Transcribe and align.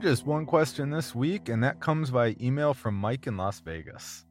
Just 0.00 0.26
one 0.26 0.46
question 0.46 0.90
this 0.90 1.14
week, 1.14 1.48
and 1.48 1.62
that 1.62 1.78
comes 1.78 2.10
by 2.10 2.34
email 2.40 2.74
from 2.74 2.94
Mike 2.94 3.26
in 3.28 3.36
Las 3.36 3.60
Vegas. 3.60 4.24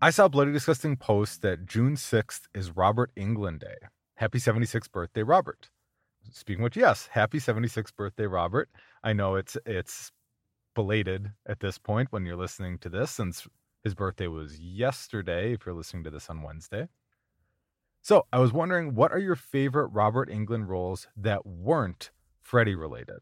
I 0.00 0.10
saw 0.10 0.24
a 0.24 0.28
Bloody 0.28 0.52
Disgusting 0.52 0.96
post 0.96 1.42
that 1.42 1.64
June 1.64 1.94
6th 1.94 2.48
is 2.54 2.74
Robert 2.74 3.12
Englund 3.14 3.60
Day. 3.60 3.76
Happy 4.16 4.38
76th 4.38 4.90
birthday, 4.90 5.22
Robert. 5.22 5.70
Speaking 6.32 6.62
of 6.62 6.64
which, 6.64 6.76
yes, 6.76 7.08
happy 7.12 7.38
76th 7.38 7.94
birthday, 7.94 8.26
Robert. 8.26 8.68
I 9.04 9.12
know 9.12 9.36
it's 9.36 9.56
it's 9.64 10.10
belated 10.74 11.30
at 11.46 11.60
this 11.60 11.78
point 11.78 12.08
when 12.10 12.26
you're 12.26 12.34
listening 12.34 12.78
to 12.78 12.88
this, 12.88 13.12
since 13.12 13.46
his 13.84 13.94
birthday 13.94 14.26
was 14.26 14.58
yesterday, 14.58 15.52
if 15.52 15.66
you're 15.66 15.74
listening 15.74 16.04
to 16.04 16.10
this 16.10 16.30
on 16.30 16.42
Wednesday. 16.42 16.88
So 18.00 18.26
I 18.32 18.40
was 18.40 18.52
wondering, 18.52 18.94
what 18.94 19.12
are 19.12 19.20
your 19.20 19.36
favorite 19.36 19.88
Robert 19.88 20.28
Englund 20.28 20.66
roles 20.66 21.06
that 21.16 21.46
weren't 21.46 22.10
Freddy 22.40 22.74
related? 22.74 23.20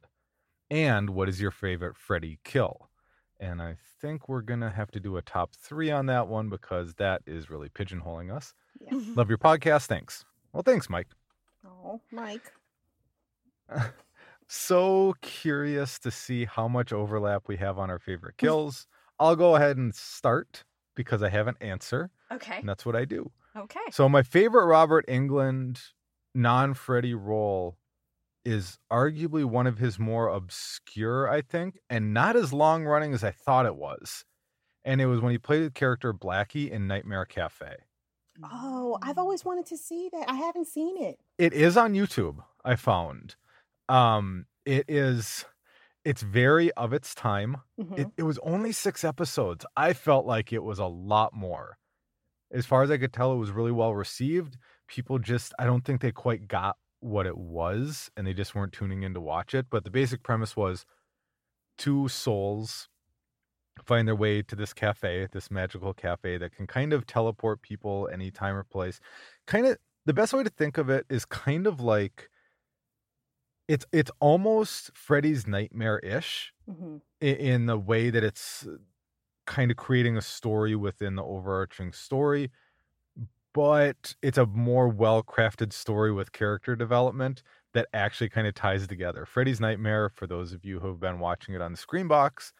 And 0.70 1.10
what 1.10 1.28
is 1.28 1.40
your 1.40 1.50
favorite 1.50 1.96
Freddy 1.96 2.38
kill? 2.44 2.88
And 3.40 3.60
I 3.62 3.76
think 4.00 4.28
we're 4.28 4.42
going 4.42 4.60
to 4.60 4.70
have 4.70 4.90
to 4.92 5.00
do 5.00 5.16
a 5.16 5.22
top 5.22 5.54
three 5.54 5.90
on 5.90 6.06
that 6.06 6.28
one 6.28 6.48
because 6.48 6.94
that 6.94 7.22
is 7.26 7.50
really 7.50 7.68
pigeonholing 7.68 8.34
us. 8.34 8.54
Yeah. 8.80 8.90
Mm-hmm. 8.92 9.14
Love 9.14 9.28
your 9.28 9.38
podcast. 9.38 9.86
Thanks. 9.86 10.24
Well, 10.52 10.62
thanks, 10.62 10.88
Mike. 10.90 11.08
Oh, 11.66 12.00
Mike. 12.12 12.52
so 14.48 15.14
curious 15.22 15.98
to 16.00 16.10
see 16.10 16.44
how 16.44 16.68
much 16.68 16.92
overlap 16.92 17.44
we 17.46 17.56
have 17.56 17.78
on 17.78 17.90
our 17.90 17.98
favorite 17.98 18.34
mm. 18.34 18.38
kills. 18.38 18.86
I'll 19.18 19.36
go 19.36 19.56
ahead 19.56 19.76
and 19.76 19.94
start 19.94 20.64
because 20.94 21.22
I 21.22 21.28
have 21.28 21.46
an 21.46 21.56
answer, 21.60 22.10
Okay. 22.32 22.58
and 22.58 22.68
that's 22.68 22.84
what 22.84 22.96
I 22.96 23.04
do. 23.04 23.30
Okay. 23.56 23.80
So 23.90 24.08
my 24.08 24.22
favorite 24.22 24.66
Robert 24.66 25.06
Englund 25.08 25.80
non-Freddy 26.34 27.14
role 27.14 27.76
is 28.44 28.78
arguably 28.90 29.44
one 29.44 29.66
of 29.66 29.78
his 29.78 29.98
more 29.98 30.28
obscure, 30.28 31.28
I 31.30 31.42
think, 31.42 31.78
and 31.90 32.14
not 32.14 32.36
as 32.36 32.52
long 32.52 32.84
running 32.84 33.14
as 33.14 33.24
I 33.24 33.30
thought 33.32 33.66
it 33.66 33.76
was. 33.76 34.24
And 34.84 35.00
it 35.00 35.06
was 35.06 35.20
when 35.20 35.32
he 35.32 35.38
played 35.38 35.64
the 35.64 35.70
character 35.72 36.14
Blackie 36.14 36.70
in 36.70 36.86
Nightmare 36.88 37.26
Cafe. 37.26 37.76
Oh, 38.42 38.98
I've 39.02 39.18
always 39.18 39.44
wanted 39.44 39.66
to 39.66 39.76
see 39.76 40.08
that. 40.12 40.28
I 40.28 40.34
haven't 40.34 40.66
seen 40.66 40.96
it. 41.02 41.20
It 41.38 41.52
is 41.52 41.76
on 41.76 41.94
YouTube, 41.94 42.44
I 42.64 42.76
found. 42.76 43.36
Um 43.88 44.46
it 44.66 44.86
is 44.88 45.44
it's 46.04 46.22
very 46.22 46.72
of 46.74 46.92
its 46.94 47.14
time. 47.14 47.58
Mhm. 47.78 47.96
It 47.96 48.10
it 48.18 48.24
was 48.24 48.38
only 48.40 48.72
6 48.72 49.04
episodes. 49.04 49.66
I 49.76 49.94
felt 49.94 50.26
like 50.26 50.52
it 50.52 50.64
was 50.64 50.78
a 50.80 50.86
lot 50.86 51.34
more. 51.34 51.78
As 52.52 52.66
far 52.66 52.82
as 52.84 52.90
I 52.92 52.98
could 52.98 53.14
tell 53.14 53.32
it 53.34 53.38
was 53.38 53.52
really 53.52 53.72
well 53.72 53.94
received. 53.94 54.58
People 54.88 55.18
just 55.20 55.54
I 55.60 55.66
don't 55.66 55.84
think 55.84 56.02
they 56.02 56.12
quite 56.12 56.48
got 56.48 56.78
what 57.00 57.26
it 57.26 57.36
was 57.38 58.10
and 58.16 58.26
they 58.26 58.34
just 58.34 58.54
weren't 58.54 58.72
tuning 58.72 59.02
in 59.02 59.14
to 59.14 59.20
watch 59.20 59.54
it, 59.54 59.68
but 59.70 59.84
the 59.84 59.90
basic 59.90 60.22
premise 60.22 60.56
was 60.56 60.86
two 61.78 62.08
souls 62.08 62.88
find 63.84 64.06
their 64.06 64.16
way 64.16 64.42
to 64.42 64.56
this 64.56 64.72
cafe, 64.74 65.26
this 65.32 65.50
magical 65.50 65.94
cafe 65.94 66.38
that 66.38 66.52
can 66.52 66.66
kind 66.66 66.92
of 66.92 67.06
teleport 67.06 67.62
people 67.62 68.08
any 68.12 68.30
time 68.30 68.54
or 68.54 68.64
place. 68.64 69.00
Kind 69.46 69.66
of 69.66 69.78
the 70.06 70.12
best 70.14 70.32
way 70.32 70.42
to 70.42 70.50
think 70.50 70.78
of 70.78 70.90
it 70.90 71.06
is 71.08 71.24
kind 71.24 71.66
of 71.66 71.80
like 71.80 72.30
it's 73.68 73.84
it's 73.92 74.10
almost 74.20 74.96
Freddy's 74.96 75.46
nightmare-ish 75.46 76.52
Mhm. 76.66 77.00
i- 77.22 77.26
in 77.26 77.66
the 77.66 77.78
way 77.78 78.10
that 78.10 78.24
it's 78.24 78.68
kind 79.46 79.70
of 79.70 79.76
creating 79.76 80.16
a 80.16 80.22
story 80.22 80.76
within 80.76 81.16
the 81.16 81.24
overarching 81.24 81.92
story 81.92 82.50
but 83.52 84.14
it's 84.22 84.38
a 84.38 84.46
more 84.46 84.88
well-crafted 84.88 85.72
story 85.72 86.12
with 86.12 86.32
character 86.32 86.76
development 86.76 87.42
that 87.72 87.88
actually 87.92 88.28
kind 88.28 88.46
of 88.46 88.54
ties 88.54 88.86
together 88.86 89.26
freddy's 89.26 89.60
nightmare 89.60 90.08
for 90.08 90.26
those 90.26 90.52
of 90.52 90.64
you 90.64 90.80
who 90.80 90.88
have 90.88 91.00
been 91.00 91.18
watching 91.18 91.54
it 91.54 91.60
on 91.60 91.72
the 91.72 91.78
Screambox 91.78 92.52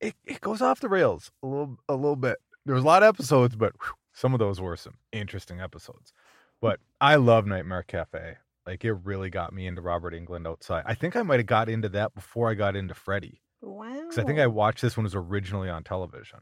it, 0.00 0.14
it 0.24 0.40
goes 0.40 0.60
off 0.60 0.80
the 0.80 0.88
rails 0.88 1.30
a 1.42 1.46
little 1.46 1.76
a 1.88 1.94
little 1.94 2.16
bit 2.16 2.38
there 2.66 2.74
was 2.74 2.84
a 2.84 2.86
lot 2.86 3.02
of 3.02 3.08
episodes 3.08 3.56
but 3.56 3.72
whew, 3.80 3.94
some 4.12 4.32
of 4.32 4.38
those 4.38 4.60
were 4.60 4.76
some 4.76 4.94
interesting 5.12 5.60
episodes 5.60 6.12
hmm. 6.12 6.56
but 6.60 6.80
i 7.00 7.16
love 7.16 7.46
nightmare 7.46 7.84
cafe 7.86 8.36
like 8.66 8.84
it 8.84 8.92
really 8.92 9.30
got 9.30 9.52
me 9.52 9.66
into 9.66 9.80
robert 9.80 10.14
englund 10.14 10.46
outside 10.46 10.84
i 10.86 10.94
think 10.94 11.16
i 11.16 11.22
might 11.22 11.40
have 11.40 11.46
got 11.46 11.68
into 11.68 11.88
that 11.88 12.14
before 12.14 12.50
i 12.50 12.54
got 12.54 12.76
into 12.76 12.94
freddy 12.94 13.40
Wow. 13.64 13.94
because 13.94 14.18
I 14.18 14.24
think 14.24 14.38
I 14.38 14.46
watched 14.46 14.82
this 14.82 14.96
when 14.96 15.04
it 15.04 15.08
was 15.08 15.14
originally 15.14 15.68
on 15.68 15.84
television. 15.84 16.40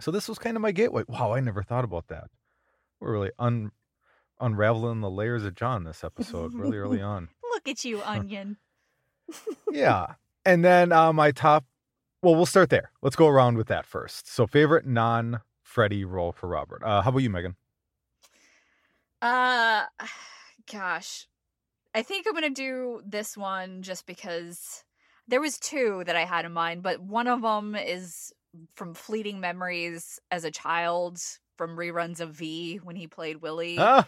So 0.00 0.10
this 0.10 0.28
was 0.28 0.38
kind 0.38 0.56
of 0.56 0.62
my 0.62 0.72
gateway. 0.72 1.04
Wow, 1.06 1.32
I 1.32 1.40
never 1.40 1.62
thought 1.62 1.84
about 1.84 2.08
that. 2.08 2.28
We're 3.02 3.12
really 3.12 3.32
un 3.36 3.72
unraveling 4.40 5.00
the 5.00 5.10
layers 5.10 5.44
of 5.44 5.56
Jon 5.56 5.82
this 5.82 6.04
episode 6.04 6.54
really 6.54 6.76
early 6.78 7.02
on. 7.02 7.28
Look 7.52 7.66
at 7.68 7.84
you, 7.84 8.00
Onion. 8.04 8.56
Yeah. 9.70 10.06
And 10.44 10.64
then 10.64 10.90
uh, 10.90 11.12
my 11.12 11.30
top 11.30 11.64
well, 12.20 12.34
we'll 12.34 12.46
start 12.46 12.68
there. 12.68 12.90
Let's 13.00 13.14
go 13.14 13.28
around 13.28 13.56
with 13.56 13.68
that 13.68 13.86
first. 13.86 14.26
So 14.26 14.44
favorite 14.44 14.84
non 14.84 15.40
Freddy 15.62 16.04
role 16.04 16.32
for 16.32 16.48
Robert. 16.48 16.82
Uh, 16.82 17.00
how 17.00 17.10
about 17.10 17.20
you, 17.20 17.30
Meagan? 17.30 17.54
Uh, 19.20 19.84
gosh, 20.72 21.28
I 21.94 22.02
think 22.02 22.26
I'm 22.26 22.34
gonna 22.34 22.50
do 22.50 23.02
this 23.06 23.36
one 23.36 23.82
just 23.82 24.04
because 24.04 24.82
there 25.28 25.40
was 25.40 25.60
two 25.60 26.02
that 26.06 26.16
I 26.16 26.24
had 26.24 26.44
in 26.44 26.50
mind, 26.50 26.82
but 26.82 27.00
one 27.00 27.28
of 27.28 27.42
them 27.42 27.76
is 27.76 28.32
from 28.74 28.94
fleeting 28.94 29.38
memories 29.38 30.18
as 30.32 30.42
a 30.42 30.50
child 30.50 31.20
from 31.56 31.76
reruns 31.76 32.20
of 32.20 32.30
V 32.30 32.76
when 32.82 32.96
he 32.96 33.06
played 33.06 33.42
Willie. 33.42 33.76
Ah, 33.78 34.06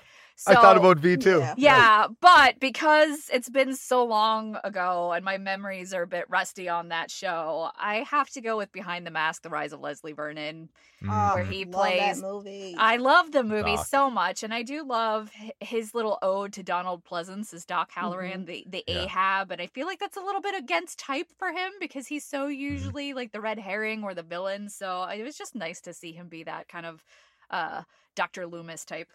I 0.48 0.54
thought 0.54 0.76
about 0.76 0.98
V 0.98 1.16
too. 1.16 1.38
Yeah. 1.38 1.54
Yeah, 1.56 2.06
but 2.20 2.58
because 2.58 3.30
it's 3.32 3.48
been 3.48 3.76
so 3.76 4.04
long 4.04 4.58
ago 4.64 5.12
and 5.12 5.24
my 5.24 5.38
memories 5.38 5.94
are 5.94 6.02
a 6.02 6.06
bit 6.08 6.24
rusty 6.28 6.68
on 6.68 6.88
that 6.88 7.10
show, 7.10 7.70
I 7.78 7.98
have 8.10 8.28
to 8.30 8.40
go 8.40 8.56
with 8.56 8.72
Behind 8.72 9.06
the 9.06 9.10
Mask: 9.12 9.42
The 9.42 9.50
Rise 9.50 9.72
of 9.72 9.80
Leslie 9.80 10.12
Vernon. 10.12 10.70
Ah, 11.06 11.34
where 11.34 11.44
Mhm. 11.44 11.52
he 11.52 11.64
love 11.66 11.72
plays- 11.74 12.20
that 12.20 12.26
movie. 12.26 12.74
I 12.78 12.96
love 12.96 13.30
the 13.32 13.44
movie 13.44 13.76
Doc. 13.76 13.86
so 13.86 14.10
much, 14.10 14.42
and 14.42 14.54
I 14.54 14.62
do 14.62 14.82
love 14.82 15.30
his 15.60 15.94
little 15.94 16.18
ode 16.22 16.52
to 16.54 16.62
Donald 16.62 17.04
Pleasence 17.04 17.52
as 17.54 17.64
Doc 17.66 17.90
Halloran, 17.92 18.46
the 18.46 18.64
the 18.66 18.82
Yeah. 18.88 19.02
Ahab, 19.02 19.50
and 19.52 19.60
I 19.62 19.66
feel 19.68 19.86
like 19.86 20.00
that's 20.00 20.16
a 20.16 20.20
little 20.22 20.40
bit 20.40 20.54
against 20.56 20.98
type 20.98 21.28
for 21.38 21.52
him 21.52 21.72
because 21.78 22.06
he's 22.08 22.24
so 22.24 22.46
usually 22.46 23.12
like 23.12 23.32
the 23.32 23.40
red 23.40 23.58
herring 23.58 24.02
or 24.02 24.14
the 24.14 24.22
villain. 24.22 24.68
So 24.70 25.04
it 25.04 25.22
was 25.22 25.36
just 25.36 25.54
nice 25.54 25.80
to 25.82 25.92
see 25.92 26.12
him 26.12 26.28
be 26.28 26.42
that 26.44 26.68
kind 26.68 26.86
of 26.86 27.04
uh 27.50 27.82
Dr. 28.14 28.46
Loomis 28.46 28.84
type. 28.84 29.08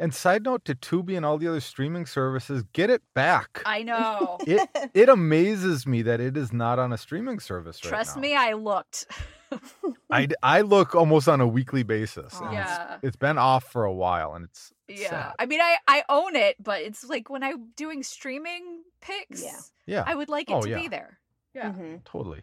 And 0.00 0.14
side 0.14 0.44
note 0.44 0.64
to 0.66 0.76
Tubi 0.76 1.16
and 1.16 1.26
all 1.26 1.38
the 1.38 1.48
other 1.48 1.58
streaming 1.60 2.06
services, 2.06 2.62
get 2.72 2.88
it 2.88 3.02
back. 3.14 3.62
I 3.66 3.82
know. 3.82 4.38
it 4.46 4.68
it 4.94 5.08
amazes 5.08 5.86
me 5.88 6.02
that 6.02 6.20
it 6.20 6.36
is 6.36 6.52
not 6.52 6.78
on 6.78 6.92
a 6.92 6.98
streaming 6.98 7.40
service 7.40 7.82
right 7.84 7.88
Trust 7.90 8.16
now. 8.16 8.22
me, 8.22 8.34
I 8.36 8.52
looked. 8.52 9.06
I, 10.10 10.28
I 10.42 10.60
look 10.60 10.94
almost 10.94 11.26
on 11.28 11.40
a 11.40 11.48
weekly 11.48 11.82
basis. 11.82 12.38
and 12.38 12.52
it's- 12.52 12.68
Yeah. 12.68 12.98
it's 13.02 13.16
been 13.16 13.38
off 13.38 13.64
for 13.64 13.84
a 13.86 13.92
while, 13.92 14.34
and 14.34 14.44
it's 14.44 14.72
Yeah. 14.88 15.10
sad. 15.10 15.32
I 15.38 15.46
mean, 15.46 15.60
I 15.60 15.76
I 15.88 16.04
own 16.08 16.36
it, 16.36 16.56
but 16.62 16.82
it's 16.82 17.02
like 17.04 17.28
when 17.28 17.42
I'm 17.42 17.70
doing 17.74 18.02
streaming 18.04 18.82
picks, 19.00 19.42
Yeah. 19.42 19.58
yeah, 19.86 20.04
I 20.06 20.14
would 20.14 20.28
like 20.28 20.48
it 20.50 20.54
Oh, 20.54 20.62
to 20.62 20.68
yeah. 20.68 20.78
be 20.80 20.86
there. 20.88 21.18
Yeah. 21.54 21.72
Mhm. 21.72 22.04
totally. 22.04 22.42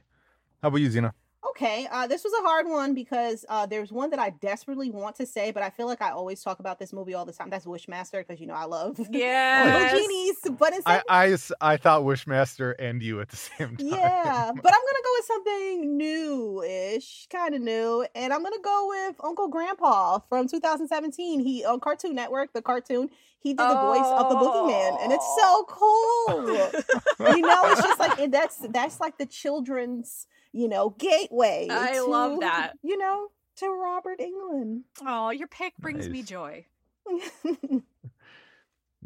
How 0.62 0.68
about 0.70 0.78
you, 0.82 0.90
Zena? 0.90 1.14
Okay, 1.52 1.88
uh, 1.92 2.08
this 2.08 2.24
was 2.24 2.34
a 2.34 2.42
hard 2.44 2.68
one 2.68 2.94
because 2.94 3.46
uh, 3.50 3.66
there's 3.66 3.92
one 3.92 4.10
that 4.10 4.20
I 4.20 4.32
desperately 4.32 4.90
want 4.90 5.16
to 5.18 5.26
say, 5.26 5.52
but 5.52 5.64
I 5.64 5.70
feel 5.70 5.86
like 5.86 6.02
I 6.02 6.12
always 6.12 6.42
talk 6.44 6.60
about 6.60 6.80
this 6.80 6.92
movie 6.92 7.14
all 7.14 7.26
the 7.26 7.34
time. 7.34 7.50
That's 7.50 7.66
Wishmaster 7.66 8.20
because 8.26 8.40
you 8.40 8.48
know 8.48 8.54
I 8.56 8.66
love 8.66 9.00
Yeah. 9.12 9.64
little 9.92 10.00
genies, 10.00 10.36
but 10.58 10.74
I, 10.74 10.76
instead, 10.76 11.04
I 11.10 11.32
s- 11.32 11.52
I 11.62 11.78
thought 11.78 12.02
Wishmaster 12.04 12.74
and 12.80 13.02
you 13.02 13.22
at 13.22 13.30
the 13.30 13.36
same 13.38 13.78
time. 13.78 13.88
yeah, 13.88 14.52
but 14.54 14.74
I'm 14.74 14.82
gonna 14.82 15.04
go 15.04 15.12
with 15.18 15.26
something 15.26 15.98
new-ish, 15.98 17.28
kind 17.32 17.56
of 17.56 17.62
new, 17.62 18.06
and 18.16 18.34
I'm 18.34 18.44
gonna 18.44 18.56
go 18.64 18.88
with 18.90 19.16
Uncle 19.24 19.48
Grandpa 19.48 20.20
from 20.30 20.48
2017. 20.48 21.40
He 21.42 21.64
on 21.66 21.80
Cartoon 21.80 22.16
Network, 22.16 22.54
the 22.54 22.62
cartoon. 22.62 23.10
He 23.40 23.54
did 23.54 23.60
the 23.70 23.76
voice 23.80 24.00
of 24.06 24.30
the 24.30 24.36
Boogeyman, 24.36 25.04
and 25.04 25.12
it's 25.14 25.36
so 25.40 25.66
cool. 25.68 27.36
you 27.36 27.42
know, 27.42 27.62
it's 27.72 27.82
just 27.84 28.00
like 28.00 28.32
that's 28.32 28.58
that's 28.70 29.00
like 29.00 29.18
the 29.20 29.26
children's 29.28 30.26
you 30.56 30.68
know 30.68 30.90
gateway. 30.92 31.68
I 31.70 32.00
love 32.00 32.40
that. 32.40 32.74
You 32.82 32.98
know, 32.98 33.28
to 33.58 33.70
Robert 33.70 34.20
Englund. 34.20 34.82
Oh, 35.06 35.30
your 35.30 35.48
pick 35.48 35.78
brings 35.78 36.10
me 36.10 36.24
joy. 36.24 36.66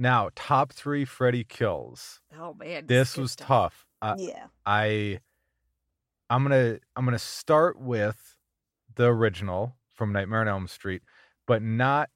Now, 0.02 0.30
top 0.34 0.72
three 0.72 1.04
Freddy 1.04 1.44
kills. 1.44 2.22
Oh 2.40 2.54
man, 2.54 2.88
This 2.88 3.18
was 3.18 3.34
stuff. 3.34 3.48
tough. 3.48 3.86
Uh, 4.02 4.16
yeah. 4.18 4.46
I 4.66 5.20
I'm 6.30 6.44
gonna 6.44 6.80
I'm 6.96 7.04
gonna 7.04 7.20
start 7.20 7.78
with 7.80 8.38
the 8.96 9.08
original 9.08 9.76
from 9.94 10.14
Nightmare 10.14 10.40
on 10.42 10.48
Elm 10.48 10.68
Street, 10.70 11.02
but 11.46 11.62
not. 11.62 12.10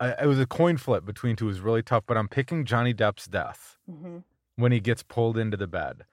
I, 0.00 0.22
it 0.22 0.26
was 0.26 0.40
a 0.40 0.46
coin 0.46 0.78
flip 0.78 1.04
between 1.04 1.36
two. 1.36 1.44
It 1.46 1.48
was 1.48 1.60
really 1.60 1.82
tough, 1.82 2.04
but 2.06 2.16
I'm 2.16 2.28
picking 2.28 2.64
Johnny 2.64 2.94
Depp's 2.94 3.26
death 3.26 3.76
hmm 3.90 4.18
when 4.58 4.72
he 4.72 4.80
gets 4.80 5.02
pulled 5.02 5.36
into 5.36 5.58
the 5.58 5.66
bed 5.66 6.04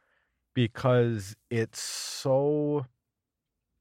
because 0.54 1.36
it's 1.50 1.82
so 1.82 2.86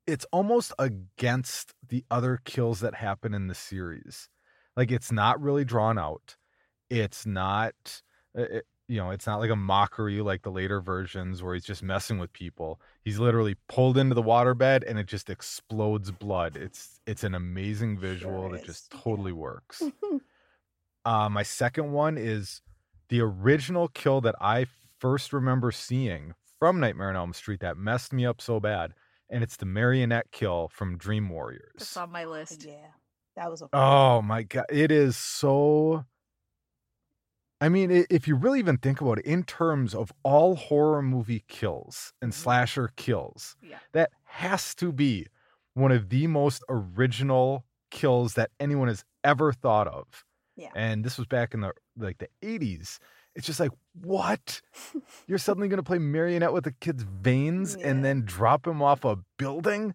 it's 0.07 0.27
almost 0.33 0.73
against 0.79 1.73
the 1.89 2.05
other 2.11 2.41
kills 2.45 2.81
that 2.81 2.95
happen 2.95 3.35
in 3.35 3.47
the 3.47 3.55
series 3.55 4.29
like 4.77 4.91
it's 4.91 5.13
not 5.13 5.41
really 5.41 5.65
drawn 5.65 5.99
out 5.99 6.37
it's 6.91 7.25
not 7.25 8.03
uh, 8.37 8.43
it, 8.43 8.67
you 8.93 8.99
know, 8.99 9.11
it's 9.11 9.27
not 9.27 9.41
like 9.41 9.51
a 9.51 9.57
mockery 9.57 10.21
like 10.21 10.43
the 10.43 10.51
later 10.51 10.81
versions 10.83 11.43
where 11.43 11.55
he's 11.55 11.65
just 11.65 11.83
messing 11.83 12.19
with 12.19 12.31
people. 12.35 12.79
He's 13.03 13.19
literally 13.19 13.57
pulled 13.67 13.97
into 13.97 14.15
the 14.15 14.23
waterbed 14.23 14.83
and 14.87 14.99
it 14.99 15.07
just 15.07 15.31
explodes 15.31 16.11
blood. 16.11 16.59
It's 16.59 17.01
it's 17.07 17.25
an 17.25 17.35
amazing 17.35 17.99
visual 17.99 18.49
Sure 18.49 18.53
that 18.53 18.67
just 18.67 18.91
totally 18.91 19.33
works. 19.33 19.83
Uh, 21.05 21.29
my 21.29 21.43
second 21.43 21.91
one 21.91 22.17
is 22.17 22.63
the 23.09 23.21
original 23.21 23.89
kill 23.89 24.21
that 24.21 24.37
I 24.41 24.67
first 25.01 25.33
remember 25.33 25.73
seeing 25.73 26.35
from 26.63 26.79
Nightmare 26.79 27.09
on 27.09 27.17
Elm 27.17 27.33
Street 27.33 27.59
that 27.59 27.77
messed 27.77 28.13
me 28.13 28.25
up 28.25 28.41
so 28.41 28.61
bad, 28.61 28.93
and 29.29 29.43
it's 29.43 29.57
the 29.57 29.67
marionette 29.67 30.31
kill 30.31 30.69
from 30.69 30.97
Dream 30.97 31.29
Warriors. 31.29 31.73
That's 31.77 31.97
on 31.97 32.13
my 32.13 32.25
list. 32.25 32.63
yeah, 32.65 32.87
that 33.35 33.51
was 33.51 33.63
a 33.63 33.69
Oh 33.73 34.23
my 34.23 34.45
god, 34.45 34.67
it 34.71 34.93
is 34.93 35.17
so. 35.17 36.05
I 37.61 37.69
mean, 37.69 38.07
if 38.09 38.29
you 38.29 38.37
really 38.37 38.61
even 38.61 38.77
think 38.77 39.01
about 39.01 39.19
it, 39.19 39.25
in 39.27 39.43
terms 39.43 39.93
of 39.93 40.13
all 40.23 40.55
horror 40.55 41.03
movie 41.03 41.43
kills 41.49 42.13
and 42.23 42.31
Mhm. 42.31 42.37
slasher 42.37 42.89
kills, 42.95 43.57
Yeah. 43.61 43.81
that 43.91 44.13
has 44.23 44.73
to 44.77 44.93
be 44.93 45.27
one 45.75 45.91
of 45.91 46.11
the 46.11 46.29
most 46.29 46.63
original 46.69 47.67
kills 47.91 48.35
that 48.35 48.53
anyone 48.61 48.87
has 48.87 49.05
ever 49.25 49.53
thought 49.53 49.89
of. 49.89 50.25
Yeah. 50.55 50.71
And 50.77 51.05
this 51.05 51.19
was 51.19 51.27
back 51.27 51.55
in 51.55 51.61
the 51.63 51.73
like 51.97 52.19
the 52.19 52.29
80s. 52.41 53.01
It's 53.35 53.47
just 53.47 53.61
like, 53.61 53.73
what? 54.01 54.61
You're 55.27 55.39
suddenly 55.39 55.69
gonna 55.69 55.83
play 55.83 55.99
marionette 55.99 56.53
with 56.53 56.67
a 56.67 56.73
kid's 56.73 57.03
veins 57.03 57.75
and 57.75 58.05
then 58.05 58.23
drop 58.25 58.67
him 58.67 58.83
off 58.83 59.05
a 59.05 59.19
building? 59.39 59.95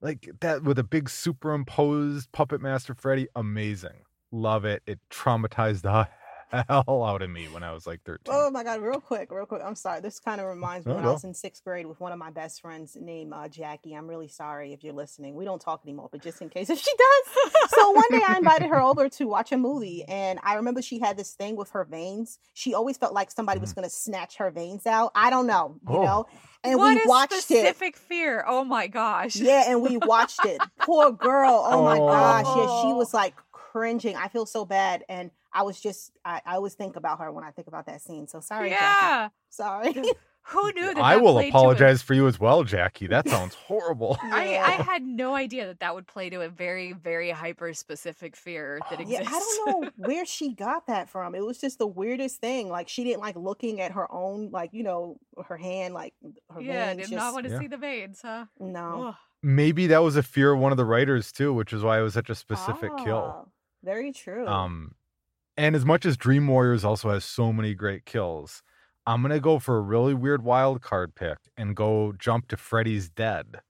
Like 0.00 0.28
that 0.40 0.62
with 0.62 0.78
a 0.78 0.84
big 0.84 1.08
superimposed 1.08 2.30
puppet 2.32 2.60
master 2.60 2.94
Freddy. 2.94 3.28
Amazing. 3.34 4.04
Love 4.30 4.64
it. 4.64 4.82
It 4.86 5.00
traumatized 5.10 5.82
the 5.82 6.08
hell 6.68 7.04
out 7.04 7.22
of 7.22 7.30
me 7.30 7.44
when 7.46 7.62
I 7.62 7.72
was 7.72 7.86
like 7.86 8.02
13. 8.04 8.32
Oh 8.34 8.50
my 8.50 8.62
god, 8.64 8.80
real 8.80 9.00
quick, 9.00 9.30
real 9.30 9.46
quick. 9.46 9.62
I'm 9.64 9.74
sorry. 9.74 10.00
This 10.00 10.18
kind 10.20 10.40
of 10.40 10.46
reminds 10.46 10.86
me 10.86 10.90
No, 10.92 10.96
when 10.96 11.04
no. 11.04 11.10
I 11.10 11.12
was 11.14 11.24
in 11.24 11.34
sixth 11.34 11.64
grade 11.64 11.86
with 11.86 12.00
one 12.00 12.12
of 12.12 12.18
my 12.18 12.30
best 12.30 12.60
friends 12.60 12.96
named 13.00 13.32
uh, 13.34 13.48
Jackie. 13.48 13.94
I'm 13.94 14.06
really 14.08 14.28
sorry 14.28 14.72
if 14.72 14.82
you're 14.84 14.92
listening. 14.94 15.34
We 15.34 15.44
don't 15.44 15.60
talk 15.60 15.82
anymore, 15.84 16.08
but 16.10 16.22
just 16.22 16.40
in 16.42 16.48
case 16.48 16.70
if 16.70 16.78
she 16.78 16.90
does. 16.96 17.52
so 17.70 17.90
one 17.92 18.04
day 18.10 18.22
I 18.26 18.36
invited 18.38 18.68
her 18.68 18.80
over 18.80 19.08
to 19.08 19.24
watch 19.26 19.52
a 19.52 19.56
movie, 19.58 20.04
and 20.08 20.38
I 20.42 20.54
remember 20.54 20.82
she 20.82 20.98
had 20.98 21.16
this 21.16 21.32
thing 21.32 21.56
with 21.56 21.70
her 21.70 21.84
veins. 21.84 22.38
She 22.54 22.74
always 22.74 22.96
felt 22.96 23.12
like 23.12 23.30
somebody 23.30 23.60
was 23.60 23.72
going 23.72 23.84
to 23.84 23.90
snatch 23.94 24.36
her 24.36 24.50
veins 24.50 24.86
out. 24.86 25.12
I 25.14 25.30
don't 25.30 25.46
know, 25.46 25.76
you 25.88 25.94
Mm. 25.94 25.98
Oh. 25.98 26.04
know. 26.04 26.26
And 26.64 26.78
what 26.78 26.94
we 26.96 27.02
a 27.04 27.06
watched 27.06 27.32
it. 27.32 27.42
specific 27.42 27.96
fear. 27.96 28.44
Oh 28.48 28.64
my 28.64 28.88
gosh. 28.88 29.36
Yeah, 29.36 29.64
and 29.68 29.82
we 29.82 29.98
watched 29.98 30.44
it. 30.44 30.60
Poor 30.80 31.12
girl. 31.12 31.62
Oh 31.64 31.84
my 31.84 31.96
gosh. 31.98 32.44
Yeah, 32.46 32.54
she 32.82 32.88
Oh. 32.88 32.96
was 32.96 33.14
like 33.14 33.34
cringing. 33.52 34.16
I 34.16 34.26
feel 34.26 34.46
so 34.46 34.64
bad. 34.64 35.04
And 35.08 35.30
I 35.56 35.62
was 35.62 35.80
just 35.80 36.12
I, 36.24 36.40
I 36.44 36.54
always 36.56 36.74
think 36.74 36.96
about 36.96 37.18
her 37.20 37.32
when 37.32 37.42
I 37.44 37.50
think 37.50 37.66
about 37.66 37.86
that 37.86 38.02
scene. 38.02 38.26
So 38.28 38.40
sorry, 38.40 38.70
Jackie. 38.70 38.84
Yeah. 38.84 39.28
Sorry. 39.50 39.94
Who 40.50 40.72
knew 40.74 40.94
that? 40.94 40.98
I 41.02 41.16
that 41.16 41.22
will 41.24 41.32
played 41.32 41.50
to 41.50 41.58
apologize 41.58 42.02
for 42.02 42.14
you 42.14 42.28
as 42.28 42.38
well, 42.38 42.62
Jackie. 42.62 43.08
That 43.08 43.28
sounds 43.28 43.56
horrible. 43.56 44.16
I, 44.22 44.56
I 44.58 44.70
had 44.82 45.02
no 45.02 45.34
idea 45.34 45.66
that 45.66 45.80
that 45.80 45.92
would 45.92 46.06
play 46.06 46.30
to 46.30 46.42
a 46.42 46.48
very, 46.48 46.92
very 46.92 47.30
hyper 47.30 47.74
specific 47.74 48.36
fear 48.36 48.78
that 48.88 49.00
exists. 49.00 49.24
Yeah. 49.28 49.36
I 49.36 49.40
don't 49.40 49.82
know 49.82 49.90
where 50.06 50.24
she 50.24 50.54
got 50.54 50.86
that 50.86 51.08
from. 51.08 51.34
It 51.34 51.44
was 51.44 51.58
just 51.58 51.78
the 51.78 51.86
weirdest 51.88 52.40
thing. 52.40 52.68
Like 52.68 52.88
she 52.88 53.02
didn't 53.02 53.22
like 53.22 53.34
looking 53.34 53.80
at 53.80 53.90
her 53.92 54.06
own, 54.12 54.50
like 54.52 54.70
you 54.72 54.84
know, 54.84 55.16
her 55.48 55.56
hand, 55.56 55.94
like 55.94 56.14
her 56.54 56.60
yeah, 56.60 56.94
veins. 56.94 57.08
did 57.08 57.16
not 57.16 57.32
want 57.34 57.46
to 57.46 57.50
Yeah. 57.52 57.58
see 57.58 57.66
the 57.66 57.78
veins, 57.78 58.20
huh? 58.22 58.44
no. 58.60 59.06
Ugh. 59.08 59.14
Maybe 59.42 59.88
that 59.88 60.02
was 60.02 60.16
a 60.16 60.22
fear 60.22 60.52
of 60.52 60.60
one 60.60 60.70
of 60.70 60.78
the 60.78 60.84
writers 60.84 61.32
too, 61.32 61.52
which 61.52 61.72
is 61.72 61.82
why 61.82 61.98
it 61.98 62.02
was 62.02 62.14
such 62.14 62.30
a 62.30 62.34
specific 62.36 62.90
kill. 62.98 63.34
Ah, 63.36 63.44
Very 63.82 64.12
true. 64.12 64.46
Um, 64.46 64.94
and 65.56 65.74
as 65.76 65.84
much 65.84 66.04
as 66.04 66.16
Dream 66.16 66.46
Warriors 66.46 66.84
also 66.84 67.10
has 67.10 67.24
so 67.24 67.52
many 67.52 67.74
great 67.74 68.04
kills, 68.04 68.62
I'm 69.06 69.22
gonna 69.22 69.40
go 69.40 69.58
for 69.58 69.76
a 69.76 69.82
really 69.82 70.14
weird 70.14 70.42
wild 70.42 70.82
card 70.82 71.14
pick 71.14 71.38
and 71.56 71.76
go 71.76 72.12
jump 72.18 72.48
to 72.48 72.56
Freddy's 72.56 73.08
Dead 73.08 73.60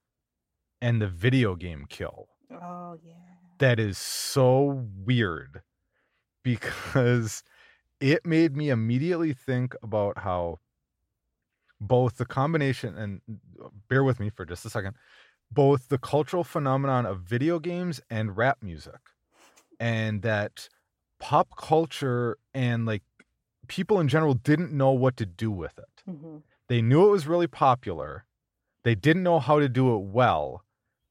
and 0.81 1.01
the 1.01 1.07
video 1.07 1.55
game 1.55 1.85
kill. 1.89 2.27
oh 2.51 2.97
yeah. 3.05 3.13
That 3.59 3.79
is 3.79 3.97
so 3.97 4.85
weird 5.03 5.61
because 6.43 7.43
it 7.99 8.25
made 8.25 8.55
me 8.55 8.69
immediately 8.69 9.33
think 9.33 9.75
about 9.81 10.19
how 10.19 10.59
both 11.81 12.17
the 12.17 12.25
combination 12.25 12.95
and 12.95 13.21
bear 13.87 14.03
with 14.03 14.19
me 14.19 14.29
for 14.29 14.45
just 14.45 14.65
a 14.65 14.69
second 14.69 14.95
both 15.51 15.89
the 15.89 15.97
cultural 15.97 16.43
phenomenon 16.43 17.05
of 17.05 17.21
video 17.21 17.59
games 17.59 18.01
and 18.09 18.35
rap 18.35 18.57
music 18.61 18.99
and 19.79 20.21
that 20.21 20.67
pop 21.19 21.47
culture 21.57 22.37
and 22.53 22.85
like 22.85 23.03
people 23.67 23.99
in 23.99 24.07
general 24.07 24.33
didn't 24.33 24.71
know 24.71 24.91
what 24.91 25.17
to 25.17 25.25
do 25.25 25.51
with 25.51 25.77
it. 25.77 25.85
Mhm. 26.09 26.43
they 26.69 26.81
knew 26.81 27.07
it 27.07 27.11
was 27.11 27.27
really 27.27 27.47
popular. 27.47 28.25
They 28.83 28.93
didn't 28.95 29.23
know 29.23 29.39
how 29.39 29.59
to 29.59 29.69
do 29.69 29.95
it 29.95 29.99
well. 30.03 30.63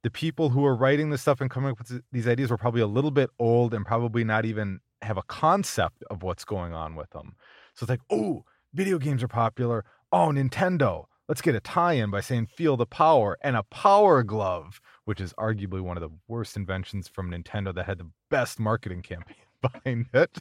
The 0.02 0.10
people 0.10 0.50
who 0.50 0.60
were 0.60 0.76
writing 0.76 1.10
this 1.10 1.22
stuff 1.22 1.40
and 1.40 1.50
coming 1.50 1.70
up 1.70 1.78
with 1.78 2.02
these 2.12 2.28
ideas 2.28 2.50
were 2.50 2.56
probably 2.58 2.80
a 2.82 2.86
little 2.86 3.10
bit 3.10 3.30
old 3.38 3.72
and 3.74 3.84
probably 3.84 4.22
not 4.24 4.44
even 4.44 4.80
have 5.02 5.16
a 5.16 5.22
concept 5.22 6.02
of 6.10 6.22
what's 6.22 6.44
going 6.44 6.72
on 6.72 6.94
with 6.94 7.10
them. 7.10 7.36
So 7.74 7.84
it's 7.84 7.90
like 7.90 8.00
oh 8.10 8.44
video 8.72 8.98
games 8.98 9.22
are 9.22 9.28
popular. 9.28 9.84
Oh 10.12 10.28
nintendo 10.28 11.06
let's 11.28 11.40
get 11.42 11.54
a 11.56 11.60
tie-in 11.60 12.10
by 12.10 12.20
saying 12.20 12.46
feel 12.46 12.76
the 12.76 12.86
power 12.86 13.36
and 13.42 13.56
a 13.56 13.62
power 13.64 14.22
glove 14.22 14.80
which 15.04 15.20
is 15.20 15.32
arguably 15.34 15.80
one 15.80 15.96
of 15.96 16.00
the 16.00 16.10
worst 16.28 16.56
inventions 16.56 17.08
from 17.08 17.30
nintendo 17.30 17.74
that 17.74 17.86
had 17.86 17.98
the 17.98 18.08
best 18.30 18.60
marketing 18.60 19.02
campaign 19.02 19.36
behind 19.62 20.06
it. 20.14 20.38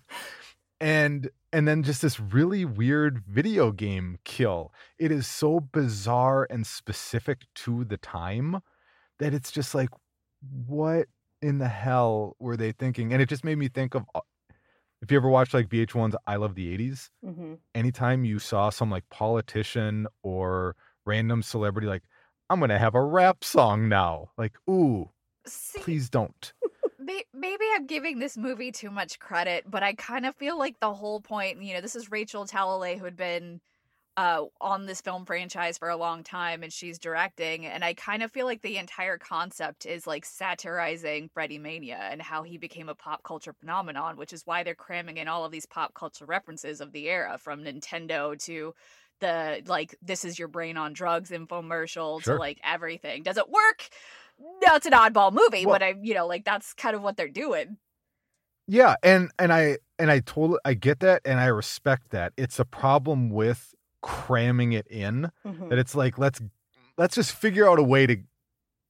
And 0.80 1.30
and 1.54 1.68
then 1.68 1.84
just 1.84 2.02
this 2.02 2.20
really 2.20 2.66
weird 2.66 3.24
video 3.28 3.72
game 3.72 4.20
kill. 4.26 4.74
It 5.00 5.12
is 5.12 5.26
so 5.28 5.60
bizarre 5.62 6.48
and 6.50 6.68
specific 6.68 7.42
to 7.56 7.86
the 7.86 7.98
time 7.98 8.60
that 9.20 9.34
it's 9.34 9.52
just 9.52 9.76
like 9.76 9.90
what 10.68 11.08
in 11.42 11.60
the 11.60 11.68
hell 11.70 12.36
were 12.40 12.58
they 12.58 12.72
thinking? 12.74 13.14
And 13.14 13.22
it 13.22 13.30
just 13.30 13.44
made 13.46 13.58
me 13.58 13.70
think 13.70 13.96
of 13.96 14.06
uh, 14.16 14.22
if 15.02 15.12
you 15.12 15.18
ever 15.18 15.30
watched 15.30 15.54
like 15.54 15.70
vh1's 15.70 16.16
i 16.28 16.36
love 16.36 16.56
the 16.56 16.72
80s 16.74 17.10
Mhm. 17.26 17.60
anytime 17.76 18.26
you 18.26 18.40
saw 18.40 18.70
some 18.70 18.90
like 18.90 19.08
politician 19.10 20.08
or 20.24 20.76
random 21.06 21.42
celebrity 21.44 21.88
like 21.88 22.04
i'm 22.50 22.60
gonna 22.60 22.80
have 22.80 22.96
a 22.96 23.04
rap 23.04 23.44
song 23.44 23.90
now. 23.90 24.30
Like 24.38 24.56
ooh 24.70 25.10
See, 25.48 25.80
please 25.80 26.10
don't 26.10 26.54
maybe 27.34 27.66
I'm 27.76 27.86
giving 27.86 28.20
this 28.20 28.38
movie 28.38 28.72
too 28.72 28.90
much 28.92 29.20
credit, 29.20 29.66
but 29.70 29.84
I 29.84 29.94
kind 29.94 30.26
of 30.26 30.36
feel 30.36 30.58
like 30.58 30.80
the 30.80 30.94
whole 30.94 31.22
point, 31.22 31.62
you 31.62 31.74
know, 31.74 31.82
this 31.82 31.96
is 31.96 32.12
Rachel 32.12 32.46
Talalay 32.46 32.98
who 32.98 33.06
had 33.06 33.16
been 33.16 33.62
uh, 34.18 34.46
on 34.62 34.86
this 34.86 35.02
film 35.02 35.26
franchise 35.26 35.78
for 35.78 35.90
a 35.90 35.98
long 35.98 36.24
time 36.24 36.64
and 36.64 36.72
she's 36.72 36.98
directing. 36.98 37.66
And 37.66 37.84
I 37.84 37.94
kind 37.94 38.24
of 38.24 38.32
feel 38.32 38.46
like 38.46 38.62
the 38.62 38.78
entire 38.78 39.18
concept 39.18 39.86
is 39.86 40.08
like 40.08 40.26
satirizing 40.26 41.30
Freddy 41.34 41.58
Mania 41.58 42.00
and 42.10 42.22
how 42.22 42.44
he 42.44 42.58
became 42.58 42.88
a 42.88 42.96
pop 42.96 43.24
culture 43.24 43.54
phenomenon, 43.54 44.16
which 44.16 44.32
is 44.32 44.44
why 44.46 44.64
they're 44.64 44.74
cramming 44.74 45.18
in 45.18 45.28
all 45.28 45.44
of 45.44 45.52
these 45.52 45.66
pop 45.66 45.94
culture 45.94 46.26
references 46.26 46.80
of 46.80 46.94
the 46.94 47.10
era 47.10 47.38
from 47.38 47.64
Nintendo 47.64 48.40
to 48.46 48.74
the 49.20 49.62
like 49.68 49.96
this 50.02 50.26
is 50.26 50.38
your 50.38 50.48
brain 50.50 50.78
on 50.78 50.94
drugs 50.94 51.32
infomercial 51.32 52.22
Sure. 52.22 52.34
to 52.36 52.40
like 52.40 52.60
everything. 52.64 53.24
Does 53.24 53.38
it 53.38 53.50
work? 53.50 53.88
No, 54.40 54.76
it's 54.76 54.86
an 54.86 54.94
oddball 54.94 55.32
movie, 55.32 55.66
Well- 55.66 55.76
but 55.76 55.84
I, 55.84 55.96
you 56.02 56.14
know, 56.14 56.28
like 56.28 56.46
that's 56.46 56.74
kind 56.74 56.96
of 56.96 57.02
what 57.02 57.18
they're 57.18 57.28
doing. 57.30 57.78
Yeah, 58.68 58.96
and 59.04 59.32
and 59.38 59.54
I 59.54 59.78
and 60.00 60.10
I 60.10 60.20
totally 60.22 60.60
I 60.66 60.74
get 60.74 61.00
that 61.02 61.22
and 61.24 61.40
I 61.40 61.46
respect 61.48 62.10
that. 62.12 62.34
It's 62.36 62.58
a 62.60 62.66
problem 62.66 63.30
with 63.30 63.76
cramming 64.02 64.74
it 64.74 64.88
in 64.88 65.32
Mhm. 65.46 65.70
that 65.70 65.78
it's 65.78 65.94
like 65.96 66.18
let's 66.18 66.42
let's 66.98 67.14
just 67.16 67.32
figure 67.34 67.70
out 67.70 67.78
a 67.80 67.84
way 67.84 68.08
to 68.08 68.18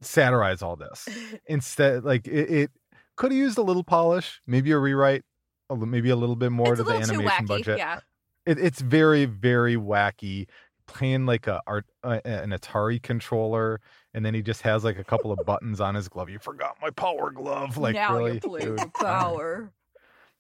satirize 0.02 0.62
all 0.62 0.76
this 0.76 1.08
instead. 1.48 2.04
Like 2.06 2.28
it, 2.28 2.50
it 2.50 2.72
could 3.18 3.32
have 3.32 3.38
used 3.38 3.58
a 3.58 3.62
little 3.62 3.84
polish, 3.84 4.42
maybe 4.48 4.72
a 4.72 4.78
rewrite, 4.78 5.24
maybe 5.70 6.10
a 6.10 6.16
little 6.16 6.36
bit 6.36 6.52
more 6.52 6.74
it's 6.74 6.80
to 6.80 6.84
the 6.84 6.94
animation 6.94 7.46
budget. 7.46 7.78
Yeah. 7.78 8.00
It, 8.46 8.58
it's 8.60 8.82
very 8.82 9.26
very 9.26 9.76
wacky. 9.76 10.48
Playing 10.88 11.26
like 11.26 11.48
a 11.48 11.62
art 11.66 11.86
uh, 12.04 12.20
an 12.24 12.52
Atari 12.52 13.02
controller, 13.02 13.82
and 14.16 14.26
then 14.26 14.34
he 14.34 14.42
just 14.42 14.62
has 14.62 14.86
like 14.86 14.98
a 14.98 15.04
couple 15.04 15.30
of 15.34 15.46
buttons 15.46 15.82
on 15.82 15.94
his 15.94 16.08
glove. 16.08 16.30
You 16.30 16.40
forgot 16.40 16.78
my 16.82 16.90
power 16.90 17.32
glove. 17.32 17.78
Like 17.78 17.96
now 17.96 18.18
really, 18.18 18.40
with 18.42 18.94
power. 19.00 19.74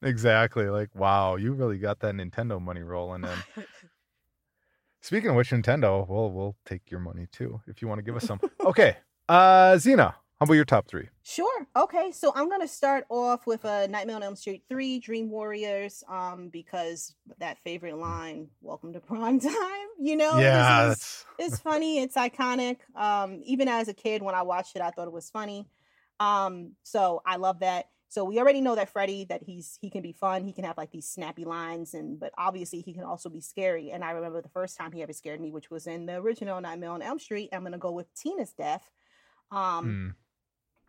Exactly. 0.02 0.70
Like, 0.70 0.90
wow, 0.96 1.36
you 1.36 1.52
really 1.52 1.78
got 1.78 2.00
that 2.00 2.16
Nintendo 2.16 2.62
money 2.62 2.84
rolling 2.84 3.26
in. 3.26 3.66
Speaking 5.02 5.32
of 5.32 5.36
which, 5.36 5.50
Nintendo, 5.50 6.08
well, 6.08 6.32
we'll 6.32 6.56
take 6.66 6.90
your 6.90 7.02
money 7.02 7.28
too 7.34 7.62
if 7.68 7.82
you 7.82 7.90
want 7.90 8.00
to 8.00 8.04
give 8.04 8.16
us 8.16 8.24
some. 8.24 8.40
Okay. 8.62 8.96
Uh 9.28 9.78
Zena, 9.78 10.16
about 10.46 10.56
your 10.56 10.66
top 10.66 10.88
three? 10.88 11.10
Sure. 11.24 11.68
Okay. 11.76 12.12
So 12.12 12.32
I'm 12.36 12.50
gonna 12.50 12.68
start 12.68 13.06
off 13.10 13.46
with 13.48 13.66
a 13.66 13.84
uh, 13.84 13.88
Nightmare 13.90 14.16
on 14.18 14.24
Elm 14.24 14.36
Street 14.36 14.64
three, 14.70 15.00
Dream 15.00 15.30
Warriors, 15.30 16.04
um, 16.10 16.50
because 16.50 17.16
that 17.40 17.58
favorite 17.64 17.98
line, 17.98 18.48
"Welcome 18.62 18.94
to 18.94 19.00
prime 19.00 19.40
time." 19.40 19.54
You 19.98 20.18
know, 20.18 20.38
yeah, 20.40 20.92
is- 20.92 21.24
it's 21.40 21.60
funny. 21.70 22.00
It's 22.00 22.16
iconic. 22.18 22.80
Um, 22.96 23.42
even 23.46 23.70
as 23.70 23.88
a 23.88 23.94
kid, 23.94 24.22
when 24.22 24.36
I 24.36 24.42
watched 24.42 24.76
it, 24.76 24.82
I 24.82 24.92
thought 24.92 25.08
it 25.08 25.14
was 25.14 25.30
funny. 25.30 25.70
Um, 26.20 26.74
so 26.84 27.22
I 27.26 27.38
love 27.38 27.60
that. 27.60 27.86
So 28.10 28.26
we 28.26 28.38
already 28.40 28.60
know 28.62 28.76
that 28.76 28.90
Freddy 28.90 29.24
that 29.30 29.42
he's 29.44 29.78
he 29.82 29.90
can 29.90 30.02
be 30.02 30.12
fun. 30.12 30.44
He 30.44 30.52
can 30.54 30.66
have 30.66 30.78
like 30.78 30.92
these 30.92 31.08
snappy 31.08 31.46
lines, 31.46 31.94
and 31.94 32.20
but 32.20 32.34
obviously 32.38 32.82
he 32.82 32.94
can 32.94 33.04
also 33.04 33.30
be 33.30 33.40
scary. 33.42 33.92
And 33.92 34.04
I 34.04 34.12
remember 34.12 34.42
the 34.42 34.50
first 34.50 34.78
time 34.78 34.92
he 34.92 35.02
ever 35.02 35.14
scared 35.14 35.40
me, 35.40 35.50
which 35.52 35.70
was 35.72 35.88
in 35.88 36.06
the 36.06 36.16
original 36.16 36.60
Nightmare 36.60 36.92
on 36.92 37.02
Elm 37.02 37.18
Street. 37.20 37.50
I'm 37.54 37.64
gonna 37.64 37.78
go 37.78 37.92
with 37.92 38.14
Tina's 38.16 38.52
death, 38.52 38.90
um, 39.52 39.86
Hmm. 39.86 40.10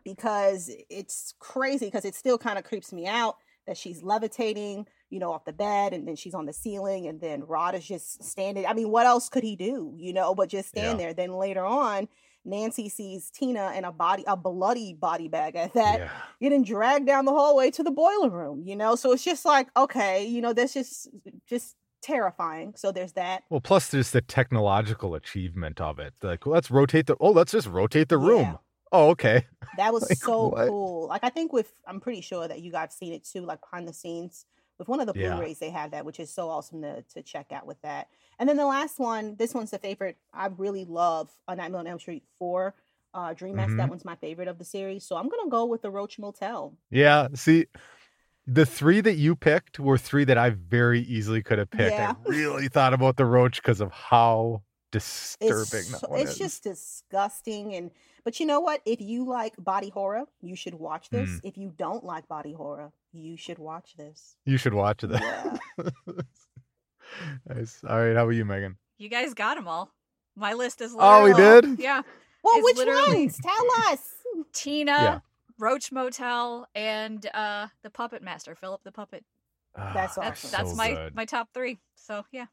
Because 0.07 0.71
it's 0.89 1.33
crazy 1.39 1.85
because 1.87 2.05
it 2.05 2.15
still 2.15 2.37
kind 2.37 2.57
of 2.57 2.63
creeps 2.63 2.93
me 2.93 3.05
out 3.07 3.35
that 3.65 3.75
she's 3.77 4.01
levitating, 4.01 4.87
you 5.09 5.19
know, 5.19 5.33
off 5.33 5.43
the 5.43 5.51
bed, 5.51 5.91
and 5.93 6.07
then 6.07 6.15
she's 6.15 6.33
on 6.33 6.45
the 6.45 6.53
ceiling, 6.53 7.05
and 7.07 7.19
then 7.19 7.43
Rod 7.45 7.75
is 7.75 7.85
just 7.85 8.23
standing. 8.23 8.65
I 8.65 8.73
mean, 8.73 8.89
what 8.89 9.05
else 9.05 9.27
could 9.27 9.43
he 9.43 9.57
do, 9.57 9.93
you 9.97 10.13
know, 10.13 10.33
but 10.33 10.47
just 10.49 10.69
stand 10.69 10.97
Yeah. 10.99 11.05
there? 11.07 11.13
Then 11.13 11.33
later 11.33 11.65
on. 11.65 12.07
Nancy 12.45 12.87
sees 12.87 13.29
Tina 13.29 13.73
in 13.75 13.83
a 13.83 13.91
body, 13.91 14.23
a 14.25 14.37
bloody 14.37 14.93
body 14.93 15.27
bag 15.27 15.57
at 15.57 15.73
that, 15.73 15.99
yeah. 15.99 16.09
getting 16.39 16.63
dragged 16.63 17.05
down 17.05 17.25
the 17.25 17.33
hallway 17.33 17.69
to 17.71 17.83
the 17.83 17.91
boiler 17.91 18.29
room 18.29 18.61
you 18.65 18.73
know 18.73 18.95
so 18.95 19.11
it's 19.11 19.25
just 19.25 19.43
like 19.43 19.67
okay 19.75 20.25
you 20.25 20.39
know 20.39 20.53
that's 20.53 20.73
just 20.73 21.09
just 21.45 21.75
terrifying 22.01 22.71
so 22.77 22.89
there's 22.89 23.11
that 23.13 23.43
Well, 23.49 23.59
plus 23.59 23.89
there's 23.89 24.11
the 24.11 24.21
technological 24.21 25.13
achievement 25.13 25.81
of 25.81 25.99
it. 25.99 26.13
Like, 26.23 26.45
let's 26.45 26.71
rotate 26.71 27.07
the. 27.07 27.17
Oh, 27.19 27.31
let's 27.31 27.51
just 27.51 27.67
rotate 27.67 28.07
the 28.07 28.17
room. 28.17 28.41
Yeah. 28.41 28.55
Oh, 28.91 29.09
okay. 29.09 29.45
that 29.77 29.93
was 29.93 30.09
Like, 30.09 30.17
so 30.17 30.47
what? 30.49 30.67
cool 30.69 31.07
like 31.07 31.23
i 31.23 31.29
think 31.29 31.53
with 31.53 31.71
i'm 31.87 31.99
pretty 31.99 32.21
sure 32.21 32.47
that 32.47 32.61
you 32.61 32.71
guys 32.71 32.93
seen 32.93 33.13
it 33.13 33.23
too 33.23 33.41
like 33.41 33.59
behind 33.61 33.87
the 33.87 33.93
scenes 33.93 34.45
with 34.79 34.87
one 34.87 34.99
of 34.99 35.07
the 35.07 35.13
Yeah. 35.19 35.35
blu-rays 35.35 35.59
they 35.59 35.69
have 35.69 35.91
that 35.91 36.05
which 36.05 36.19
is 36.19 36.33
so 36.33 36.49
awesome 36.49 36.81
to, 36.81 37.01
to 37.13 37.21
check 37.21 37.51
out 37.51 37.67
with 37.67 37.79
that 37.83 38.07
and 38.39 38.47
then 38.49 38.57
the 38.57 38.65
last 38.65 38.97
one 38.97 39.35
this 39.37 39.53
one's 39.53 39.71
the 39.71 39.77
favorite 39.77 40.17
i 40.33 40.47
really 40.57 40.85
love 40.85 41.29
a 41.47 41.55
nightmare 41.55 41.79
on 41.81 41.87
elm 41.87 41.99
street 41.99 42.23
4 42.39 42.73
uh 43.13 43.33
dream 43.33 43.55
Master. 43.55 43.69
Mm-hmm. 43.71 43.77
that 43.77 43.89
one's 43.89 44.05
my 44.05 44.15
favorite 44.15 44.47
of 44.47 44.57
the 44.57 44.65
series 44.65 45.05
so 45.05 45.15
i'm 45.15 45.29
gonna 45.29 45.49
go 45.49 45.65
with 45.65 45.81
the 45.83 45.91
roach 45.91 46.17
motel 46.17 46.73
Yeah. 46.89 47.27
See, 47.35 47.65
the 48.49 48.65
three 48.65 49.01
that 49.01 49.15
you 49.15 49.35
picked 49.35 49.77
were 49.79 49.97
three 49.97 50.23
that 50.23 50.37
I 50.37 50.51
very 50.51 51.01
easily 51.01 51.43
could 51.43 51.57
have 51.59 51.69
picked. 51.69 51.91
Yeah. 51.97 52.13
I 52.25 52.29
really 52.29 52.69
thought 52.69 52.93
about 52.93 53.17
the 53.17 53.25
roach 53.25 53.57
because 53.61 53.81
of 53.81 53.91
how 53.91 54.61
disturbing 54.91 55.59
it's, 55.91 56.01
that 56.01 56.09
one 56.09 56.19
it's 56.21 56.31
is. 56.31 56.37
just 56.37 56.63
disgusting 56.63 57.75
and 57.75 57.91
but 58.23 58.39
you 58.39 58.45
know 58.45 58.59
what 58.61 58.81
if 58.85 59.01
you 59.01 59.25
like 59.27 59.53
body 59.57 59.89
horror 59.89 60.25
you 60.41 60.55
should 60.55 60.73
watch 60.73 61.09
this 61.09 61.29
Mm. 61.29 61.39
if 61.43 61.57
you 61.57 61.73
don't 61.77 62.03
like 62.03 62.27
body 62.27 62.53
horror 62.53 62.91
you 63.11 63.35
should 63.37 63.59
watch 63.59 63.95
this 63.97 64.37
You 64.45 64.57
should 64.57 64.73
watch 64.73 65.01
that. 65.01 65.59
yeah 65.77 65.83
nice. 67.49 67.81
All 67.87 67.97
right. 67.99 68.15
How 68.15 68.23
about 68.23 68.31
you, 68.35 68.45
Meagan? 68.45 68.77
You 68.97 69.09
guys 69.09 69.33
got 69.33 69.55
them 69.55 69.67
all. 69.67 69.91
My 70.35 70.53
list 70.53 70.81
is 70.81 70.93
long. 70.93 71.21
Oh, 71.21 71.25
we 71.25 71.33
did? 71.33 71.79
Yeah. 71.79 72.01
well 72.43 72.63
which 72.63 72.77
ones 72.77 73.39
tell 73.41 73.91
us 73.91 74.01
Tina, 74.53 74.91
Yeah. 74.91 75.19
Roach 75.59 75.91
Motel, 75.91 76.67
and 76.75 77.25
uh 77.33 77.67
the 77.81 77.89
Puppet 77.89 78.21
Master, 78.21 78.55
Philip 78.55 78.81
the 78.83 78.91
Puppet. 78.91 79.23
Ah, 79.75 79.91
That's 79.93 80.15
they're 80.15 80.23
That's 80.25 80.51
that's 80.51 80.69
so 80.71 80.75
my 80.75 80.93
good. 80.93 81.15
my 81.15 81.25
top 81.25 81.49
three. 81.53 81.79
So 81.95 82.23
yeah. 82.31 82.45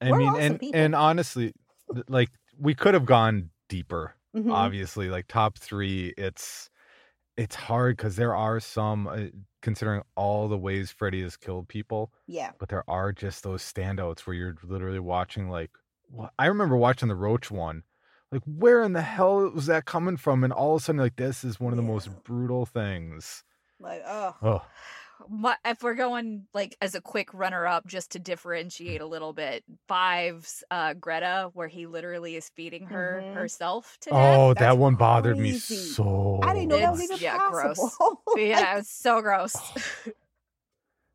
I 0.00 0.10
We're 0.10 0.18
mean, 0.18 0.36
and 0.36 0.60
people. 0.60 0.78
and 0.80 0.94
honestly, 0.94 1.52
like 2.08 2.30
we 2.58 2.74
could 2.74 2.94
have 2.94 3.06
gone 3.06 3.50
deeper. 3.68 4.14
Mhm. 4.34 4.52
Obviously, 4.52 5.08
like 5.08 5.26
top 5.28 5.58
three, 5.58 6.12
it's 6.16 6.70
it's 7.36 7.54
hard 7.54 7.96
because 7.96 8.16
there 8.16 8.34
are 8.34 8.60
some, 8.60 9.06
uh, 9.06 9.26
considering 9.60 10.02
all 10.16 10.48
the 10.48 10.56
ways 10.58 10.90
Freddy 10.90 11.22
has 11.22 11.36
killed 11.36 11.68
people, 11.68 12.10
yeah 12.26 12.52
but 12.58 12.68
there 12.70 12.84
are 12.88 13.12
just 13.12 13.42
those 13.42 13.62
standouts 13.62 14.20
where 14.20 14.34
you're 14.34 14.56
literally 14.62 14.98
watching 15.00 15.48
like. 15.50 15.70
I 16.38 16.46
remember 16.46 16.76
watching 16.76 17.08
the 17.08 17.16
Roach 17.16 17.50
one, 17.50 17.82
like 18.30 18.42
where 18.46 18.82
in 18.82 18.92
the 18.92 19.02
hell 19.02 19.50
was 19.50 19.66
that 19.66 19.86
coming 19.86 20.16
from? 20.16 20.44
And 20.44 20.52
all 20.52 20.76
of 20.76 20.82
a 20.82 20.84
sudden, 20.84 21.00
like 21.00 21.16
this 21.16 21.42
is 21.44 21.58
one 21.58 21.72
of 21.72 21.76
the 21.76 21.82
most 21.82 22.08
brutal 22.24 22.64
things. 22.64 23.42
like 23.80 24.02
oh 24.06 24.34
Oh, 24.42 24.62
if 25.64 25.82
we're 25.82 25.94
going 25.94 26.46
like 26.54 26.76
as 26.80 26.94
a 26.94 27.00
quick 27.00 27.32
runner 27.34 27.66
up 27.66 27.86
just 27.86 28.12
to 28.12 28.18
differentiate 28.18 29.00
a 29.00 29.06
little 29.06 29.32
bit, 29.32 29.64
Five's 29.88 30.62
uh 30.70 30.94
Greta, 30.94 31.50
where 31.54 31.68
he 31.68 31.86
literally 31.86 32.36
is 32.36 32.48
feeding 32.50 32.86
her 32.86 33.22
Mhm. 33.24 33.34
herself 33.34 33.96
to 34.02 34.10
death. 34.10 34.38
oh, 34.38 34.48
That's 34.54 34.60
that 34.60 34.78
one 34.78 34.94
bothered 34.96 35.38
me 35.38 35.58
so. 35.58 36.40
i 36.42 36.52
didn't 36.54 36.68
know 36.68 36.78
that 36.78 36.90
was 36.92 37.00
It's- 37.00 37.20
even 37.20 37.24
yeah, 37.24 37.50
gross. 37.50 37.76
possible 37.78 38.22
yeah, 38.36 38.76
was 38.76 38.88
so 38.88 39.20
gross. 39.20 39.56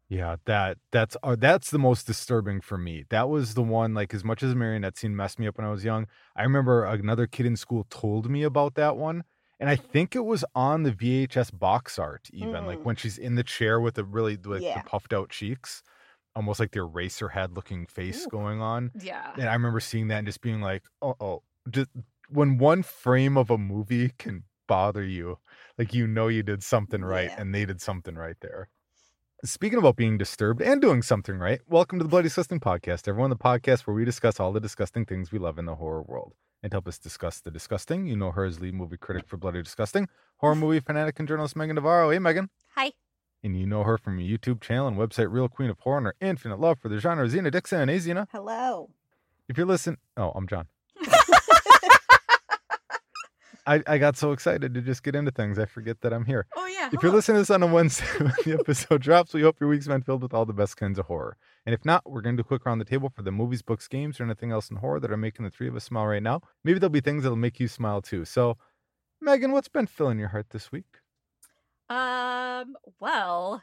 Yeah, 0.10 0.36
that 0.44 0.78
that's 0.92 1.16
uh, 1.24 1.38
that's 1.40 1.72
the 1.72 1.80
most 1.80 2.06
disturbing 2.06 2.60
for 2.60 2.78
me. 2.78 3.06
That 3.12 3.30
was 3.30 3.54
the 3.54 3.64
one 3.64 3.94
like 3.94 4.14
as 4.14 4.26
much 4.26 4.44
as 4.44 4.50
the 4.50 4.58
marionette 4.58 4.98
scene 4.98 5.16
messed 5.16 5.40
me 5.40 5.48
up 5.48 5.58
when 5.58 5.66
I 5.66 5.72
was 5.72 5.86
young. 5.86 6.06
I 6.36 6.44
remember 6.44 6.84
another 6.84 7.28
kid 7.28 7.46
in 7.46 7.56
school 7.56 7.86
told 7.90 8.30
me 8.30 8.44
about 8.44 8.76
that 8.76 8.98
one, 8.98 9.24
and 9.62 9.70
I 9.70 9.78
think 9.78 10.16
it 10.16 10.26
was 10.26 10.44
on 10.56 10.84
the 10.84 10.92
VHS 10.92 11.58
box 11.58 11.98
art 11.98 12.30
even 12.34 12.66
like 12.66 12.80
Mm. 12.80 12.84
when 12.84 12.96
she's 12.98 13.18
in 13.18 13.36
the 13.36 13.44
chair 13.44 13.80
with 13.80 13.94
the 13.96 14.04
really 14.04 14.36
like 14.36 14.62
Yeah. 14.62 14.82
the 14.82 14.90
puffed 14.90 15.14
out 15.14 15.30
cheeks, 15.30 15.84
almost 16.36 16.60
like 16.60 16.72
the 16.72 16.80
Eraserhead 16.80 17.56
looking 17.56 17.86
face 17.86 18.26
Ooh. 18.26 18.30
going 18.30 18.60
on. 18.62 18.92
yeah. 19.00 19.32
And 19.36 19.48
I 19.48 19.54
remember 19.54 19.80
seeing 19.80 20.08
that 20.10 20.18
and 20.18 20.28
just 20.28 20.42
being 20.42 20.60
like, 20.62 20.84
oh, 21.02 21.16
oh, 21.22 21.44
just 21.70 21.90
when 22.30 22.58
one 22.58 22.82
frame 22.84 23.38
of 23.38 23.50
a 23.50 23.58
movie 23.58 24.10
can 24.18 24.44
bother 24.68 25.04
you, 25.04 25.38
like 25.78 25.94
you 25.94 26.08
know 26.08 26.28
you 26.28 26.44
did 26.44 26.64
something 26.64 27.04
right 27.04 27.30
Yeah. 27.30 27.40
and 27.42 27.54
they 27.54 27.66
did 27.66 27.80
something 27.82 28.16
right 28.16 28.38
there. 28.42 28.68
Speaking 29.44 29.80
about 29.80 29.96
being 29.96 30.20
disturbed 30.20 30.62
and 30.62 30.80
doing 30.80 31.02
something 31.02 31.40
right, 31.40 31.62
welcome 31.68 31.98
to 31.98 32.04
the 32.04 32.10
Bloody 32.10 32.28
Disgusting 32.28 32.60
Podcast, 32.60 33.08
everyone. 33.08 33.32
The 33.32 33.36
podcast 33.36 33.88
where 33.88 33.96
we 33.96 34.06
discuss 34.06 34.40
all 34.40 34.52
the 34.52 34.60
disgusting 34.60 35.04
things 35.04 35.32
we 35.32 35.40
love 35.40 35.58
in 35.58 35.66
the 35.66 35.74
horror 35.74 36.04
world. 36.04 36.36
And 36.62 36.70
to 36.70 36.76
help 36.76 36.88
us 36.88 37.00
discuss 37.00 37.42
the 37.42 37.50
disgusting, 37.50 38.06
you 38.06 38.16
know 38.16 38.30
her 38.34 38.46
as 38.46 38.60
lead 38.60 38.76
movie 38.76 38.98
critic 38.98 39.28
for 39.28 39.38
Bloody 39.38 39.64
Disgusting, 39.64 40.08
horror 40.38 40.54
movie 40.58 40.80
fanatic 40.80 41.18
and 41.18 41.28
journalist 41.28 41.56
Meagan 41.56 41.74
Navarro. 41.74 42.12
Hey, 42.12 42.20
Meagan. 42.20 42.52
Hi. 42.76 42.92
And 43.44 43.60
you 43.60 43.66
know 43.66 43.82
her 43.82 43.98
from 43.98 44.20
your 44.20 44.38
YouTube 44.38 44.62
channel 44.62 44.88
and 44.88 44.96
website, 44.96 45.32
Real 45.32 45.50
Queen 45.50 45.72
of 45.72 45.80
Horror, 45.80 45.98
and 45.98 46.06
her 46.06 46.16
infinite 46.22 46.60
love 46.60 46.78
for 46.80 46.90
the 46.90 47.00
genre, 47.00 47.28
Zena 47.28 47.50
Dixon. 47.50 47.90
Hey, 47.90 47.98
Zena. 47.98 48.28
hello 48.32 48.92
If 49.50 49.58
you're 49.58 49.66
listening, 49.66 49.98
oh, 50.18 50.34
I'm 50.36 50.46
Jon. 50.46 50.68
I, 53.66 53.84
I 53.86 53.98
got 53.98 54.18
so 54.18 54.32
excited 54.32 54.74
to 54.74 54.82
just 54.82 55.04
get 55.04 55.16
into 55.16 55.32
things, 55.32 55.60
I 55.60 55.66
forget 55.66 56.02
that 56.02 56.14
I'm 56.14 56.26
here. 56.26 56.48
Oh 56.56 56.66
yeah. 56.66 56.90
If 56.92 57.04
you're 57.04 57.12
listening 57.12 57.36
to 57.36 57.42
this 57.42 57.50
on 57.50 57.62
a 57.64 57.68
Wednesday 57.68 58.06
when 58.18 58.34
the 58.44 58.58
episode 58.60 59.02
drops, 59.02 59.34
we 59.34 59.42
hope 59.42 59.60
your 59.60 59.70
week's 59.70 59.88
been 59.88 60.02
filled 60.02 60.24
with 60.24 60.34
all 60.34 60.46
the 60.46 60.54
best 60.54 60.78
kinds 60.78 60.98
of 60.98 61.06
horror. 61.06 61.38
And 61.66 61.74
if 61.76 61.86
not, 61.86 62.10
we're 62.10 62.22
going 62.22 62.36
to 62.36 62.44
do 62.44 62.46
a 62.46 62.48
quick 62.48 62.66
round 62.66 62.82
the 62.82 62.86
table 62.86 63.10
for 63.10 63.22
the 63.22 63.32
movies, 63.32 63.62
books, 63.62 63.88
games, 63.88 64.20
or 64.20 64.24
anything 64.24 64.52
else 64.52 64.72
in 64.72 64.78
horror 64.78 65.00
that 65.00 65.12
are 65.12 65.18
making 65.18 65.46
the 65.46 65.52
three 65.52 65.68
of 65.68 65.76
us 65.76 65.84
smile 65.84 66.08
right 66.08 66.24
now. 66.24 66.42
Maybe 66.64 66.80
there'll 66.80 66.90
be 66.90 67.02
things 67.02 67.24
that'll 67.24 67.36
make 67.36 67.60
you 67.60 67.68
smile 67.68 68.02
too. 68.02 68.26
So, 68.26 68.58
Meagan, 69.22 69.52
what's 69.52 69.70
been 69.70 69.88
filling 69.88 70.18
your 70.18 70.30
heart 70.30 70.48
this 70.50 70.72
week? 70.72 70.98
Um, 71.90 72.76
well, 73.00 73.62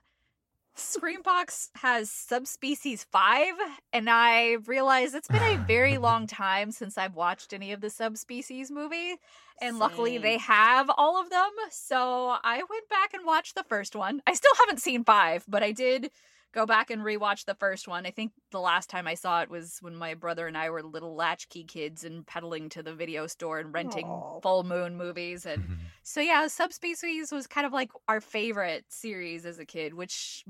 Screambox 0.78 1.70
has 1.75 2.08
subspecies 2.08 3.04
5, 3.11 3.54
and 3.92 4.08
I 4.08 4.58
realized 4.66 5.14
it's 5.14 5.26
been 5.26 5.42
a 5.42 5.64
very 5.66 5.99
long 5.99 6.28
time 6.28 6.70
since 6.70 6.97
I've 6.97 7.16
watched 7.16 7.52
any 7.52 7.73
of 7.73 7.80
the 7.80 7.90
subspecies 7.90 8.70
movie, 8.70 9.16
and 9.61 9.80
luckily 9.80 10.18
they 10.18 10.38
have 10.38 10.88
all 10.97 11.20
of 11.20 11.30
them. 11.30 11.50
So 11.70 12.37
I 12.44 12.58
went 12.58 12.88
back 12.88 13.12
and 13.12 13.26
watched 13.26 13.56
the 13.56 13.64
first 13.64 13.97
one. 13.97 14.23
I 14.26 14.35
still 14.35 14.54
haven't 14.61 14.80
seen 14.80 15.02
5, 15.02 15.47
but 15.49 15.64
I 15.64 15.73
did 15.73 16.11
go 16.52 16.67
back 16.67 16.90
and 16.90 17.02
rewatch 17.02 17.45
the 17.45 17.55
first 17.55 17.87
one. 17.87 18.07
I 18.07 18.11
think 18.11 18.33
the 18.50 18.61
last 18.61 18.88
time 18.88 19.07
I 19.07 19.14
saw 19.14 19.43
it 19.43 19.50
was 19.50 19.78
when 19.81 19.95
my 19.95 20.14
brother 20.14 20.47
and 20.47 20.57
I 20.57 20.71
were 20.71 20.83
little 20.83 21.14
latchkey 21.14 21.64
kids 21.64 22.05
and 22.05 22.26
pedaling 22.26 22.69
to 22.71 22.83
the 22.83 22.95
video 22.95 23.26
store 23.26 23.59
and 23.59 23.73
renting 23.73 24.07
Aw. 24.07 24.40
full 24.40 24.64
moon 24.64 24.97
movies 24.97 25.47
and 25.47 25.64
so 26.02 26.21
yeah, 26.21 26.47
Subspecies 26.47 27.33
was 27.33 27.47
kind 27.47 27.67
of 27.67 27.73
like 27.73 27.90
our 28.09 28.21
favorite 28.21 28.85
series 28.88 29.45
as 29.45 29.59
a 29.59 29.64
kid, 29.67 29.95
which 29.95 30.45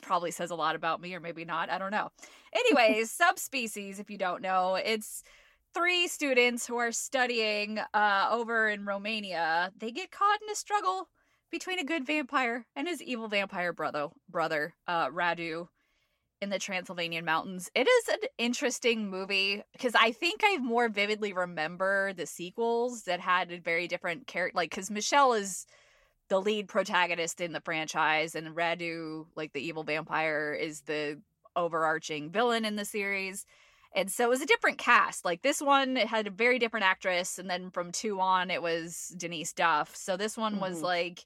probably 0.00 0.30
says 0.30 0.50
a 0.50 0.54
lot 0.54 0.74
about 0.74 1.00
me 1.00 1.14
or 1.14 1.20
maybe 1.20 1.44
not. 1.44 1.70
I 1.70 1.78
don't 1.78 1.90
know. 1.90 2.10
Anyways, 2.54 3.10
Subspecies, 3.22 3.98
if 3.98 4.10
you 4.10 4.18
don't 4.18 4.42
know, 4.42 4.74
it's 4.74 5.22
three 5.74 6.08
students 6.08 6.66
who 6.66 6.76
are 6.76 6.92
studying 6.92 7.78
uh, 7.94 8.28
over 8.30 8.68
in 8.68 8.84
Romania. 8.84 9.72
They 9.78 9.90
get 9.90 10.10
caught 10.10 10.40
in 10.42 10.50
a 10.50 10.54
struggle 10.54 11.08
between 11.52 11.78
a 11.78 11.84
good 11.84 12.04
vampire 12.04 12.66
and 12.74 12.88
his 12.88 13.00
evil 13.00 13.28
vampire 13.28 13.72
brother, 13.72 14.08
brother 14.28 14.74
uh, 14.88 15.08
Radu 15.10 15.68
in 16.40 16.50
the 16.50 16.58
Transylvanian 16.58 17.24
mountains. 17.24 17.70
It 17.76 17.86
is 17.86 18.08
an 18.08 18.28
interesting 18.38 19.08
movie 19.08 19.62
because 19.72 19.94
I 19.94 20.10
think 20.10 20.40
I 20.42 20.56
more 20.56 20.88
vividly 20.88 21.32
remember 21.32 22.12
the 22.14 22.26
sequels 22.26 23.02
that 23.02 23.20
had 23.20 23.52
a 23.52 23.60
very 23.60 23.86
different 23.86 24.26
character. 24.26 24.56
Like, 24.56 24.70
because 24.70 24.90
Michelle 24.90 25.34
is 25.34 25.66
the 26.28 26.40
lead 26.40 26.66
protagonist 26.66 27.40
in 27.40 27.52
the 27.52 27.60
franchise, 27.60 28.34
and 28.34 28.56
Radu, 28.56 29.26
like 29.36 29.52
the 29.52 29.64
evil 29.64 29.84
vampire, 29.84 30.56
is 30.58 30.80
the 30.80 31.20
overarching 31.54 32.30
villain 32.30 32.64
in 32.64 32.76
the 32.76 32.86
series. 32.86 33.46
And 33.94 34.10
so 34.10 34.24
it 34.24 34.30
was 34.30 34.40
a 34.42 34.46
different 34.46 34.78
cast. 34.78 35.24
Like 35.24 35.42
this 35.42 35.60
one 35.60 35.96
it 35.96 36.08
had 36.08 36.26
a 36.26 36.30
very 36.30 36.58
different 36.58 36.86
actress, 36.86 37.38
and 37.38 37.48
then 37.50 37.70
from 37.70 37.92
two 37.92 38.20
on 38.20 38.50
it 38.50 38.62
was 38.62 39.14
Denise 39.16 39.52
Duff. 39.52 39.94
So 39.96 40.16
this 40.16 40.36
one 40.36 40.60
was 40.60 40.78
Mhm. 40.78 40.82
like 40.82 41.24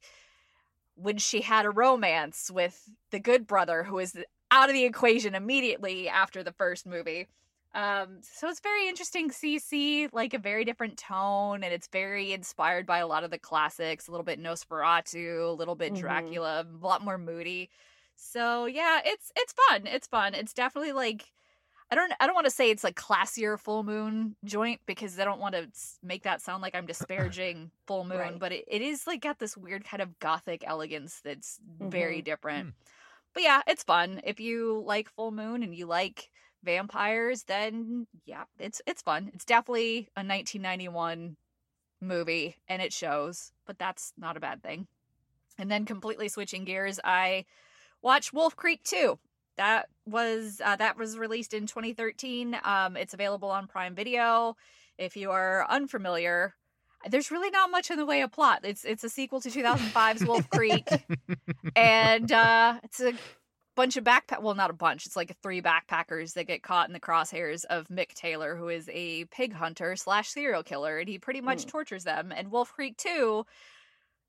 when 0.95 1.17
she 1.17 1.41
had 1.41 1.65
a 1.65 1.69
romance 1.69 2.49
with 2.51 2.89
the 3.11 3.19
good 3.19 3.45
brother 3.47 3.83
who 3.83 3.99
is 3.99 4.17
out 4.51 4.69
of 4.69 4.73
the 4.73 4.85
equation 4.85 5.35
immediately 5.35 6.09
after 6.09 6.43
the 6.43 6.51
first 6.53 6.85
movie. 6.85 7.27
Um, 7.73 8.21
so 8.23 8.47
it's 8.49 8.59
very 8.61 8.87
interesting 8.87 9.29
see 9.31 10.07
like 10.11 10.33
a 10.33 10.39
very 10.39 10.65
different 10.65 10.97
tone, 10.97 11.63
and 11.63 11.73
it's 11.73 11.87
very 11.87 12.33
inspired 12.33 12.85
by 12.87 12.99
a 12.99 13.07
lot 13.07 13.23
of 13.23 13.29
the 13.31 13.37
classics. 13.37 14.07
A 14.07 14.11
little 14.11 14.23
bit 14.23 14.41
Nosferatu, 14.41 15.49
a 15.49 15.51
little 15.51 15.75
bit 15.75 15.93
Mhm. 15.93 15.99
Dracula, 15.99 16.61
a 16.61 16.85
lot 16.85 17.03
more 17.03 17.17
moody. 17.17 17.69
So 18.15 18.65
yeah, 18.65 19.01
it's 19.05 19.31
it's 19.35 19.53
fun. 19.53 19.85
It's 19.85 20.07
fun. 20.07 20.33
It's 20.33 20.53
definitely 20.53 20.93
like 20.93 21.31
I 21.89 21.95
don't 21.95 22.11
I 22.19 22.25
don't 22.25 22.35
want 22.35 22.45
to 22.45 22.51
say 22.51 22.69
it's 22.69 22.83
like 22.83 22.95
classier 22.95 23.57
full 23.59 23.83
moon 23.83 24.35
joint 24.43 24.81
because 24.85 25.17
I 25.19 25.23
don't 25.25 25.39
want 25.39 25.55
to 25.55 25.67
make 26.03 26.23
that 26.23 26.41
sound 26.41 26.61
like 26.61 26.75
I'm 26.75 26.85
disparaging 26.93 27.71
full 27.87 28.03
moon, 28.03 28.17
Right. 28.17 28.39
but 28.39 28.51
it, 28.51 28.65
it 28.67 28.81
is 28.81 29.07
like 29.07 29.21
got 29.21 29.39
this 29.39 29.55
weird 29.55 29.85
kind 29.85 30.01
of 30.01 30.19
gothic 30.19 30.63
elegance 30.67 31.21
that's 31.23 31.59
very 31.79 32.21
Mhm. 32.21 32.25
different. 32.25 32.73
But 33.33 33.43
yeah, 33.43 33.61
it's 33.67 33.83
fun. 33.83 34.19
If 34.23 34.39
you 34.39 34.83
like 34.85 35.09
full 35.09 35.31
moon 35.31 35.63
and 35.63 35.73
you 35.75 35.85
like 35.85 36.29
vampires, 36.63 37.43
then 37.43 38.07
yeah, 38.25 38.43
it's 38.59 38.81
it's 38.85 39.01
fun. 39.01 39.31
It's 39.33 39.45
definitely 39.45 40.09
a 40.17 40.23
1991 40.23 41.37
movie 42.01 42.55
and 42.67 42.81
it 42.81 42.91
shows, 42.93 43.51
but 43.65 43.79
that's 43.79 44.13
not 44.17 44.37
a 44.37 44.39
bad 44.41 44.61
thing. 44.61 44.87
And 45.57 45.71
then 45.71 45.85
completely 45.85 46.27
switching 46.27 46.65
gears, 46.65 46.99
I 47.03 47.45
watched 48.01 48.33
Wolf 48.33 48.55
Creek 48.55 48.83
2. 48.83 49.17
That 49.57 49.87
was 50.05 50.61
uh, 50.63 50.75
that 50.77 50.97
was 50.97 51.17
released 51.17 51.53
in 51.53 51.65
2013. 51.67 52.57
Um, 52.63 52.95
it's 52.97 53.13
available 53.13 53.49
on 53.49 53.67
Prime 53.67 53.95
Video. 53.95 54.55
If 54.97 55.15
you 55.17 55.31
are 55.31 55.65
unfamiliar, 55.69 56.53
there's 57.09 57.31
really 57.31 57.49
not 57.49 57.69
much 57.71 57.91
in 57.91 57.97
the 57.97 58.05
way 58.05 58.21
of 58.21 58.31
plot. 58.31 58.61
It's 58.63 58.85
it's 58.85 59.03
a 59.03 59.09
sequel 59.09 59.41
to 59.41 59.49
2005's 59.49 60.25
Wolf 60.25 60.49
Creek, 60.51 60.87
and 61.75 62.31
uh, 62.31 62.79
it's 62.83 62.99
a 62.99 63.13
bunch 63.75 63.97
of 63.97 64.03
backpack. 64.03 64.41
Well, 64.41 64.55
not 64.55 64.69
a 64.69 64.73
bunch. 64.73 65.05
It's 65.05 65.15
like 65.15 65.35
three 65.43 65.61
backpackers 65.61 66.33
that 66.33 66.45
get 66.47 66.63
caught 66.63 66.87
in 66.87 66.93
the 66.93 66.99
crosshairs 66.99 67.63
of 67.65 67.87
Mick 67.89 68.13
Taylor, 68.13 68.55
who 68.55 68.69
is 68.69 68.89
a 68.91 69.25
pig 69.25 69.53
hunter 69.53 69.95
slash 69.95 70.29
serial 70.29 70.63
killer, 70.63 70.97
and 70.99 71.07
he 71.09 71.19
pretty 71.19 71.41
much 71.41 71.65
Mm. 71.65 71.69
tortures 71.69 72.03
them. 72.03 72.31
And 72.35 72.51
Wolf 72.51 72.73
Creek 72.73 72.97
2 72.97 73.45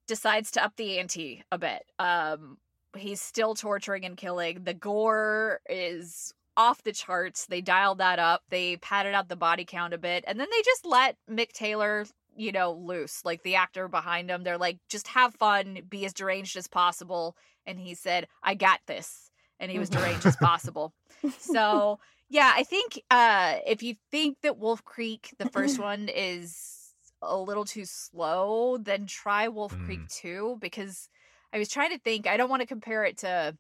decides 0.07 0.51
to 0.53 0.65
up 0.65 0.77
the 0.77 0.99
ante 0.99 1.43
a 1.53 1.59
bit. 1.59 1.83
Um, 1.99 2.59
he's 2.97 3.21
still 3.21 3.54
torturing 3.54 4.04
and 4.04 4.16
killing. 4.16 4.64
The 4.64 4.75
gore 4.75 5.61
is 5.68 6.33
off 6.57 6.83
the 6.83 6.92
charts. 6.92 7.47
They 7.47 7.61
dialed 7.61 7.99
that 7.99 8.18
up. 8.18 8.42
They 8.50 8.76
padded 8.76 9.14
out 9.14 9.28
the 9.28 9.37
body 9.37 9.64
count 9.64 9.95
a 9.95 9.99
bit, 9.99 10.25
and 10.26 10.38
then 10.40 10.49
they 10.50 10.62
just 10.62 10.85
let 10.87 11.16
Mick 11.30 11.52
Taylor, 11.52 12.07
you 12.37 12.52
know, 12.52 12.73
loose. 12.73 13.25
Like 13.25 13.42
the 13.42 13.54
actor 13.57 13.88
behind 13.88 14.30
him, 14.30 14.42
they're 14.42 14.59
like, 14.59 14.78
just 14.88 15.09
have 15.09 15.35
fun, 15.35 15.80
be 15.88 16.04
as 16.04 16.12
deranged 16.12 16.57
as 16.57 16.66
possible. 16.66 17.37
And 17.66 17.78
he 17.78 17.95
said, 17.95 18.26
"I 18.42 18.54
got 18.54 18.80
this," 18.87 19.30
and 19.61 19.71
he 19.71 19.78
was 19.78 19.90
deranged 19.90 20.26
as 20.26 20.37
possible. 20.37 20.95
So 21.38 22.00
yeah, 22.30 22.52
I 22.54 22.62
think 22.64 23.02
uh, 23.11 23.57
if 23.66 23.83
you 23.83 23.97
think 24.11 24.38
that 24.42 24.59
Wolf 24.59 24.85
Creek, 24.85 25.35
the 25.38 25.49
first 25.50 25.78
one, 25.80 26.09
is 26.09 26.95
a 27.23 27.37
little 27.37 27.64
too 27.64 27.85
slow, 27.85 28.78
then 28.78 29.07
try 29.07 29.49
Wolf 29.49 29.76
Creek 29.85 30.00
Mm. 30.00 30.21
2 30.21 30.59
because 30.61 31.09
I 31.52 31.59
was 31.59 31.69
trying 31.69 31.90
to 31.90 31.99
think. 31.99 32.26
I 32.26 32.37
don't 32.37 32.50
want 32.50 32.61
to 32.61 32.67
compare 32.67 33.05
it 33.05 33.19
to, 33.19 33.57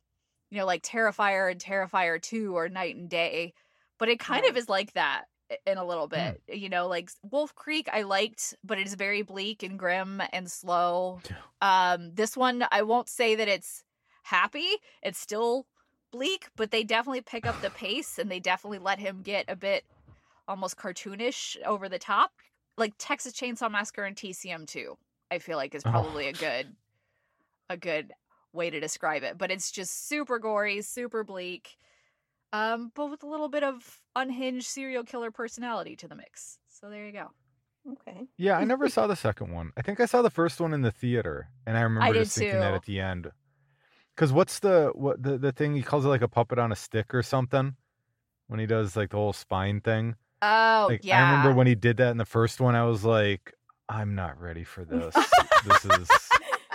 you 0.50 0.58
know, 0.58 0.66
like 0.66 0.82
Terrifier 0.82 1.50
and 1.50 1.60
Terrifier 1.60 2.20
2 2.20 2.56
or 2.56 2.68
Night 2.68 2.96
and 2.96 3.08
Day, 3.08 3.54
but 3.98 4.08
it 4.08 4.18
kind 4.18 4.44
of 4.46 4.56
is 4.56 4.68
like 4.68 4.92
that 4.92 5.24
in 5.66 5.78
a 5.78 5.84
little 5.84 6.08
bit. 6.08 6.42
You 6.48 6.68
know, 6.68 6.86
like 6.88 7.10
Wolf 7.30 7.54
Creek 7.54 7.88
I 7.92 8.02
liked, 8.02 8.54
but 8.62 8.78
it 8.78 8.86
is 8.86 8.94
very 8.94 9.22
bleak 9.22 9.62
and 9.62 9.78
grim 9.78 10.22
and 10.32 10.50
slow. 10.50 11.20
Um 11.62 12.14
this 12.14 12.36
one 12.36 12.64
I 12.70 12.82
won't 12.82 13.08
say 13.08 13.34
that 13.34 13.48
it's 13.48 13.82
happy. 14.24 14.68
It's 15.02 15.18
still 15.18 15.66
bleak, 16.12 16.48
but 16.56 16.70
they 16.70 16.84
definitely 16.84 17.22
pick 17.22 17.46
up 17.46 17.60
the 17.62 17.70
pace 17.84 18.18
and 18.18 18.30
they 18.30 18.40
definitely 18.40 18.78
let 18.78 18.98
him 18.98 19.22
get 19.22 19.46
a 19.48 19.56
bit 19.56 19.84
almost 20.46 20.76
cartoonish 20.76 21.56
over 21.64 21.88
the 21.88 21.98
top. 21.98 22.32
Like 22.76 22.92
Texas 22.98 23.32
Chainsaw 23.32 23.70
Massacre 23.70 24.04
and 24.04 24.14
TCM 24.16 24.66
2, 24.66 24.96
I 25.30 25.38
feel 25.38 25.56
like 25.56 25.74
is 25.74 25.82
Oh. 25.86 25.90
probably 25.90 26.28
a 26.28 26.32
good 26.32 26.76
a 27.68 27.76
good 27.76 28.12
way 28.52 28.70
to 28.70 28.80
describe 28.80 29.22
it. 29.22 29.38
But 29.38 29.50
it's 29.50 29.70
just 29.70 30.08
super 30.08 30.38
gory, 30.38 30.82
super 30.82 31.24
bleak. 31.24 31.76
Um, 32.52 32.90
but 32.94 33.10
with 33.10 33.22
a 33.22 33.26
little 33.26 33.48
bit 33.48 33.62
of 33.62 34.00
unhinged 34.16 34.66
serial 34.66 35.04
killer 35.04 35.30
personality 35.30 35.96
to 35.96 36.08
the 36.08 36.16
mix. 36.16 36.58
So 36.68 36.88
there 36.88 37.04
you 37.06 37.12
go. 37.12 37.30
Okay. 37.92 38.26
Yeah, 38.36 38.56
I 38.58 38.64
never 38.64 38.88
saw 38.90 39.06
the 39.06 39.16
second 39.16 39.52
one. 39.52 39.72
I 39.76 39.82
think 39.82 40.00
I 40.00 40.06
saw 40.06 40.22
the 40.22 40.30
first 40.30 40.60
one 40.60 40.72
in 40.72 40.82
the 40.82 40.90
theater, 40.90 41.48
and 41.66 41.76
I 41.76 41.82
remember 41.82 42.12
did 42.12 42.24
just 42.24 42.36
thinking 42.36 42.60
that 42.60 42.74
at 42.74 42.84
the 42.84 43.00
end. 43.00 43.30
Because 44.14 44.32
what's 44.32 44.58
the 44.58 44.90
what 44.94 45.22
the 45.22 45.38
the 45.38 45.52
thing 45.52 45.74
he 45.76 45.82
calls 45.82 46.04
it 46.04 46.08
like 46.08 46.22
a 46.22 46.28
puppet 46.28 46.58
on 46.58 46.72
a 46.72 46.76
stick 46.76 47.14
or 47.14 47.22
something 47.22 47.76
when 48.48 48.58
he 48.58 48.66
does 48.66 48.96
like 48.96 49.10
the 49.10 49.16
whole 49.16 49.32
spine 49.32 49.80
thing. 49.80 50.16
Oh 50.42 50.86
Like 50.90 51.04
yeah. 51.04 51.18
I 51.18 51.30
remember 51.30 51.54
when 51.56 51.66
he 51.66 51.74
did 51.74 51.98
that 51.98 52.10
in 52.10 52.16
the 52.16 52.24
first 52.24 52.60
one, 52.60 52.74
I 52.74 52.84
was 52.84 53.04
like, 53.04 53.54
I'm 53.88 54.14
not 54.14 54.40
ready 54.40 54.64
for 54.64 54.84
this. 54.84 55.14
this 55.64 55.84
is 55.84 56.08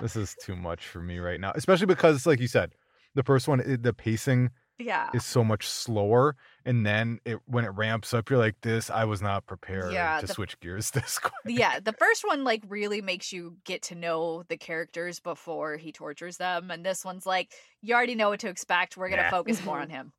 this 0.04 0.18
is 0.18 0.36
too 0.42 0.56
much 0.56 0.86
for 0.86 1.00
me 1.00 1.20
right 1.20 1.40
now, 1.40 1.54
especially 1.56 1.86
because 1.86 2.26
like 2.26 2.42
you 2.42 2.48
said, 2.48 2.76
the 3.16 3.24
first 3.24 3.48
one 3.48 3.62
it, 3.62 3.84
the 3.84 3.94
pacing 3.94 4.52
yeah. 4.78 5.10
is 5.14 5.24
so 5.24 5.46
much 5.46 5.66
slower, 5.66 6.36
and 6.66 6.86
then 6.86 7.20
it 7.24 7.40
when 7.46 7.64
it 7.64 7.70
ramps 7.70 8.14
up, 8.14 8.30
you're 8.30 8.38
like, 8.38 8.60
this. 8.62 8.90
I 8.90 9.06
was 9.06 9.22
not 9.22 9.46
prepared 9.46 9.94
Yeah, 9.94 10.20
to 10.20 10.28
the- 10.28 10.34
switch 10.34 10.60
gears 10.60 10.92
this 10.92 11.20
quick. 11.20 11.34
yeah, 11.46 11.80
the 11.80 11.94
first 11.94 12.26
one 12.28 12.44
like 12.44 12.64
really 12.68 13.02
makes 13.02 13.32
you 13.32 13.56
get 13.64 13.82
to 13.84 13.96
know 13.96 14.44
the 14.50 14.58
characters 14.58 15.22
before 15.22 15.78
he 15.78 15.94
tortures 15.94 16.36
them, 16.36 16.70
and 16.70 16.86
this 16.86 17.06
one's 17.06 17.26
like 17.26 17.54
you 17.82 17.96
already 17.96 18.16
know 18.16 18.30
what 18.30 18.42
to 18.42 18.50
expect. 18.50 18.98
We're 18.98 19.10
gonna 19.10 19.22
Yeah. 19.24 19.30
focus 19.32 19.64
more 19.64 19.76
mm-hmm. 19.78 19.84
on 19.84 19.90
him. 19.90 20.14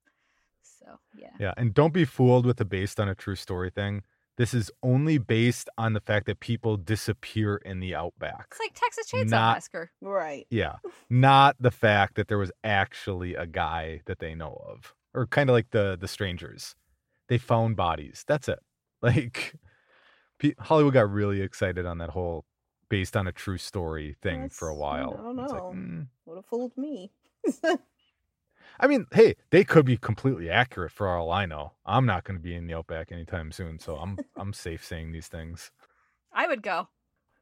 So 0.62 0.98
yeah, 1.14 1.30
Yeah, 1.38 1.52
and 1.58 1.74
don't 1.74 1.92
be 1.92 2.06
fooled 2.06 2.46
with 2.46 2.56
the 2.56 2.64
based 2.64 2.98
on 2.98 3.08
a 3.08 3.14
true 3.14 3.36
story 3.36 3.68
thing. 3.68 4.02
This 4.36 4.52
is 4.52 4.70
only 4.82 5.18
based 5.18 5.68
on 5.78 5.92
the 5.92 6.00
fact 6.00 6.26
that 6.26 6.40
people 6.40 6.76
disappear 6.76 7.56
in 7.56 7.78
the 7.80 7.94
outback. 7.94 8.46
it's 8.50 8.58
like 8.60 8.74
Texas 8.74 9.10
Chainsaw 9.10 9.30
Not- 9.30 9.56
Massacre. 9.56 9.90
Right. 10.00 10.46
Yeah, 10.50 10.76
not 11.08 11.56
the 11.60 11.70
fact 11.70 12.16
that 12.16 12.26
there 12.28 12.38
was 12.38 12.50
actually 12.64 13.34
a 13.36 13.46
guy 13.46 14.00
that 14.06 14.18
they 14.18 14.34
know 14.34 14.60
of, 14.68 14.94
or 15.14 15.26
kind 15.26 15.48
of 15.50 15.54
like 15.54 15.70
the 15.70 15.96
the 16.00 16.08
strangers. 16.08 16.74
They 17.28 17.38
found 17.38 17.76
bodies. 17.76 18.24
That's 18.26 18.48
it. 18.48 18.58
Like 19.02 19.54
pe- 20.38 20.54
Hollywood 20.58 20.94
got 20.94 21.10
really 21.10 21.42
excited 21.42 21.84
on 21.86 21.98
that 21.98 22.10
whole 22.10 22.44
based 22.88 23.16
on 23.16 23.26
a 23.26 23.32
true 23.32 23.58
story 23.58 24.16
thing 24.22 24.48
for 24.48 24.68
a 24.68 24.74
while. 24.74 25.14
I 25.18 25.22
don't 25.22 25.38
It's 25.38 25.52
like, 25.52 25.62
know. 25.62 25.72
mm. 25.76 26.06
Would 26.26 26.36
have 26.36 26.46
fooled 26.46 26.76
me. 26.76 27.12
I 28.80 28.86
mean, 28.86 29.06
hey, 29.12 29.36
they 29.50 29.64
could 29.64 29.86
be 29.86 29.96
completely 29.96 30.50
accurate 30.50 30.92
for 30.92 31.08
all 31.08 31.30
I 31.30 31.46
know. 31.46 31.72
I'm 31.86 32.06
not 32.06 32.24
going 32.24 32.36
to 32.36 32.42
be 32.42 32.54
in 32.54 32.66
the 32.66 32.74
outback 32.74 33.12
anytime 33.12 33.52
soon, 33.52 33.78
so 33.78 33.96
I'm 33.96 34.18
I'm 34.36 34.52
safe 34.52 34.84
saying 34.84 35.12
these 35.12 35.28
things. 35.28 35.70
I 36.32 36.46
would 36.46 36.62
go. 36.62 36.88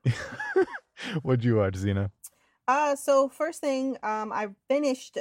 What'd 1.23 1.45
you 1.45 1.57
watch, 1.57 1.77
Zena? 1.77 2.11
Uh, 2.69 2.95
so 2.95 3.29
first 3.29 3.61
thing, 3.61 3.97
um, 4.03 4.33
I 4.33 4.49
finished 4.69 5.19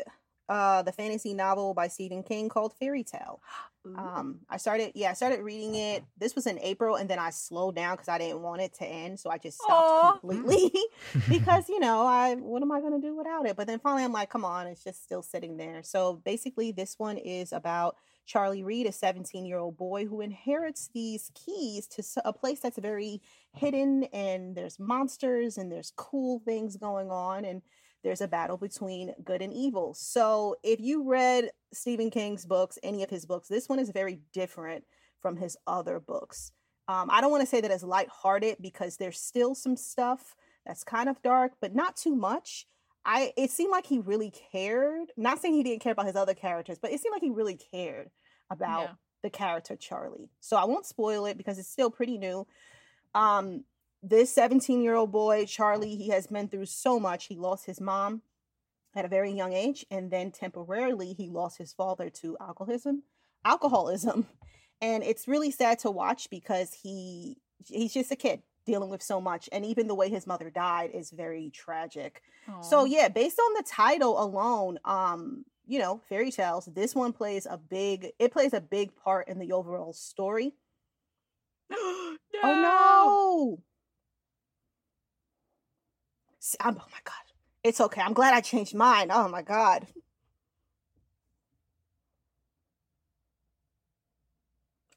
uh 0.50 0.82
the 0.82 0.92
fantasy 0.92 1.34
novel 1.34 1.74
by 1.74 1.88
Stephen 1.88 2.24
King 2.24 2.50
called 2.50 2.74
Fairy 2.80 3.04
Tale. 3.04 3.42
Um, 3.84 4.42
I 4.48 4.58
started, 4.58 4.92
yeah, 4.94 5.10
I 5.10 5.14
started 5.14 5.42
reading 5.42 5.74
it. 5.74 6.04
This 6.16 6.36
was 6.36 6.46
in 6.46 6.60
April, 6.60 6.98
and 6.98 7.10
then 7.10 7.18
I 7.18 7.32
slowed 7.32 7.76
down 7.76 7.96
because 7.96 8.10
I 8.10 8.20
didn't 8.20 8.42
want 8.42 8.62
it 8.62 8.76
to 8.76 8.86
end, 8.86 9.20
so 9.20 9.32
I 9.32 9.40
just 9.40 9.58
stopped 9.58 9.72
Aw. 9.72 10.12
completely 10.20 10.72
because 11.30 11.68
you 11.70 11.80
know, 11.80 12.06
I 12.06 12.36
what 12.36 12.62
am 12.62 12.72
I 12.72 12.80
gonna 12.80 13.02
do 13.02 13.16
without 13.16 13.48
it? 13.48 13.56
But 13.56 13.68
then 13.68 13.80
finally, 13.80 14.04
I'm 14.04 14.12
like, 14.12 14.30
come 14.30 14.46
on, 14.46 14.68
it's 14.68 14.84
just 14.84 15.04
still 15.04 15.24
sitting 15.24 15.58
there. 15.58 15.82
So 15.84 16.22
basically, 16.24 16.72
this 16.72 17.00
one 17.00 17.18
is 17.18 17.52
about 17.52 17.96
Charlie 18.28 18.64
Reade, 18.64 18.86
a 18.86 18.92
17 18.92 19.46
year 19.46 19.58
old 19.58 19.78
boy 19.78 20.06
who 20.06 20.22
inherits 20.22 20.90
these 20.94 21.32
keys 21.34 21.88
to 21.88 22.04
a 22.24 22.32
place 22.32 22.60
that's 22.60 22.78
very 22.78 23.22
hidden, 23.54 24.04
and 24.14 24.56
there's 24.56 24.80
monsters 24.80 25.58
and 25.58 25.72
there's 25.72 25.92
cool 25.96 26.40
things 26.46 26.78
going 26.78 27.10
on, 27.10 27.46
and 27.46 27.64
there's 28.04 28.22
a 28.22 28.28
battle 28.28 28.58
between 28.58 29.14
good 29.24 29.42
and 29.42 29.54
evil. 29.54 29.94
So 29.94 30.56
if 30.64 30.80
you 30.80 31.08
read 31.08 31.52
Stephen 31.74 32.10
King's 32.10 32.46
books, 32.46 32.80
any 32.84 33.04
of 33.04 33.10
his 33.10 33.26
books, 33.26 33.48
this 33.48 33.70
one 33.70 33.80
is 33.80 33.92
very 33.92 34.22
different 34.34 34.84
from 35.22 35.38
his 35.38 35.56
other 35.68 36.00
books. 36.00 36.52
Um, 36.88 37.10
I 37.12 37.22
don't 37.22 37.32
want 37.32 37.42
to 37.42 37.48
say 37.48 37.62
that 37.62 37.72
it's 37.72 37.84
lighthearted 37.84 38.58
because 38.60 38.98
there's 38.98 39.20
still 39.20 39.54
some 39.56 39.76
stuff 39.78 40.36
that's 40.66 40.84
kind 40.84 41.10
of 41.10 41.22
dark, 41.22 41.54
but 41.62 41.76
not 41.76 41.96
too 41.96 42.16
much. 42.16 42.66
I 43.06 43.34
it 43.38 43.50
seemed 43.52 43.72
like 43.72 43.86
he 43.86 44.00
really 44.00 44.32
cared. 44.52 45.08
Not 45.18 45.40
saying 45.42 45.54
he 45.54 45.64
didn't 45.64 45.82
care 45.82 45.92
about 45.94 46.06
his 46.08 46.16
other 46.16 46.34
characters, 46.34 46.78
but 46.82 46.92
it 46.92 47.00
seemed 47.02 47.14
like 47.14 47.24
he 47.24 47.32
really 47.32 47.56
cared 47.72 48.10
about 48.52 48.82
Yeah. 48.82 48.94
the 49.24 49.30
character 49.30 49.76
Charlie. 49.76 50.30
So 50.40 50.58
I 50.58 50.66
won't 50.66 50.86
spoil 50.86 51.26
it 51.26 51.38
because 51.38 51.58
it's 51.58 51.70
still 51.70 51.90
pretty 51.90 52.18
new. 52.18 52.46
Um, 53.16 53.64
this 54.04 54.34
17 54.34 54.82
year 54.82 54.96
old 54.96 55.12
boy, 55.12 55.46
Charlie, 55.46 55.96
he 55.96 56.10
has 56.10 56.28
been 56.28 56.48
through 56.48 56.66
so 56.66 57.00
much. 57.00 57.26
He 57.26 57.36
lost 57.36 57.66
his 57.66 57.80
mom 57.80 58.22
at 58.96 59.06
a 59.06 59.10
very 59.10 59.32
young 59.32 59.54
age, 59.54 59.86
and 59.92 60.12
then 60.12 60.32
temporarily 60.32 61.14
he 61.14 61.30
lost 61.30 61.58
his 61.58 61.74
father 61.74 62.10
to 62.10 62.38
alcoholism. 62.42 63.04
Alcoholism, 63.46 64.28
and 64.82 65.04
it's 65.04 65.28
really 65.28 65.52
sad 65.52 65.80
to 65.80 65.92
watch 65.92 66.30
because 66.30 66.74
he 66.74 67.38
he's 67.66 67.94
just 67.94 68.12
a 68.12 68.16
kid 68.16 68.42
dealing 68.66 68.90
with 68.90 69.02
so 69.02 69.22
much, 69.22 69.50
and 69.52 69.66
even 69.66 69.88
the 69.88 69.96
way 69.96 70.10
his 70.10 70.28
mother 70.28 70.50
died 70.50 70.92
is 70.94 71.12
very 71.12 71.50
tragic. 71.52 72.22
So 72.62 72.86
yeah, 72.86 73.08
based 73.08 73.40
on 73.40 73.54
the 73.54 73.64
title 73.64 74.22
alone, 74.22 74.78
um, 74.84 75.46
you 75.66 75.80
know, 75.80 76.02
fairy 76.10 76.32
tales, 76.32 76.66
this 76.66 76.94
one 76.94 77.14
plays 77.14 77.48
a 77.50 77.58
big 77.58 78.12
it 78.20 78.32
plays 78.32 78.54
a 78.54 78.62
big 78.62 78.96
part 78.96 79.28
in 79.28 79.40
the 79.40 79.52
overall 79.54 79.94
story. 79.94 80.54
no! 81.70 82.18
Oh 82.44 83.58
no. 83.58 83.64
I'm, 86.60 86.76
oh 86.76 86.88
my 86.92 87.00
god. 87.04 87.14
It's 87.64 87.80
okay. 87.82 88.02
I'm 88.02 88.14
glad 88.14 88.34
I 88.34 88.42
changed 88.42 88.74
mine. 88.74 89.10
Oh 89.12 89.28
my 89.28 89.42
god. 89.42 89.88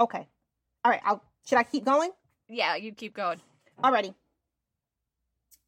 Okay. 0.00 0.26
All 0.84 0.90
right. 0.90 1.00
I'll 1.04 1.22
should 1.46 1.58
I 1.58 1.62
keep 1.62 1.84
going? 1.84 2.10
Yeah, 2.48 2.76
you 2.76 2.92
keep 2.92 3.14
going. 3.14 3.40
Alrighty. 3.82 4.14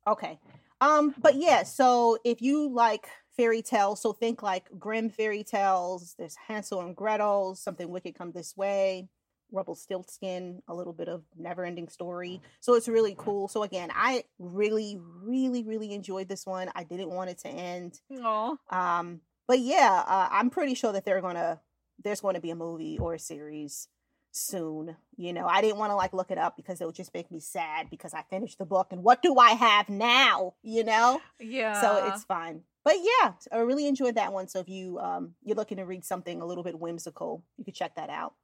Okay. 0.06 0.38
Um, 0.80 1.14
but 1.20 1.36
yeah, 1.36 1.62
so 1.64 2.18
if 2.24 2.40
you 2.40 2.68
like 2.68 3.08
fairy 3.36 3.62
tales, 3.62 4.00
so 4.00 4.12
think 4.12 4.42
like 4.42 4.68
Grimm 4.78 5.10
fairy 5.10 5.44
tales, 5.44 6.14
there's 6.18 6.36
Hansel 6.48 6.80
and 6.80 6.96
Gretel, 6.96 7.54
something 7.54 7.88
wicked 7.88 8.14
come 8.14 8.32
this 8.32 8.56
way, 8.56 9.08
Rumpelstiltskin, 9.52 10.62
a 10.68 10.74
little 10.74 10.92
bit 10.92 11.08
of 11.08 11.22
never 11.36 11.64
ending 11.64 11.88
story. 11.88 12.40
So 12.60 12.74
it's 12.74 12.88
really 12.88 13.14
cool. 13.18 13.48
So 13.48 13.62
again, 13.62 13.90
I 13.94 14.24
really, 14.38 14.98
really, 15.22 15.62
really 15.64 15.92
enjoyed 15.92 16.28
this 16.28 16.46
one. 16.46 16.70
I 16.74 16.84
didn't 16.84 17.10
want 17.10 17.30
it 17.30 17.38
to 17.38 17.48
end. 17.48 18.00
Aw. 18.22 18.56
Um, 18.70 19.20
but 19.48 19.60
yeah, 19.60 20.02
uh, 20.06 20.28
I'm 20.30 20.50
pretty 20.50 20.74
sure 20.74 20.92
that 20.92 21.04
they're 21.04 21.20
gonna 21.20 21.60
there's 22.02 22.20
going 22.20 22.34
to 22.34 22.40
be 22.40 22.50
a 22.50 22.56
movie 22.56 22.98
or 22.98 23.14
a 23.14 23.18
series 23.18 23.88
soon. 24.32 24.96
You 25.16 25.32
know, 25.32 25.46
I 25.46 25.62
didn't 25.62 25.78
want 25.78 25.90
to 25.92 25.96
like 25.96 26.12
look 26.12 26.30
it 26.30 26.36
up 26.38 26.56
because 26.56 26.80
it 26.80 26.84
would 26.84 26.94
just 26.94 27.14
make 27.14 27.30
me 27.30 27.40
sad 27.40 27.88
because 27.90 28.12
I 28.12 28.22
finished 28.28 28.58
the 28.58 28.66
book 28.66 28.88
and 28.90 29.02
what 29.02 29.22
do 29.22 29.38
I 29.38 29.50
have 29.52 29.88
now? 29.88 30.54
You 30.62 30.84
know, 30.84 31.20
Yeah. 31.40 31.80
so 31.80 32.06
it's 32.08 32.24
fine. 32.24 32.62
But 32.84 32.96
yeah, 33.00 33.32
I 33.50 33.58
really 33.58 33.88
enjoyed 33.88 34.14
that 34.16 34.32
one. 34.32 34.46
So 34.46 34.60
if 34.60 34.68
you 34.68 34.98
um 34.98 35.34
you're 35.42 35.56
looking 35.56 35.78
to 35.78 35.84
read 35.86 36.04
something 36.04 36.40
a 36.40 36.46
little 36.46 36.62
bit 36.62 36.78
whimsical, 36.78 37.42
you 37.56 37.64
could 37.64 37.74
check 37.74 37.96
that 37.96 38.10
out. 38.10 38.34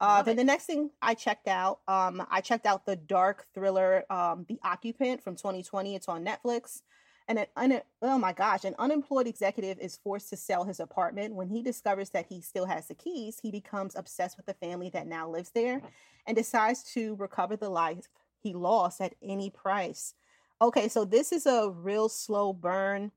Uh, 0.00 0.22
then 0.22 0.34
it. 0.34 0.36
the 0.36 0.44
next 0.44 0.64
thing 0.66 0.90
I 1.00 1.14
checked 1.14 1.48
out, 1.48 1.80
um, 1.88 2.26
I 2.30 2.40
checked 2.40 2.66
out 2.66 2.84
the 2.84 2.96
dark 2.96 3.46
thriller, 3.54 4.04
um, 4.10 4.44
The 4.48 4.58
Occupant 4.62 5.22
from 5.22 5.36
2020. 5.36 5.94
It's 5.94 6.08
on 6.08 6.24
Netflix. 6.24 6.82
And 7.28 7.40
an 7.40 7.46
un- 7.56 7.82
oh 8.02 8.18
my 8.18 8.32
gosh, 8.32 8.64
an 8.64 8.76
unemployed 8.78 9.26
executive 9.26 9.78
is 9.80 9.96
forced 9.96 10.30
to 10.30 10.36
sell 10.36 10.64
his 10.64 10.78
apartment. 10.78 11.34
When 11.34 11.48
he 11.48 11.62
discovers 11.62 12.10
that 12.10 12.26
he 12.28 12.40
still 12.40 12.66
has 12.66 12.86
the 12.86 12.94
keys, 12.94 13.40
he 13.42 13.50
becomes 13.50 13.96
obsessed 13.96 14.36
with 14.36 14.46
the 14.46 14.54
family 14.54 14.90
that 14.90 15.08
now 15.08 15.28
lives 15.28 15.50
there 15.50 15.82
and 16.26 16.36
decides 16.36 16.84
to 16.94 17.16
recover 17.16 17.56
the 17.56 17.68
life 17.68 18.08
he 18.38 18.52
lost 18.52 19.00
at 19.00 19.14
any 19.22 19.50
price. 19.50 20.14
Okay, 20.62 20.88
so 20.88 21.04
this 21.04 21.32
is 21.32 21.46
a 21.46 21.70
real 21.70 22.08
slow 22.08 22.52
burn 22.52 23.10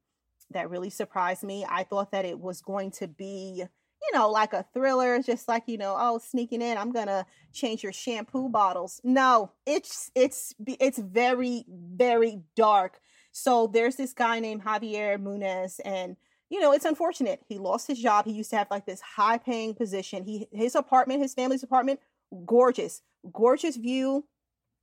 that 0.52 0.70
really 0.70 0.90
surprised 0.90 1.44
me. 1.44 1.66
I 1.70 1.84
thought 1.84 2.12
that 2.12 2.26
it 2.26 2.40
was 2.40 2.62
going 2.62 2.92
to 2.92 3.08
be, 3.08 3.64
you 4.12 4.18
know, 4.18 4.30
like 4.30 4.54
a 4.54 4.66
thriller, 4.74 5.22
just 5.22 5.48
like, 5.48 5.64
you 5.68 5.78
know, 5.78 5.96
oh, 6.00 6.18
sneaking 6.18 6.62
in, 6.62 6.78
I'm 6.78 6.92
gonna 6.92 7.26
change 7.54 7.84
your 7.84 7.94
shampoo 7.94 8.50
bottles. 8.50 9.02
No, 9.04 9.52
it's 9.66 10.12
it's 10.16 10.54
it's 10.66 10.98
very, 11.00 11.66
very 11.70 12.42
dark. 12.56 13.00
So 13.32 13.68
there's 13.68 13.96
this 13.96 14.14
guy 14.14 14.40
named 14.40 14.64
Javier 14.64 15.18
Munez, 15.22 15.80
and 15.86 16.18
you 16.50 16.60
know, 16.60 16.72
it's 16.72 16.86
unfortunate. 16.86 17.42
He 17.48 17.60
lost 17.60 17.88
his 17.88 18.00
job. 18.00 18.26
He 18.26 18.32
used 18.32 18.50
to 18.52 18.58
have 18.58 18.72
like 18.72 18.86
this 18.86 19.02
high 19.02 19.38
paying 19.38 19.76
position. 19.76 20.24
He 20.24 20.48
his 20.52 20.76
apartment, 20.76 21.22
his 21.22 21.34
family's 21.34 21.64
apartment, 21.64 22.00
gorgeous, 22.46 23.02
gorgeous 23.32 23.76
view, 23.76 24.26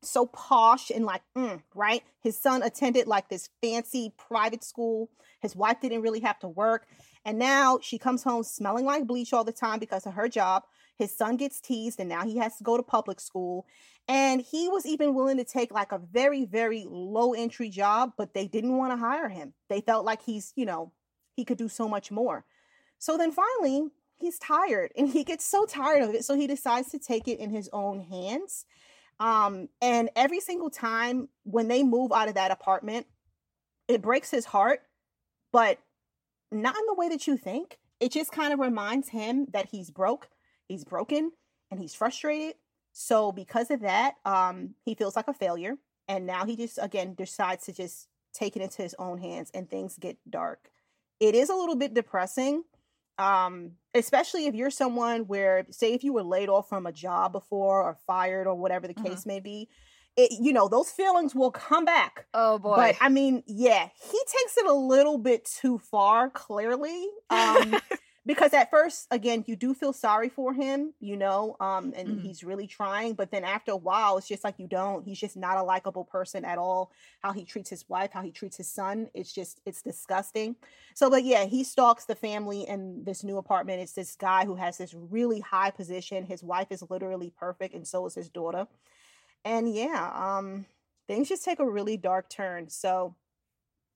so 0.02 0.26
posh 0.26 0.90
and 0.90 1.04
like, 1.04 1.22
mm, 1.36 1.62
right? 1.74 2.02
His 2.20 2.38
son 2.38 2.62
attended 2.62 3.06
like 3.06 3.28
this 3.28 3.48
fancy 3.62 4.12
private 4.16 4.62
school. 4.62 5.10
His 5.40 5.56
wife 5.56 5.80
didn't 5.80 6.02
really 6.02 6.20
have 6.20 6.38
to 6.40 6.48
work. 6.48 6.86
And 7.26 7.40
now 7.40 7.80
she 7.82 7.98
comes 7.98 8.22
home 8.22 8.44
smelling 8.44 8.84
like 8.84 9.04
bleach 9.04 9.32
all 9.32 9.42
the 9.42 9.50
time 9.50 9.80
because 9.80 10.06
of 10.06 10.14
her 10.14 10.28
job. 10.28 10.62
His 10.96 11.14
son 11.14 11.36
gets 11.36 11.60
teased 11.60 11.98
and 11.98 12.08
now 12.08 12.24
he 12.24 12.36
has 12.36 12.56
to 12.58 12.64
go 12.64 12.76
to 12.76 12.84
public 12.84 13.20
school. 13.20 13.66
And 14.06 14.40
he 14.40 14.68
was 14.68 14.86
even 14.86 15.12
willing 15.12 15.36
to 15.38 15.44
take 15.44 15.72
like 15.72 15.90
a 15.90 15.98
very, 15.98 16.44
very 16.44 16.86
low 16.88 17.34
entry 17.34 17.68
job, 17.68 18.12
but 18.16 18.32
they 18.32 18.46
didn't 18.46 18.76
want 18.76 18.92
to 18.92 18.96
hire 18.96 19.28
him. 19.28 19.54
They 19.68 19.80
felt 19.80 20.04
like 20.04 20.22
he's, 20.22 20.52
you 20.54 20.66
know, 20.66 20.92
he 21.34 21.44
could 21.44 21.58
do 21.58 21.68
so 21.68 21.88
much 21.88 22.12
more. 22.12 22.44
So 23.00 23.16
then 23.18 23.32
finally, 23.32 23.88
he's 24.18 24.38
tired 24.38 24.92
and 24.96 25.08
he 25.08 25.24
gets 25.24 25.44
so 25.44 25.66
tired 25.66 26.02
of 26.02 26.14
it. 26.14 26.24
So 26.24 26.36
he 26.36 26.46
decides 26.46 26.92
to 26.92 26.98
take 27.00 27.26
it 27.26 27.40
in 27.40 27.50
his 27.50 27.68
own 27.72 27.98
hands. 27.98 28.66
Um, 29.18 29.68
and 29.82 30.10
every 30.14 30.38
single 30.38 30.70
time 30.70 31.28
when 31.42 31.66
they 31.66 31.82
move 31.82 32.12
out 32.12 32.28
of 32.28 32.34
that 32.34 32.52
apartment, 32.52 33.08
it 33.88 34.00
breaks 34.00 34.30
his 34.30 34.44
heart, 34.44 34.82
but 35.52 35.80
not 36.52 36.76
in 36.76 36.86
the 36.86 36.94
way 36.94 37.08
that 37.08 37.26
you 37.26 37.36
think. 37.36 37.78
It 38.00 38.12
just 38.12 38.32
kind 38.32 38.52
of 38.52 38.58
reminds 38.58 39.08
him 39.08 39.46
that 39.52 39.68
he's 39.70 39.90
broke, 39.90 40.28
he's 40.68 40.84
broken, 40.84 41.32
and 41.70 41.80
he's 41.80 41.94
frustrated. 41.94 42.56
So 42.92 43.32
because 43.32 43.70
of 43.70 43.80
that, 43.80 44.14
um, 44.24 44.74
he 44.84 44.94
feels 44.94 45.16
like 45.16 45.28
a 45.28 45.34
failure. 45.34 45.76
And 46.08 46.26
now 46.26 46.44
he 46.46 46.56
just 46.56 46.78
again 46.80 47.14
decides 47.14 47.64
to 47.66 47.72
just 47.72 48.08
take 48.32 48.56
it 48.56 48.62
into 48.62 48.82
his 48.82 48.94
own 48.98 49.18
hands 49.18 49.50
and 49.54 49.68
things 49.68 49.98
get 49.98 50.18
dark. 50.28 50.70
It 51.20 51.34
is 51.34 51.48
a 51.48 51.54
little 51.54 51.76
bit 51.76 51.94
depressing. 51.94 52.64
Um, 53.18 53.72
especially 53.94 54.44
if 54.46 54.54
you're 54.54 54.70
someone 54.70 55.22
where 55.26 55.66
say 55.70 55.94
if 55.94 56.04
you 56.04 56.12
were 56.12 56.22
laid 56.22 56.50
off 56.50 56.68
from 56.68 56.84
a 56.86 56.92
job 56.92 57.32
before 57.32 57.82
or 57.82 57.94
fired 58.06 58.46
or 58.46 58.54
whatever 58.54 58.86
the 58.86 58.92
Mhm. 58.94 59.06
case 59.06 59.24
may 59.24 59.40
be, 59.40 59.70
it 60.16 60.32
you 60.40 60.52
know, 60.52 60.68
those 60.68 60.90
feelings 60.90 61.34
will 61.34 61.50
come 61.50 61.84
back. 61.84 62.26
Oh 62.34 62.58
boy. 62.58 62.74
But 62.74 62.96
I 63.00 63.08
mean, 63.08 63.42
yeah, 63.46 63.88
he 63.94 64.18
takes 64.18 64.56
it 64.56 64.66
a 64.66 64.72
little 64.72 65.18
bit 65.18 65.44
too 65.44 65.78
far, 65.78 66.30
clearly. 66.30 67.08
Um, 67.30 67.80
because 68.26 68.52
at 68.52 68.70
first, 68.70 69.06
again, 69.12 69.44
you 69.46 69.54
do 69.54 69.72
feel 69.72 69.92
sorry 69.92 70.28
for 70.28 70.52
him, 70.52 70.92
you 70.98 71.16
know, 71.16 71.56
um, 71.60 71.92
and 71.96 72.18
Mhm. 72.18 72.20
he's 72.20 72.42
really 72.42 72.66
trying. 72.66 73.14
But 73.14 73.30
then 73.30 73.44
after 73.44 73.70
a 73.70 73.76
while, 73.76 74.18
it's 74.18 74.26
just 74.26 74.42
like 74.42 74.56
you 74.58 74.66
don't. 74.66 75.04
He's 75.04 75.20
just 75.20 75.36
not 75.36 75.58
a 75.58 75.62
likable 75.62 76.04
person 76.04 76.44
at 76.44 76.58
all. 76.58 76.90
How 77.20 77.32
he 77.32 77.44
treats 77.44 77.70
his 77.70 77.88
wife, 77.88 78.10
how 78.12 78.22
he 78.22 78.32
treats 78.32 78.56
his 78.56 78.68
son, 78.72 79.08
it's 79.14 79.32
just 79.32 79.60
it's 79.64 79.80
disgusting. 79.82 80.56
So, 80.94 81.08
but 81.08 81.24
yeah, 81.24 81.44
he 81.44 81.62
stalks 81.62 82.04
the 82.06 82.16
family 82.16 82.62
in 82.66 83.04
this 83.04 83.22
new 83.22 83.38
apartment. 83.38 83.80
It's 83.80 83.92
this 83.92 84.16
guy 84.16 84.44
who 84.44 84.56
has 84.56 84.78
this 84.78 84.92
really 84.94 85.40
high 85.40 85.70
position. 85.70 86.24
His 86.24 86.42
wife 86.42 86.68
is 86.70 86.82
literally 86.90 87.30
perfect, 87.30 87.74
and 87.74 87.86
so 87.86 88.06
is 88.06 88.14
his 88.16 88.28
daughter. 88.28 88.66
And 89.46 89.72
yeah, 89.74 90.10
um, 90.14 90.66
things 91.08 91.30
just 91.30 91.44
take 91.46 91.60
a 91.60 91.70
really 91.70 91.96
dark 91.96 92.28
turn. 92.28 92.68
So 92.68 93.16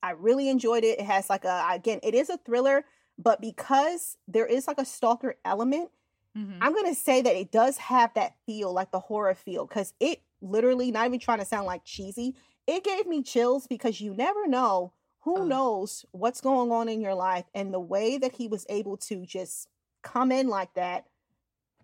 I 0.03 0.11
really 0.11 0.49
enjoyed 0.49 0.83
it. 0.85 0.99
It 0.99 1.05
has 1.05 1.29
like 1.29 1.45
a 1.45 1.65
again, 1.71 1.99
it 2.03 2.15
is 2.15 2.29
a 2.29 2.37
thriller, 2.37 2.85
but 3.17 3.41
because 3.41 4.17
there 4.27 4.45
is 4.47 4.67
like 4.67 4.79
a 4.79 4.85
stalker 4.85 5.35
element, 5.45 5.91
Mhm. 6.35 6.61
I'm 6.61 6.75
gonna 6.75 6.95
say 6.95 7.21
that 7.21 7.35
it 7.35 7.51
does 7.51 7.77
have 7.77 8.13
that 8.15 8.35
feel, 8.45 8.73
like 8.73 8.91
the 8.91 8.99
horror 9.01 9.35
feel, 9.35 9.65
because 9.67 9.93
it 9.99 10.21
literally, 10.41 10.91
not 10.91 11.07
even 11.07 11.19
trying 11.19 11.39
to 11.39 11.45
sound 11.45 11.67
like 11.67 11.85
cheesy, 11.85 12.35
it 12.67 12.83
gave 12.83 13.07
me 13.07 13.23
chills 13.23 13.67
because 13.67 14.01
you 14.01 14.13
never 14.15 14.47
know 14.47 14.93
who 15.21 15.45
Ugh. 15.45 15.47
knows 15.47 16.05
what's 16.11 16.41
going 16.41 16.71
on 16.71 16.89
in 16.89 17.01
your 17.01 17.15
life, 17.15 17.45
and 17.55 17.73
the 17.73 17.79
way 17.79 18.17
that 18.17 18.33
he 18.33 18.47
was 18.47 18.65
able 18.69 18.97
to 18.97 19.25
just 19.25 19.69
come 20.03 20.31
in 20.31 20.47
like 20.49 20.73
that, 20.75 21.07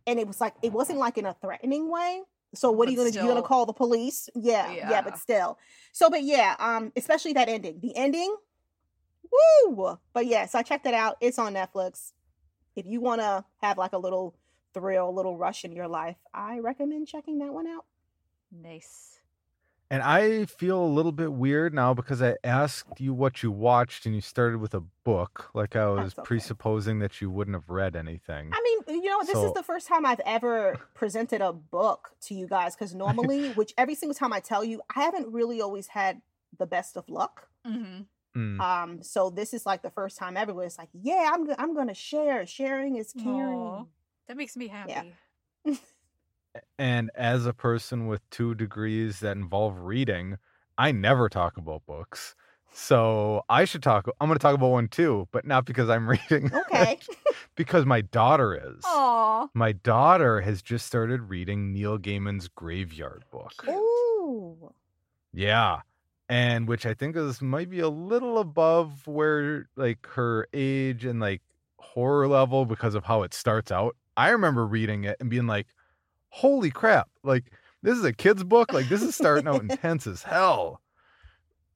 and 0.07 0.19
it 0.19 0.27
was 0.27 0.41
like 0.41 0.55
it 0.63 0.73
wasn't 0.73 0.99
like 0.99 1.17
in 1.17 1.25
a 1.25 1.33
threatening 1.35 1.89
way. 1.91 2.23
So 2.57 2.71
what 2.71 2.87
are 2.87 2.91
you 2.91 2.97
gonna 2.97 3.11
do? 3.11 3.19
You 3.19 3.27
gonna 3.27 3.41
call 3.41 3.65
the 3.65 3.73
police? 3.73 4.29
Yeah, 4.35 4.71
yeah, 4.71 4.89
Yeah. 4.89 5.01
but 5.01 5.17
still. 5.17 5.57
So, 5.91 6.09
but 6.09 6.23
yeah, 6.23 6.55
um, 6.59 6.91
especially 6.95 7.33
that 7.33 7.49
ending. 7.49 7.79
The 7.79 7.95
ending, 7.95 8.35
woo! 9.65 9.97
But 10.13 10.25
yeah, 10.25 10.45
so 10.45 10.59
I 10.59 10.63
checked 10.63 10.83
that 10.85 10.93
out. 10.93 11.17
It's 11.21 11.39
on 11.39 11.53
Netflix. 11.53 12.11
If 12.75 12.85
you 12.85 13.01
want 13.01 13.21
to 13.21 13.43
have 13.61 13.77
like 13.77 13.93
a 13.93 13.97
little 13.97 14.35
thrill, 14.73 15.09
a 15.09 15.11
little 15.11 15.37
rush 15.37 15.65
in 15.65 15.71
your 15.71 15.87
life, 15.87 16.17
I 16.33 16.59
recommend 16.59 17.07
checking 17.07 17.39
that 17.39 17.53
one 17.53 17.67
out. 17.67 17.85
nice. 18.51 19.16
And 19.89 20.03
I 20.03 20.45
feel 20.45 20.83
a 20.83 20.85
little 20.85 21.13
bit 21.13 21.31
weird 21.31 21.73
now 21.73 21.93
because 21.93 22.21
I 22.21 22.35
asked 22.43 22.99
you 22.99 23.13
what 23.13 23.41
you 23.41 23.51
watched 23.51 24.05
and 24.05 24.13
you 24.13 24.19
started 24.19 24.59
with 24.59 24.73
a 24.73 24.81
book. 25.05 25.49
Like 25.53 25.77
I 25.77 25.87
was 25.87 26.13
okay. 26.13 26.25
presupposing 26.25 26.99
that 26.99 27.21
you 27.21 27.31
wouldn't 27.31 27.55
have 27.55 27.69
read 27.69 27.95
anything. 27.95 28.51
I 28.53 28.61
mean, 28.87 29.01
you 29.01 29.09
know, 29.09 29.21
this 29.21 29.31
So- 29.31 29.45
is 29.47 29.53
the 29.53 29.63
first 29.63 29.87
time 29.87 30.05
I've 30.05 30.19
ever 30.25 30.75
presented 30.93 31.39
a 31.41 31.53
book 31.53 32.11
to 32.23 32.33
you 32.35 32.47
guys 32.47 32.75
because 32.75 32.93
normally, 32.93 33.51
which 33.53 33.73
every 33.77 33.95
single 33.95 34.13
time 34.15 34.33
I 34.33 34.41
tell 34.41 34.63
you, 34.63 34.81
I 34.93 35.01
haven't 35.03 35.31
really 35.31 35.61
always 35.61 35.87
had 35.87 36.21
the 36.57 36.65
best 36.65 36.97
of 36.97 37.07
luck. 37.09 37.47
hmm 37.65 38.01
Mm. 38.35 38.59
Um, 38.61 39.01
so 39.01 39.31
this 39.31 39.51
is 39.51 39.65
like 39.65 39.81
the 39.81 39.89
first 39.89 40.15
time 40.15 40.37
ever 40.37 40.53
where 40.53 40.65
it's 40.67 40.77
like, 40.77 40.89
yeah, 40.93 41.31
I'm 41.33 41.45
go- 41.47 41.55
I'm 41.57 41.73
gonna 41.73 41.95
share. 41.95 42.45
Sharing 42.45 42.95
is 42.97 43.11
caring. 43.11 43.57
Aw. 43.57 43.85
That 44.27 44.37
makes 44.37 44.55
me 44.55 44.67
happy. 44.67 45.13
And 46.77 47.11
as 47.15 47.45
a 47.45 47.53
person 47.53 48.07
with 48.07 48.27
two 48.29 48.55
degrees 48.55 49.19
that 49.21 49.37
involve 49.37 49.79
reading, 49.79 50.37
I 50.77 50.91
never 50.91 51.29
talk 51.29 51.57
about 51.57 51.85
books. 51.85 52.35
So 52.73 53.43
I 53.49 53.65
should 53.65 53.81
talk. 53.81 54.07
I'm 54.21 54.27
going 54.27 54.37
to 54.37 54.41
talk 54.41 54.53
about 54.53 54.69
one 54.69 54.87
too, 54.87 55.27
but 55.31 55.45
not 55.45 55.65
because 55.65 55.89
I'm 55.89 56.07
reading. 56.31 56.51
Okay. 56.53 56.99
because 57.55 57.85
my 57.85 58.01
daughter 58.01 58.55
is. 58.55 58.83
Aw. 58.85 59.47
My 59.53 59.71
daughter 59.71 60.41
has 60.41 60.61
just 60.61 60.85
started 60.85 61.23
reading 61.23 61.73
Neil 61.73 61.97
Gaiman's 61.97 62.47
Graveyard 62.47 63.23
book. 63.31 63.65
Ooh. 63.67 64.73
Yeah. 65.33 65.81
And 66.29 66.67
which 66.67 66.85
I 66.85 66.93
think 66.93 67.15
is 67.15 67.41
might 67.41 67.69
be 67.69 67.79
a 67.79 67.89
little 67.89 68.37
above 68.37 69.07
where 69.07 69.69
like 69.75 70.05
her 70.07 70.47
age 70.53 71.05
and 71.05 71.19
like 71.19 71.41
horror 71.79 72.27
level 72.27 72.65
because 72.65 72.95
of 72.95 73.05
how 73.05 73.23
it 73.23 73.33
starts 73.33 73.71
out. 73.71 73.95
I 74.17 74.29
remember 74.29 74.65
reading 74.65 75.05
it 75.05 75.17
and 75.19 75.29
being 75.29 75.47
like, 75.47 75.67
"Holy 76.29 76.71
crap! 76.71 77.09
Like 77.23 77.51
this 77.83 77.97
is 77.97 78.03
a 78.05 78.13
kid's 78.13 78.43
book. 78.43 78.73
Like 78.73 78.89
this 78.89 79.01
is 79.03 79.15
starting 79.15 79.47
out 79.47 79.61
intense 79.69 80.07
as 80.07 80.23
hell." 80.23 80.81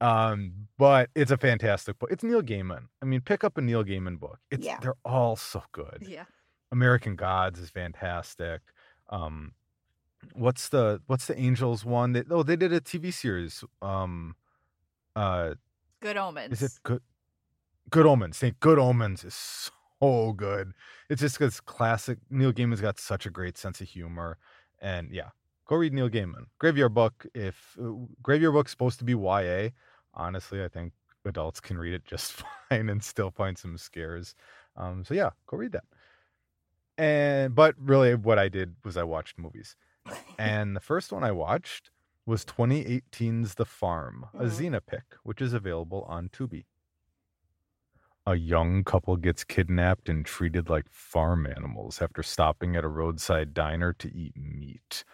Um, 0.00 0.66
but 0.78 1.10
it's 1.14 1.30
a 1.30 1.36
fantastic 1.36 1.98
book. 1.98 2.10
It's 2.10 2.24
Neil 2.24 2.42
Gaiman. 2.42 2.86
I 3.00 3.04
mean, 3.04 3.20
pick 3.20 3.44
up 3.44 3.56
a 3.56 3.60
Neil 3.60 3.84
Gaiman 3.84 4.18
book. 4.18 4.38
It's 4.50 4.64
Yeah. 4.64 4.78
they're 4.80 4.96
all 5.04 5.36
so 5.36 5.62
good. 5.72 6.04
Yeah. 6.08 6.24
American 6.72 7.14
Gods 7.14 7.60
is 7.60 7.70
fantastic. 7.70 8.62
Um, 9.10 9.52
what's 10.32 10.68
the 10.70 11.00
what's 11.06 11.26
the 11.26 11.38
Angels 11.38 11.84
one? 11.84 12.12
They, 12.12 12.24
oh, 12.30 12.42
they 12.42 12.56
did 12.56 12.72
a 12.72 12.80
TV 12.80 13.12
series. 13.12 13.62
Um, 13.80 14.34
uh, 15.14 15.54
Good 16.00 16.16
omens. 16.16 16.52
is 16.54 16.62
it 16.62 16.72
good? 16.82 17.00
Good 17.90 18.06
Omens. 18.06 18.38
Think 18.38 18.58
Good 18.58 18.78
Omens 18.78 19.22
is 19.22 19.34
so 19.34 19.70
good. 20.36 20.72
It's 21.08 21.20
just 21.20 21.38
because 21.38 21.60
classic. 21.60 22.18
Neil 22.30 22.52
Gaiman's 22.52 22.80
got 22.80 22.98
such 22.98 23.26
a 23.26 23.30
great 23.30 23.56
sense 23.56 23.80
of 23.80 23.88
humor, 23.88 24.38
and 24.80 25.10
yeah, 25.12 25.28
go 25.66 25.76
read 25.76 25.92
Neil 25.92 26.08
Gaiman. 26.08 26.46
Graveyard 26.58 26.94
Book. 26.94 27.26
If 27.34 27.76
uh, 27.80 27.92
Graveyard 28.22 28.54
Book's 28.54 28.70
supposed 28.72 28.98
to 28.98 29.04
be 29.04 29.12
YA, 29.14 29.70
honestly, 30.14 30.62
I 30.64 30.68
think 30.68 30.92
adults 31.24 31.60
can 31.60 31.78
read 31.78 31.94
it 31.94 32.04
just 32.04 32.32
fine 32.68 32.88
and 32.88 33.02
still 33.02 33.30
find 33.30 33.56
some 33.56 33.76
scares. 33.78 34.34
Um, 34.76 35.04
so 35.04 35.14
yeah, 35.14 35.30
go 35.46 35.56
read 35.56 35.72
that. 35.72 35.84
And 36.98 37.54
but 37.54 37.74
really, 37.78 38.14
what 38.14 38.38
I 38.38 38.48
did 38.48 38.76
was 38.84 38.96
I 38.96 39.02
watched 39.02 39.38
movies, 39.38 39.76
and 40.38 40.76
the 40.76 40.80
first 40.80 41.12
one 41.12 41.24
I 41.24 41.32
watched 41.32 41.90
was 42.26 42.44
2018's 42.44 43.54
The 43.54 43.64
Farm, 43.64 44.26
a 44.38 44.44
Mhm. 44.44 44.48
Zena 44.48 44.80
pick, 44.80 45.04
which 45.24 45.40
is 45.40 45.52
available 45.52 46.02
on 46.08 46.28
Tubi. 46.28 46.64
A 48.26 48.36
young 48.36 48.84
couple 48.84 49.16
gets 49.16 49.42
kidnapped 49.42 50.08
and 50.08 50.24
treated 50.24 50.70
like 50.70 50.84
farm 50.90 51.46
animals 51.46 52.00
after 52.00 52.22
stopping 52.22 52.76
at 52.76 52.84
a 52.84 52.88
roadside 52.88 53.52
diner 53.52 53.92
to 53.94 54.14
eat 54.14 54.34
meat. 54.36 55.04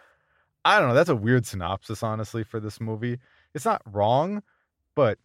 I 0.64 0.78
don't 0.78 0.88
know. 0.88 0.94
That's 0.94 1.08
a 1.08 1.16
weird 1.16 1.46
synopsis, 1.46 2.02
honestly, 2.02 2.44
for 2.44 2.60
this 2.60 2.80
movie. 2.80 3.18
It's 3.54 3.64
not 3.64 3.80
wrong, 3.86 4.42
but 4.94 5.18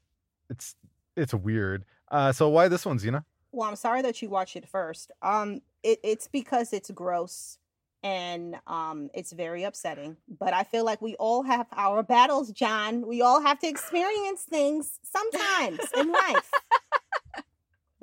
it's 0.49 0.75
it's 1.17 1.33
weird. 1.33 1.83
Uh, 2.09 2.31
so 2.31 2.47
why 2.47 2.67
this 2.69 2.85
one, 2.85 2.99
Zena? 2.99 3.25
Well, 3.51 3.67
I'm 3.67 3.75
sorry 3.75 4.01
that 4.01 4.21
you 4.21 4.29
watched 4.29 4.55
it 4.55 4.67
first. 4.67 5.11
Um, 5.21 5.61
it, 5.83 5.99
it's 6.03 6.27
because 6.27 6.73
it's 6.73 6.89
gross 6.91 7.57
and 8.03 8.55
um, 8.67 9.09
it's 9.13 9.31
very 9.31 9.63
upsetting. 9.63 10.17
But 10.27 10.53
I 10.53 10.63
feel 10.63 10.85
like 10.85 11.01
we 11.01 11.15
all 11.15 11.43
have 11.43 11.67
our 11.73 12.03
battles, 12.03 12.51
Jon. 12.51 13.05
We 13.07 13.21
all 13.21 13.41
have 13.41 13.59
to 13.59 13.67
experience 13.67 14.43
things 14.43 14.99
sometimes 15.03 15.79
in 15.97 16.11
life. 16.11 16.51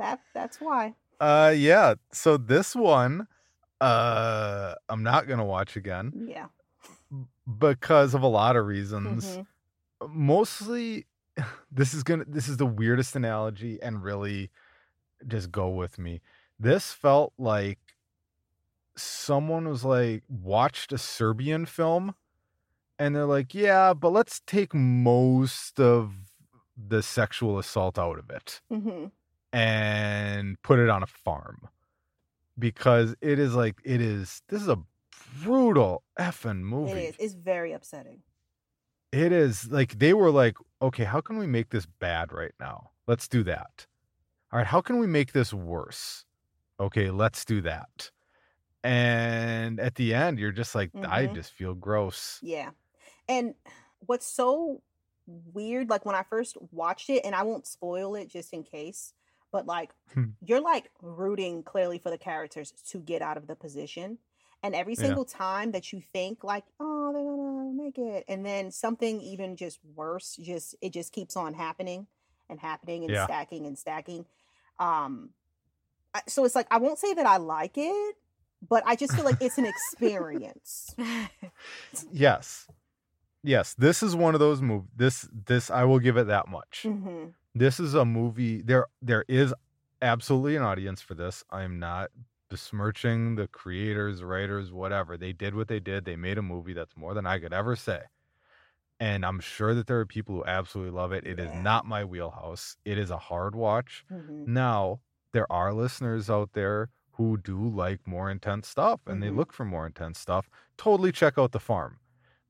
That 0.01 0.21
that's 0.35 0.61
why. 0.61 0.95
Uh, 1.21 1.53
yeah. 1.55 1.95
So 2.13 2.37
this 2.39 2.75
one, 2.75 3.29
uh, 3.83 4.75
I'm 4.89 5.03
not 5.03 5.29
gonna 5.29 5.45
watch 5.45 5.77
again 5.77 6.13
Yeah. 6.27 6.47
because 7.59 8.15
of 8.15 8.23
a 8.23 8.27
lot 8.27 8.57
of 8.57 8.67
reasons. 8.67 9.37
Mhm. 9.39 9.47
mostly 10.09 11.05
this 11.71 11.93
is 11.93 12.03
gonna 12.03 12.25
this 12.27 12.49
is 12.49 12.57
the 12.57 12.65
weirdest 12.67 13.15
analogy 13.15 13.79
and 13.83 14.03
really 14.03 14.51
just 15.27 15.53
go 15.53 15.69
with 15.69 15.99
me 15.99 16.23
this 16.59 16.91
felt 16.93 17.35
like 17.37 17.79
someone 18.97 19.69
was 19.69 19.85
like 19.85 20.23
watched 20.29 20.91
a 20.93 20.97
serbian 20.99 21.67
film 21.67 22.15
and 22.99 23.15
they're 23.15 23.27
like 23.27 23.55
yeah 23.55 23.93
but 23.93 24.09
let's 24.11 24.41
take 24.47 24.73
most 24.75 25.79
of 25.79 26.15
the 26.77 27.03
sexual 27.03 27.59
assault 27.59 27.99
out 27.99 28.19
of 28.19 28.31
it 28.31 28.63
Mhm. 28.73 29.11
And 29.53 30.61
put 30.63 30.79
it 30.79 30.89
on 30.89 31.03
a 31.03 31.07
farm 31.07 31.69
because 32.59 33.15
it 33.21 33.39
is 33.39 33.55
like 33.55 33.77
it 33.85 34.01
is 34.01 34.43
this 34.49 34.63
is 34.63 34.69
a 34.69 34.79
brutal 35.43 36.03
effing 36.19 36.61
movie 36.61 36.93
It 36.93 36.97
is. 36.97 37.17
It's 37.19 37.35
very 37.35 37.73
upsetting. 37.73 38.23
it 39.13 39.33
is 39.33 39.71
like 39.71 39.99
they 39.99 40.15
were 40.15 40.31
like, 40.31 40.57
okay, 40.83 41.05
how 41.05 41.21
can 41.21 41.39
we 41.39 41.47
make 41.47 41.71
this 41.71 41.87
bad 41.87 42.33
right 42.33 42.55
now? 42.61 42.91
Let's 43.07 43.29
do 43.29 43.43
that. 43.45 43.87
All 44.53 44.59
right, 44.59 44.67
how 44.67 44.81
can 44.81 44.99
we 44.99 45.07
make 45.07 45.33
this 45.33 45.53
worse? 45.55 46.25
Okay, 46.81 47.11
let's 47.11 47.45
do 47.45 47.61
that. 47.63 48.11
And 48.83 49.79
at 49.81 49.97
the 49.97 50.15
end, 50.15 50.39
you're 50.39 50.53
just 50.53 50.75
like, 50.75 50.91
I 51.03 51.27
Mhm. 51.27 51.35
just 51.35 51.53
feel 51.53 51.75
gross. 51.75 52.39
Yeah. 52.43 52.71
And 53.29 53.55
what's 54.01 54.27
so 54.27 54.83
weird, 55.27 55.91
like 55.91 56.07
when 56.07 56.15
I 56.17 56.23
first 56.25 56.57
watched 56.73 57.11
it, 57.11 57.25
and 57.25 57.35
I 57.35 57.43
won't 57.45 57.67
spoil 57.67 58.15
it 58.17 58.29
just 58.29 58.53
in 58.53 58.65
case, 58.65 59.15
but 59.53 59.67
like 59.67 59.91
Hmm. 60.13 60.31
you're 60.41 60.61
like 60.61 60.91
rooting 61.03 61.63
clearly 61.63 61.99
for 61.99 62.11
the 62.11 62.19
characters 62.19 62.73
to 62.91 62.99
get 62.99 63.23
out 63.23 63.37
of 63.37 63.47
the 63.47 63.55
position. 63.57 64.19
And 64.63 64.75
every 64.75 64.95
Yeah. 64.95 65.03
single 65.05 65.25
time 65.25 65.73
that 65.73 65.93
you 65.93 66.01
think 66.13 66.45
like, 66.45 66.65
oh, 66.79 67.13
they're 67.13 67.23
gonna 67.25 67.73
make 67.73 67.97
it, 67.99 68.25
and 68.29 68.45
then 68.45 68.71
something 68.71 69.21
even 69.21 69.57
just 69.57 69.79
worse, 69.95 70.37
just 70.37 70.75
it 70.83 70.93
just 70.93 71.13
keeps 71.13 71.37
on 71.37 71.55
happening 71.55 72.07
and 72.49 72.61
happening 72.61 73.05
and 73.05 73.13
Yeah. 73.13 73.25
stacking 73.25 73.67
and 73.67 73.79
stacking. 73.79 74.27
Um 74.79 75.31
so 76.27 76.45
it's 76.45 76.55
like 76.55 76.67
I 76.71 76.79
won't 76.79 76.99
say 76.99 77.15
that 77.15 77.27
I 77.27 77.37
like 77.39 77.79
it, 77.79 78.17
but 78.69 78.83
I 78.87 78.97
just 78.97 79.15
feel 79.15 79.25
like 79.25 79.37
it's 79.41 79.59
an 79.59 79.67
experience. 79.67 80.95
Yes. 82.13 82.67
Yes, 83.43 83.75
this 83.75 84.03
is 84.03 84.15
one 84.15 84.35
of 84.35 84.41
those 84.41 84.61
movies. 84.61 84.91
This 84.95 85.29
this 85.33 85.71
I 85.71 85.85
will 85.85 85.99
give 85.99 86.17
it 86.17 86.27
that 86.27 86.49
much. 86.49 86.83
hmm 86.83 87.27
This 87.55 87.81
is 87.81 87.95
a 87.95 88.05
movie 88.05 88.63
there 88.63 88.87
there 89.03 89.25
is 89.29 89.53
absolutely 90.03 90.57
an 90.57 90.63
audience 90.63 91.01
for 91.03 91.15
this. 91.15 91.45
I'm 91.51 91.79
not 91.79 92.11
besmirching 92.49 93.37
the 93.37 93.49
creators, 93.49 94.23
writers, 94.23 94.73
whatever. 94.73 95.17
They 95.17 95.33
did 95.33 95.55
what 95.55 95.69
they 95.69 95.81
did. 95.81 96.05
They 96.05 96.17
made 96.17 96.39
a 96.39 96.43
movie 96.43 96.73
that's 96.73 96.97
more 96.97 97.15
than 97.15 97.27
I 97.27 97.39
could 97.39 97.53
ever 97.53 97.77
say. 97.77 98.03
And 99.01 99.25
I'm 99.25 99.41
sure 99.41 99.75
that 99.75 99.87
there 99.87 100.01
are 100.01 100.07
people 100.07 100.35
who 100.37 100.45
absolutely 100.45 100.93
love 100.93 101.13
it. 101.13 101.27
It 101.27 101.41
is 101.41 101.53
Yeah. 101.53 101.63
not 101.63 101.87
my 101.87 102.05
wheelhouse. 102.05 102.77
It 102.85 102.99
is 102.99 103.11
a 103.11 103.19
hard 103.19 103.55
watch. 103.55 104.05
hmm 104.09 104.45
Now, 104.47 105.01
there 105.33 105.51
are 105.53 105.73
listeners 105.73 106.29
out 106.31 106.53
there 106.53 106.91
who 107.13 107.37
do 107.39 107.69
like 107.69 108.07
more 108.07 108.31
intense 108.31 108.69
stuff 108.69 109.01
and 109.07 109.23
they 109.23 109.31
Mhm. 109.31 109.37
look 109.37 109.53
for 109.53 109.65
more 109.65 109.87
intense 109.87 110.19
stuff. 110.19 110.49
Totally 110.77 111.13
check 111.13 111.39
out 111.39 111.53
The 111.53 111.61
Farm. 111.61 111.99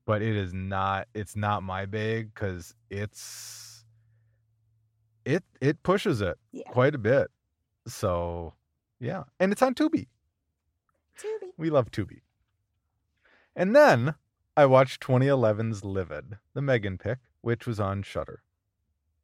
But 0.05 0.21
it 0.21 0.35
is 0.35 0.53
not 0.53 1.07
it's 1.13 1.35
not 1.35 1.63
my 1.63 1.85
bag 1.85 2.33
cuz 2.35 2.75
it's 2.89 3.70
it 5.25 5.43
it 5.59 5.83
pushes 5.83 6.21
it 6.21 6.37
Yeah. 6.51 6.63
quite 6.71 6.95
a 6.95 6.99
bit. 6.99 7.29
So, 7.87 8.53
yeah. 8.99 9.23
And 9.39 9.51
it's 9.51 9.61
on 9.61 9.73
Tubi. 9.75 10.07
Tubi. 11.17 11.51
We 11.57 11.69
love 11.69 11.91
Tubi. 11.91 12.21
And 13.55 13.75
then 13.75 14.15
I 14.55 14.65
watched 14.65 15.01
2011's 15.01 15.83
Livid, 15.83 16.37
the 16.53 16.61
Meagan 16.61 16.97
pick, 16.97 17.19
which 17.41 17.65
was 17.67 17.79
on 17.79 18.03
Shudder. 18.03 18.43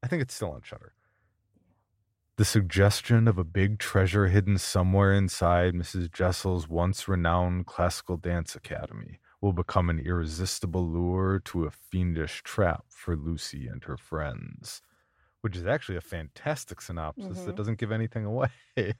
I 0.03 0.07
think 0.07 0.21
it's 0.21 0.33
still 0.33 0.51
on 0.51 0.61
Shudder. 0.63 0.93
The 2.37 2.45
suggestion 2.45 3.27
of 3.27 3.37
a 3.39 3.43
big 3.43 3.79
treasure 3.79 4.27
hidden 4.27 4.57
somewhere 4.59 5.11
inside 5.11 5.73
Mrs. 5.73 6.11
Jessel's 6.11 6.67
once 6.69 7.07
renowned 7.07 7.65
classical 7.65 8.15
dance 8.17 8.55
academy 8.55 9.19
will 9.41 9.53
become 9.53 9.89
an 9.89 9.99
irresistible 9.99 10.87
lure 10.87 11.39
to 11.45 11.65
a 11.65 11.71
fiendish 11.71 12.43
trap 12.43 12.85
for 12.89 13.15
Lucy 13.15 13.67
and 13.67 13.83
her 13.85 13.97
friends. 13.97 14.81
Which 15.47 15.55
is 15.55 15.65
actually 15.65 15.95
a 15.95 16.01
fantastic 16.01 16.81
synopsis 16.81 17.39
that 17.43 17.53
Mhm. 17.53 17.55
doesn't 17.55 17.77
give 17.79 17.93
anything 17.93 18.25
away. 18.25 18.49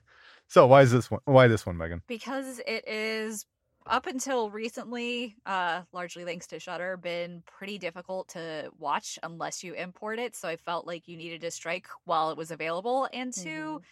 so 0.47 0.65
why 0.65 0.81
is 0.81 0.93
this 0.93 1.11
one 1.11 1.19
why 1.25 1.49
this 1.49 1.65
one, 1.65 1.75
Meagan? 1.75 2.03
because 2.07 2.61
it 2.65 2.87
is 2.87 3.45
up 3.85 4.07
until 4.07 4.49
recently, 4.49 5.35
uh, 5.45 5.81
largely 5.91 6.23
thanks 6.23 6.47
to 6.47 6.59
Shudder, 6.61 6.95
been 6.95 7.43
pretty 7.45 7.77
difficult 7.77 8.29
to 8.29 8.71
watch 8.79 9.19
unless 9.23 9.61
you 9.61 9.73
import 9.73 10.19
it. 10.19 10.37
So 10.37 10.47
I 10.47 10.55
felt 10.55 10.87
like 10.87 11.09
you 11.09 11.17
needed 11.17 11.41
to 11.41 11.51
strike 11.51 11.87
while 12.05 12.31
it 12.31 12.37
was 12.37 12.49
available, 12.49 13.09
and 13.11 13.33
2 13.33 13.81
Mhm. 13.81 13.83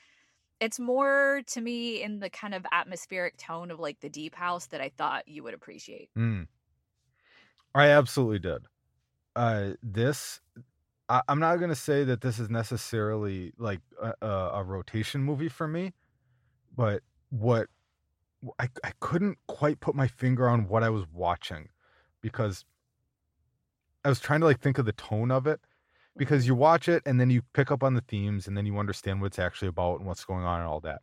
it's 0.61 0.79
more 0.79 1.41
to 1.47 1.59
me 1.59 2.01
in 2.01 2.19
the 2.19 2.29
kind 2.29 2.53
of 2.53 2.65
atmospheric 2.71 3.35
tone 3.35 3.69
of 3.69 3.81
like 3.81 3.99
the 3.99 4.09
Deep 4.09 4.33
House 4.33 4.67
that 4.67 4.79
I 4.79 4.87
thought 4.95 5.27
you 5.27 5.43
would 5.43 5.53
appreciate. 5.53 6.09
Mm. 6.15 6.47
I 7.73 7.87
absolutely 7.89 8.39
did. 8.39 8.65
Uh, 9.35 9.71
this, 9.83 10.39
I, 11.09 11.21
I'm 11.27 11.39
not 11.39 11.57
going 11.57 11.69
to 11.69 11.75
say 11.75 12.03
that 12.03 12.21
this 12.21 12.39
is 12.39 12.49
necessarily 12.49 13.53
like 13.57 13.81
a, 14.01 14.13
a, 14.21 14.49
a 14.55 14.63
rotation 14.63 15.21
movie 15.21 15.49
for 15.49 15.67
me, 15.67 15.93
but 16.75 17.01
what 17.29 17.67
I, 18.59 18.69
I 18.83 18.91
couldn't 18.99 19.37
quite 19.47 19.79
put 19.79 19.95
my 19.95 20.07
finger 20.07 20.47
on 20.47 20.67
what 20.67 20.83
I 20.83 20.89
was 20.89 21.05
watching 21.11 21.69
because 22.21 22.65
I 24.03 24.09
was 24.09 24.19
trying 24.19 24.39
to 24.41 24.45
like 24.45 24.59
think 24.59 24.77
of 24.77 24.85
the 24.85 24.93
tone 24.93 25.31
of 25.31 25.47
it 25.47 25.59
mm-hmm. 25.59 26.19
because 26.19 26.47
you 26.47 26.55
watch 26.55 26.87
it 26.87 27.03
and 27.05 27.19
then 27.19 27.29
you 27.29 27.41
pick 27.53 27.71
up 27.71 27.83
on 27.83 27.93
the 27.93 28.01
themes 28.01 28.47
and 28.47 28.57
then 28.57 28.65
you 28.65 28.77
understand 28.77 29.21
what 29.21 29.27
it's 29.27 29.39
actually 29.39 29.67
about 29.67 29.99
and 29.99 30.07
what's 30.07 30.25
going 30.25 30.43
on 30.43 30.59
and 30.59 30.67
all 30.67 30.79
that. 30.81 31.01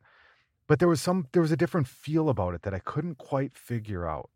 But 0.69 0.79
there 0.79 0.89
was 0.89 1.01
some 1.01 1.27
there 1.33 1.43
was 1.43 1.53
a 1.53 1.57
different 1.57 1.89
feel 1.89 2.29
about 2.29 2.55
it 2.55 2.63
that 2.63 2.75
I 2.75 2.79
couldn't 2.79 3.19
quite 3.19 3.57
figure 3.57 4.07
out. 4.07 4.31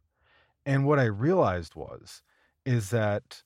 And 0.64 0.84
what 0.84 0.98
I 0.98 1.04
realized 1.04 1.76
was 1.76 2.22
is 2.64 2.90
that 2.90 3.42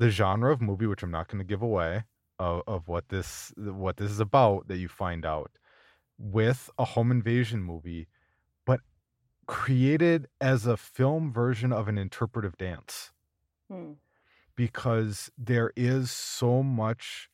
the 0.00 0.10
genre 0.10 0.52
of 0.52 0.62
movie, 0.62 0.86
which 0.88 1.04
I'm 1.04 1.12
not 1.12 1.28
going 1.28 1.40
to 1.40 1.44
give 1.46 1.62
away, 1.62 2.04
of, 2.40 2.64
of 2.68 2.88
what 2.88 3.10
this 3.10 3.54
what 3.58 3.98
this 3.98 4.12
is 4.12 4.20
about, 4.20 4.68
that 4.68 4.78
you 4.78 4.88
find 4.88 5.26
out 5.26 5.52
with 6.18 6.70
a 6.78 6.86
home 6.86 7.12
invasion 7.12 7.62
movie, 7.62 8.08
but 8.66 8.80
created 9.46 10.28
as 10.40 10.66
a 10.66 10.76
film 10.76 11.32
version 11.32 11.72
of 11.72 11.88
an 11.88 11.98
interpretive 11.98 12.58
dance 12.58 13.12
Hmm. 13.68 13.92
because 14.56 15.30
there 15.38 15.72
is 15.76 16.10
so 16.10 16.62
much 16.62 17.30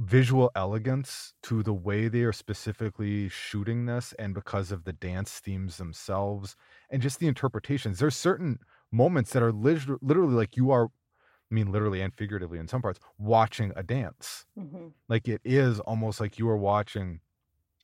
visual 0.00 0.50
elegance 0.54 1.34
to 1.42 1.62
the 1.62 1.72
way 1.72 2.06
they 2.06 2.22
are 2.22 2.32
specifically 2.32 3.28
shooting 3.28 3.86
this 3.86 4.12
and 4.18 4.32
because 4.32 4.70
of 4.70 4.84
the 4.84 4.92
dance 4.92 5.40
themes 5.40 5.76
themselves 5.76 6.54
and 6.90 7.02
just 7.02 7.18
the 7.18 7.26
interpretations 7.26 7.98
there's 7.98 8.14
certain 8.14 8.60
moments 8.92 9.32
that 9.32 9.42
are 9.42 9.52
lit- 9.52 10.02
literally 10.02 10.34
like 10.34 10.56
you 10.56 10.70
are 10.70 10.86
i 10.86 11.54
mean 11.54 11.72
literally 11.72 12.00
and 12.02 12.14
figuratively 12.14 12.58
in 12.58 12.68
some 12.68 12.82
parts 12.82 13.00
watching 13.18 13.72
a 13.76 13.82
dance. 13.82 14.46
Mhm. 14.56 14.92
like 15.08 15.28
it 15.28 15.40
is 15.44 15.80
almost 15.80 16.20
like 16.20 16.38
you 16.38 16.48
are 16.48 16.56
watching 16.56 17.20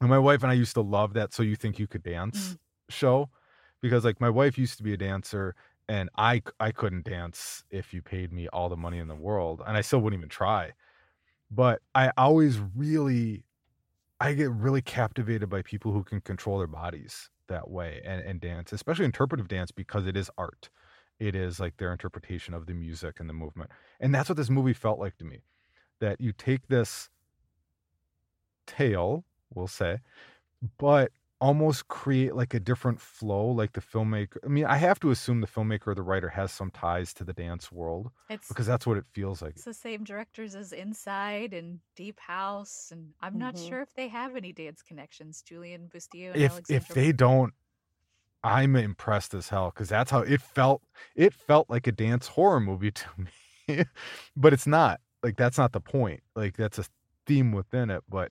and 0.00 0.10
my 0.10 0.18
wife 0.18 0.42
and 0.42 0.50
i 0.50 0.54
used 0.54 0.74
to 0.74 0.80
love 0.82 1.14
that 1.14 1.32
so 1.32 1.42
you 1.42 1.56
think 1.56 1.78
you 1.78 1.86
could 1.86 2.02
dance 2.02 2.56
show? 2.90 3.30
Because 3.82 4.04
like 4.04 4.20
my 4.20 4.30
wife 4.30 4.58
used 4.58 4.76
to 4.78 4.82
be 4.84 4.92
a 4.94 4.96
dancer 4.98 5.54
and 5.88 6.10
I 6.16 6.42
I 6.60 6.72
couldn't 6.72 7.04
dance 7.06 7.64
if 7.70 7.94
you 7.94 8.02
paid 8.02 8.32
me 8.32 8.48
all 8.48 8.68
the 8.68 8.76
money 8.76 8.98
in 8.98 9.08
the 9.08 9.16
world 9.16 9.62
and 9.66 9.76
i 9.76 9.80
still 9.82 10.00
wouldn't 10.00 10.20
even 10.20 10.28
try. 10.28 10.72
But 11.50 11.82
i 11.94 12.12
always 12.16 12.58
really 12.60 13.46
i 14.20 14.34
get 14.34 14.50
really 14.52 14.82
captivated 14.82 15.48
by 15.50 15.62
people 15.62 15.92
who 15.92 16.04
can 16.04 16.20
control 16.20 16.58
their 16.58 16.66
bodies 16.68 17.30
that 17.48 17.70
way 17.70 18.00
and, 18.04 18.22
and 18.22 18.40
dance 18.40 18.72
especially 18.72 19.04
interpretive 19.04 19.48
dance 19.48 19.72
because 19.72 20.06
it 20.06 20.16
is 20.16 20.30
art 20.38 20.70
it 21.26 21.34
is 21.34 21.58
like 21.58 21.76
their 21.78 21.92
interpretation 21.92 22.52
of 22.54 22.66
the 22.66 22.74
music 22.74 23.18
and 23.20 23.28
the 23.28 23.32
movement 23.34 23.70
and 24.00 24.14
that's 24.14 24.28
what 24.28 24.36
this 24.36 24.50
movie 24.50 24.74
felt 24.74 24.98
like 24.98 25.16
to 25.16 25.24
me 25.24 25.38
that 26.00 26.20
you 26.20 26.32
take 26.32 26.66
this 26.68 27.08
tale 28.66 29.24
we'll 29.54 29.66
say 29.66 29.98
but 30.78 31.10
almost 31.40 31.88
create 31.88 32.34
like 32.34 32.54
a 32.54 32.60
different 32.60 33.00
flow 33.00 33.46
like 33.46 33.72
the 33.72 33.80
filmmaker 33.80 34.36
i 34.44 34.48
mean 34.48 34.64
i 34.64 34.76
have 34.76 34.98
to 35.00 35.10
assume 35.10 35.40
the 35.40 35.46
filmmaker 35.46 35.88
or 35.88 35.94
the 35.94 36.02
writer 36.02 36.28
has 36.30 36.50
some 36.52 36.70
ties 36.70 37.12
to 37.12 37.24
the 37.24 37.32
dance 37.34 37.70
world 37.70 38.10
It's 38.30 38.48
because 38.48 38.66
that's 38.66 38.86
what 38.86 38.96
it 38.96 39.04
feels 39.12 39.42
like 39.42 39.52
it's 39.56 39.64
the 39.64 39.74
same 39.74 40.04
directors 40.04 40.54
as 40.54 40.72
Inside 40.72 41.52
and 41.52 41.80
Deep 41.96 42.18
House, 42.20 42.90
and 42.92 43.12
I'm 43.20 43.36
not 43.38 43.54
Mhm. 43.54 43.68
sure 43.68 43.82
if 43.82 43.92
they 43.94 44.08
have 44.08 44.36
any 44.36 44.52
dance 44.52 44.82
connections. 44.82 45.42
Julian 45.42 45.88
Bustillo. 45.94 46.32
And 46.34 46.42
if 46.42 46.52
Alexandra 46.52 46.76
if 46.76 46.88
they 46.94 47.12
don't 47.12 47.54
i'm 48.44 48.76
impressed 48.76 49.34
as 49.34 49.48
hell 49.48 49.70
because 49.70 49.88
that's 49.88 50.10
how 50.10 50.20
it 50.20 50.40
felt 50.40 50.82
it 51.16 51.34
felt 51.34 51.68
like 51.68 51.86
a 51.86 51.92
dance 51.92 52.28
horror 52.28 52.60
movie 52.60 52.90
to 52.92 53.06
me 53.18 53.84
but 54.36 54.52
it's 54.52 54.66
not 54.66 55.00
like 55.22 55.36
that's 55.36 55.58
not 55.58 55.72
the 55.72 55.80
point 55.80 56.22
like 56.36 56.56
that's 56.56 56.78
a 56.78 56.84
theme 57.26 57.52
within 57.52 57.90
it 57.90 58.04
but 58.08 58.30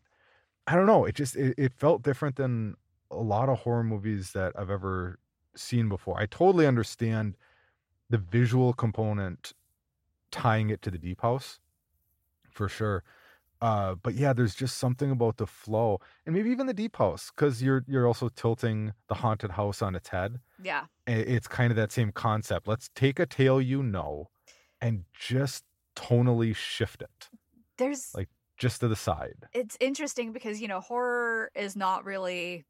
i 0.67 0.75
don't 0.75 0.85
know 0.85 1.03
it 1.05 1.15
just 1.15 1.35
it, 1.35 1.55
it 1.57 1.73
felt 1.73 2.03
different 2.03 2.35
than 2.35 2.75
a 3.11 3.17
lot 3.17 3.49
of 3.49 3.59
horror 3.59 3.83
movies 3.83 4.31
that 4.31 4.53
i've 4.57 4.69
ever 4.69 5.19
seen 5.55 5.89
before. 5.89 6.19
I 6.19 6.25
totally 6.25 6.65
understand 6.67 7.35
the 8.09 8.17
visual 8.17 8.73
component 8.73 9.53
tying 10.31 10.69
it 10.69 10.81
to 10.81 10.91
the 10.91 10.97
deep 10.97 11.21
house 11.21 11.59
for 12.51 12.67
sure 12.67 13.03
uh 13.63 13.95
but 14.05 14.13
yeah 14.13 14.33
there's 14.37 14.55
just 14.63 14.77
something 14.77 15.09
about 15.17 15.37
the 15.37 15.47
flow 15.47 15.89
and 16.25 16.35
maybe 16.35 16.49
even 16.55 16.67
the 16.67 16.73
deep 16.83 16.95
house 16.97 17.31
because 17.35 17.63
you're 17.63 17.83
you're 17.87 18.07
also 18.11 18.27
tilting 18.41 18.79
the 19.07 19.15
haunted 19.15 19.51
house 19.51 19.81
on 19.81 19.95
its 19.95 20.09
head 20.09 20.31
yeah, 20.61 20.85
it's 21.07 21.47
kind 21.47 21.71
of 21.71 21.77
that 21.81 21.91
same 21.91 22.11
concept 22.11 22.67
let's 22.67 22.89
take 23.03 23.19
a 23.19 23.25
tale 23.25 23.59
you 23.61 23.81
know 23.81 24.29
and 24.81 25.05
just 25.13 25.63
tonally 25.95 26.53
shift 26.55 27.01
it 27.01 27.29
there's 27.77 28.13
Like- 28.13 28.29
just 28.55 28.81
to 28.81 28.87
the 28.87 28.95
side. 28.95 29.39
It's 29.51 29.75
interesting 29.79 30.31
because 30.31 30.61
you 30.61 30.67
know 30.67 30.79
horror 30.79 31.49
is 31.55 31.75
not 31.75 32.05
really 32.05 32.65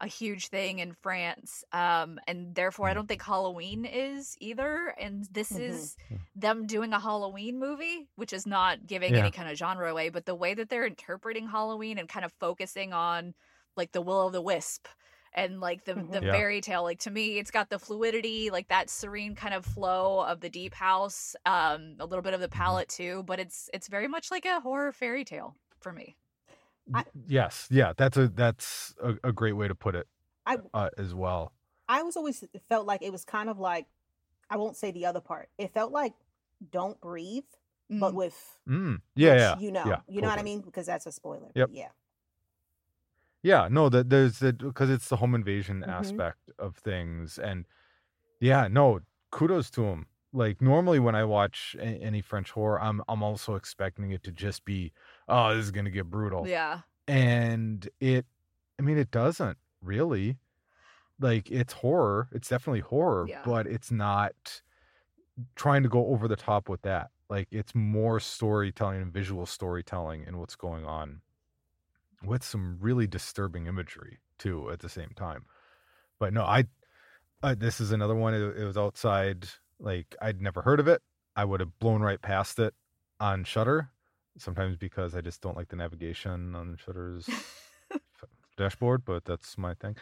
a 0.00 0.06
huge 0.06 0.48
thing 0.48 0.78
in 0.78 0.92
France, 0.92 1.64
um, 1.72 2.18
and 2.26 2.54
therefore 2.54 2.88
I 2.88 2.94
Mm. 2.94 2.94
don't 2.94 3.06
think 3.08 3.22
Halloween 3.22 3.84
is 3.84 4.36
either. 4.40 4.94
And 4.98 5.24
this 5.32 5.50
Mhm. 5.50 5.58
is 5.58 5.96
them 6.34 6.66
doing 6.66 6.92
a 6.92 7.00
Halloween 7.00 7.58
movie, 7.58 8.08
which 8.16 8.32
is 8.32 8.46
not 8.46 8.86
giving 8.86 9.16
Yeah. 9.16 9.18
any 9.18 9.30
kind 9.30 9.48
of 9.50 9.56
genre 9.56 9.90
away, 9.90 10.08
but 10.08 10.24
the 10.26 10.34
way 10.34 10.54
that 10.54 10.68
they're 10.68 10.86
interpreting 10.86 11.48
Halloween 11.48 11.98
and 11.98 12.08
kind 12.08 12.24
of 12.24 12.32
focusing 12.40 12.92
on 12.92 13.34
like 13.76 13.92
the 13.92 14.02
will 14.02 14.26
of 14.26 14.32
the 14.32 14.42
wisp 14.42 14.86
and 15.34 15.60
like 15.60 15.84
the 15.84 15.94
Mhm. 15.94 16.10
the 16.10 16.22
Yeah. 16.22 16.32
fairy 16.32 16.60
tale 16.60 16.82
like 16.82 16.98
to 17.00 17.10
me 17.10 17.38
it's 17.38 17.50
got 17.50 17.68
the 17.68 17.78
fluidity 17.78 18.50
like 18.50 18.68
that 18.68 18.88
serene 18.90 19.34
kind 19.34 19.54
of 19.54 19.64
flow 19.64 20.20
of 20.20 20.40
the 20.40 20.48
deep 20.48 20.74
house 20.74 21.36
um 21.46 21.94
a 22.00 22.06
little 22.06 22.22
bit 22.22 22.34
of 22.34 22.40
the 22.40 22.48
Mm-hmm. 22.56 22.58
palette 22.58 22.88
too 22.88 23.22
but 23.24 23.38
it's 23.38 23.68
it's 23.74 23.88
very 23.88 24.08
much 24.08 24.30
like 24.30 24.46
a 24.46 24.60
horror 24.60 24.90
fairy 24.90 25.24
tale 25.24 25.54
for 25.80 25.92
me 25.92 26.16
I- 26.94 27.04
yes 27.26 27.68
yeah 27.70 27.92
that's 27.96 28.16
a 28.16 28.28
that's 28.28 28.94
a, 29.02 29.14
a 29.24 29.32
great 29.32 29.52
way 29.54 29.68
to 29.68 29.74
put 29.74 29.94
it 29.94 30.06
I 30.46 30.58
uh, 30.74 30.90
as 30.96 31.14
well 31.14 31.52
I 31.88 32.02
was 32.02 32.16
always 32.16 32.44
felt 32.68 32.86
like 32.86 33.02
it 33.02 33.12
was 33.12 33.24
kind 33.24 33.48
of 33.48 33.58
like 33.58 33.86
I 34.50 34.56
won't 34.56 34.76
say 34.76 34.90
the 34.90 35.04
other 35.06 35.20
part. 35.20 35.50
It 35.58 35.72
felt 35.74 35.92
like 35.92 36.14
Don't 36.70 36.98
Breathe, 37.00 37.44
but 37.90 38.12
Mm. 38.12 38.14
with 38.14 38.58
mm, 38.68 39.00
yeah 39.14 39.34
yeah 39.34 39.58
you 39.58 39.72
know, 39.72 39.84
yeah, 39.86 40.00
you 40.08 40.20
know 40.22 40.28
what 40.28 40.38
I 40.38 40.42
mean 40.42 40.60
because 40.60 40.86
that's 40.86 41.06
a 41.06 41.12
spoiler. 41.12 41.50
Yep. 41.54 41.70
Yeah. 41.72 41.88
Yeah, 43.42 43.68
no, 43.70 43.88
that 43.88 44.10
there's 44.10 44.40
the 44.40 44.52
because 44.52 44.90
it's 44.90 45.08
the 45.08 45.16
home 45.16 45.34
invasion 45.34 45.82
Mhm. 45.82 45.88
aspect 45.88 46.50
of 46.58 46.76
things, 46.76 47.38
and 47.38 47.66
yeah, 48.40 48.68
no, 48.68 49.00
kudos 49.30 49.70
to 49.72 49.84
him. 49.84 50.06
Like 50.32 50.60
normally 50.60 50.98
when 50.98 51.14
I 51.14 51.24
watch 51.24 51.76
a- 51.78 51.82
any 51.82 52.20
French 52.20 52.50
horror, 52.50 52.80
I'm 52.80 53.02
I'm 53.08 53.22
also 53.22 53.54
expecting 53.54 54.10
it 54.12 54.22
to 54.24 54.32
just 54.32 54.64
be, 54.64 54.92
oh, 55.28 55.54
this 55.54 55.64
is 55.64 55.70
gonna 55.70 55.90
get 55.90 56.06
brutal, 56.10 56.46
yeah 56.46 56.80
and 57.08 57.88
it, 58.00 58.26
I 58.78 58.82
mean, 58.82 58.98
it 58.98 59.10
doesn't 59.10 59.56
really. 59.82 60.36
Like 61.20 61.50
it's 61.50 61.72
horror, 61.72 62.28
it's 62.32 62.48
definitely 62.48 62.80
horror, 62.80 63.26
Yeah. 63.28 63.40
but 63.44 63.66
it's 63.66 63.90
not 63.90 64.62
trying 65.56 65.82
to 65.82 65.88
go 65.88 66.06
over 66.08 66.28
the 66.28 66.36
top 66.36 66.68
with 66.68 66.82
that. 66.82 67.10
Like 67.28 67.48
it's 67.50 67.74
more 67.74 68.20
storytelling 68.20 69.02
and 69.02 69.12
visual 69.12 69.44
storytelling 69.46 70.24
and 70.26 70.38
what's 70.38 70.54
going 70.54 70.84
on 70.84 71.22
with 72.22 72.44
some 72.44 72.78
really 72.80 73.06
disturbing 73.06 73.66
imagery 73.66 74.18
too 74.38 74.70
at 74.70 74.78
the 74.78 74.88
same 74.88 75.10
time. 75.16 75.44
But 76.20 76.32
no, 76.32 76.42
I 76.42 76.64
uh, 77.42 77.54
this 77.58 77.80
is 77.80 77.90
another 77.90 78.14
one. 78.14 78.34
It, 78.34 78.56
it 78.56 78.64
was 78.64 78.76
outside. 78.76 79.48
Like 79.80 80.14
I'd 80.22 80.40
never 80.40 80.62
heard 80.62 80.78
of 80.78 80.86
it. 80.88 81.02
I 81.34 81.44
would 81.44 81.60
have 81.60 81.78
blown 81.80 82.00
right 82.02 82.20
past 82.20 82.58
it 82.58 82.74
on 83.18 83.44
Shudder. 83.44 83.90
Sometimes 84.38 84.76
because 84.76 85.14
I 85.14 85.20
just 85.20 85.40
don't 85.40 85.56
like 85.56 85.68
the 85.68 85.76
navigation 85.76 86.54
on 86.54 86.78
Shudder's 86.84 87.28
dashboard, 88.56 89.04
but 89.04 89.24
that's 89.24 89.56
my 89.58 89.74
thing. 89.74 89.96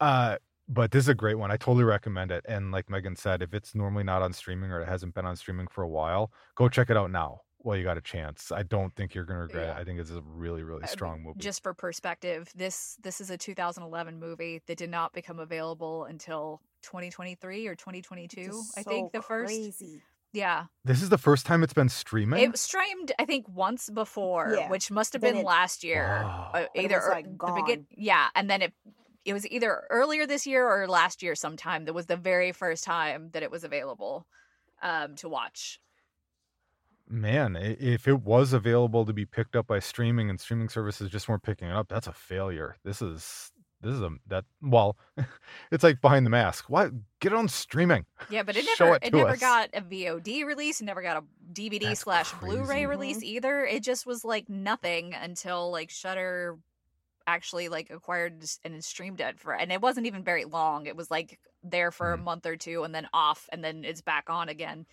Uh, 0.00 0.36
but 0.68 0.90
this 0.90 1.04
is 1.04 1.08
a 1.08 1.14
great 1.14 1.36
one. 1.36 1.50
I 1.50 1.56
totally 1.56 1.84
recommend 1.84 2.30
it. 2.30 2.44
And 2.48 2.70
like 2.72 2.88
Meagan 2.88 3.16
said, 3.16 3.42
if 3.42 3.52
it's 3.54 3.74
normally 3.74 4.04
not 4.04 4.22
on 4.22 4.32
streaming 4.32 4.70
or 4.70 4.80
it 4.80 4.88
hasn't 4.88 5.14
been 5.14 5.26
on 5.26 5.36
streaming 5.36 5.66
for 5.66 5.82
a 5.82 5.88
while, 5.88 6.30
go 6.54 6.68
check 6.68 6.88
it 6.90 6.96
out 6.96 7.10
now 7.10 7.40
while 7.58 7.76
you 7.76 7.84
got 7.84 7.96
a 7.98 8.00
chance. 8.02 8.50
I 8.50 8.62
don't 8.64 8.94
think 8.96 9.14
you're 9.14 9.24
gonna 9.24 9.40
regret 9.40 9.66
Yeah. 9.66 9.76
it. 9.78 9.80
I 9.80 9.84
think 9.84 10.00
it's 10.00 10.10
a 10.10 10.20
really, 10.24 10.62
really 10.62 10.86
strong 10.86 11.22
movie. 11.22 11.38
just 11.40 11.62
for 11.62 11.72
perspective 11.74 12.50
this 12.56 12.96
this 13.02 13.20
is 13.20 13.30
a 13.30 13.36
2011 13.38 14.18
movie 14.18 14.62
that 14.66 14.76
did 14.78 14.90
not 14.90 15.12
become 15.12 15.38
available 15.38 16.04
until 16.04 16.60
2023 16.82 17.68
or 17.68 17.76
2022 17.76 18.40
which 18.40 18.48
is 18.48 18.72
i 18.76 18.82
think 18.82 19.12
the 19.12 19.22
first 19.22 19.46
crazy. 19.54 20.02
Yeah 20.32 20.64
This 20.84 21.02
is 21.02 21.08
the 21.10 21.18
first 21.18 21.44
time 21.46 21.62
it's 21.62 21.72
been 21.74 21.88
streaming. 21.88 22.40
it 22.42 22.56
streamed 22.58 23.12
i 23.18 23.24
think 23.24 23.46
once 23.48 23.90
before 23.90 24.54
Yeah, 24.56 24.70
which 24.70 24.90
must 24.90 25.12
have 25.12 25.22
then 25.22 25.34
been 25.34 25.40
it- 25.42 25.46
last 25.46 25.84
year 25.84 26.20
Wow. 26.24 26.50
uh, 26.54 26.64
it 26.74 26.84
either 26.84 26.96
was, 26.96 27.04
ear- 27.06 27.10
like, 27.10 27.38
the 27.38 27.62
begin 27.64 27.86
yeah 27.96 28.28
and 28.34 28.48
then 28.50 28.62
it 28.62 28.72
it 29.24 29.32
was 29.34 29.46
either 29.48 29.84
earlier 29.90 30.26
this 30.26 30.46
year 30.46 30.66
or 30.66 30.88
last 30.88 31.22
year 31.22 31.34
sometime 31.34 31.84
that 31.84 31.92
was 31.92 32.06
the 32.06 32.16
very 32.16 32.50
first 32.52 32.82
time 32.84 33.30
that 33.32 33.42
it 33.42 33.50
was 33.50 33.62
available 33.64 34.26
um 34.82 35.14
to 35.16 35.28
watch 35.28 35.78
Man, 37.08 37.56
if 37.56 38.08
it 38.08 38.22
was 38.22 38.54
available 38.54 39.04
to 39.04 39.12
be 39.12 39.26
picked 39.26 39.54
up 39.54 39.66
by 39.66 39.80
streaming 39.80 40.30
and 40.30 40.40
streaming 40.40 40.70
services 40.70 41.10
just 41.10 41.28
weren't 41.28 41.42
picking 41.42 41.68
it 41.68 41.74
up, 41.74 41.88
that's 41.88 42.06
a 42.06 42.12
failure. 42.12 42.76
This 42.84 43.02
is 43.02 43.50
this 43.82 43.94
is 43.94 44.00
a 44.00 44.10
that 44.28 44.44
well, 44.60 44.96
it's 45.72 45.84
like 45.84 46.00
behind 46.00 46.24
the 46.26 46.30
mask. 46.30 46.70
What? 46.70 46.92
Get 47.20 47.32
it 47.32 47.36
on 47.36 47.48
streaming. 47.48 48.06
Yeah, 48.30 48.42
but 48.42 48.56
it 48.56 48.64
never 48.80 48.96
it 48.96 49.04
it, 49.04 49.14
never 49.14 49.30
us. 49.32 49.40
got 49.40 49.70
a 49.74 49.80
VOD 49.82 50.44
release. 50.44 50.80
It 50.80 50.84
never 50.84 51.02
got 51.02 51.16
a 51.16 51.24
DVD 51.52 51.80
That's 51.88 52.00
slash 52.00 52.32
Blu-ray 52.34 52.86
release 52.86 53.22
either. 53.22 53.64
It 53.64 53.82
just 53.82 54.06
was 54.06 54.24
like 54.24 54.48
nothing 54.48 55.14
until 55.14 55.70
like 55.70 55.90
Shudder 55.90 56.58
actually 57.26 57.68
like 57.68 57.90
acquired 57.90 58.44
and 58.64 58.82
streamed 58.84 59.20
it 59.20 59.38
for 59.38 59.54
and 59.54 59.70
it 59.70 59.80
wasn't 59.80 60.06
even 60.06 60.24
very 60.24 60.44
long. 60.44 60.86
It 60.86 60.96
was 60.96 61.10
like 61.10 61.38
there 61.62 61.92
for 61.92 62.12
a 62.12 62.18
Mhm. 62.18 62.22
month 62.24 62.46
or 62.46 62.56
two 62.56 62.82
and 62.82 62.92
then 62.94 63.08
off 63.12 63.48
and 63.52 63.62
then 63.62 63.84
it's 63.84 64.00
back 64.00 64.28
on 64.28 64.48
again. 64.48 64.86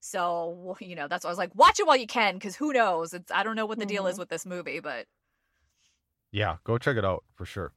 So, 0.00 0.76
you 0.80 0.96
know, 0.96 1.06
that's 1.08 1.24
why 1.24 1.28
I 1.28 1.32
was 1.32 1.38
like, 1.38 1.54
watch 1.54 1.78
it 1.78 1.86
while 1.86 1.96
you 1.96 2.06
can, 2.08 2.34
because 2.34 2.56
who 2.56 2.72
knows? 2.72 3.14
It's 3.14 3.30
I 3.30 3.42
don't 3.44 3.54
know 3.56 3.66
what 3.66 3.78
the 3.78 3.86
deal 3.86 4.06
is 4.08 4.18
with 4.18 4.28
this 4.30 4.44
movie, 4.46 4.80
but 4.80 5.06
Yeah, 6.32 6.56
go 6.64 6.76
check 6.78 6.96
it 6.96 7.04
out 7.04 7.24
for 7.34 7.44
sure. 7.46 7.72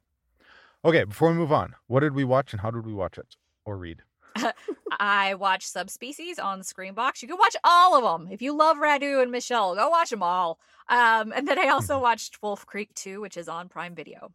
Okay, 0.83 1.03
before 1.03 1.29
we 1.29 1.35
move 1.35 1.51
on, 1.51 1.75
what 1.87 2.01
did 2.01 2.13
we 2.13 2.23
watch 2.23 2.53
and 2.53 2.61
how 2.61 2.71
did 2.71 2.85
we 2.85 2.93
watch 2.93 3.17
it 3.17 3.35
or 3.65 3.77
read? 3.77 4.03
I 4.99 5.33
watch 5.35 5.65
Subspecies 5.65 6.39
on 6.39 6.61
Screambox. 6.61 7.21
You 7.21 7.27
can 7.27 7.37
watch 7.37 7.55
all 7.63 7.95
of 7.95 8.03
them. 8.21 8.31
If 8.31 8.41
you 8.41 8.55
love 8.55 8.77
Radu 8.77 9.21
and 9.21 9.31
Michelle, 9.31 9.75
go 9.75 9.89
watch 9.89 10.09
them 10.09 10.23
all. 10.23 10.59
Um, 10.87 11.31
and 11.35 11.47
then 11.47 11.59
I 11.59 11.67
also 11.69 11.99
Mm-hmm. 11.99 12.01
watched 12.01 12.41
Wolf 12.41 12.65
Creek 12.65 12.93
2, 12.93 13.21
which 13.21 13.37
is 13.37 13.47
on 13.47 13.69
Prime 13.69 13.95
Video. 13.95 14.33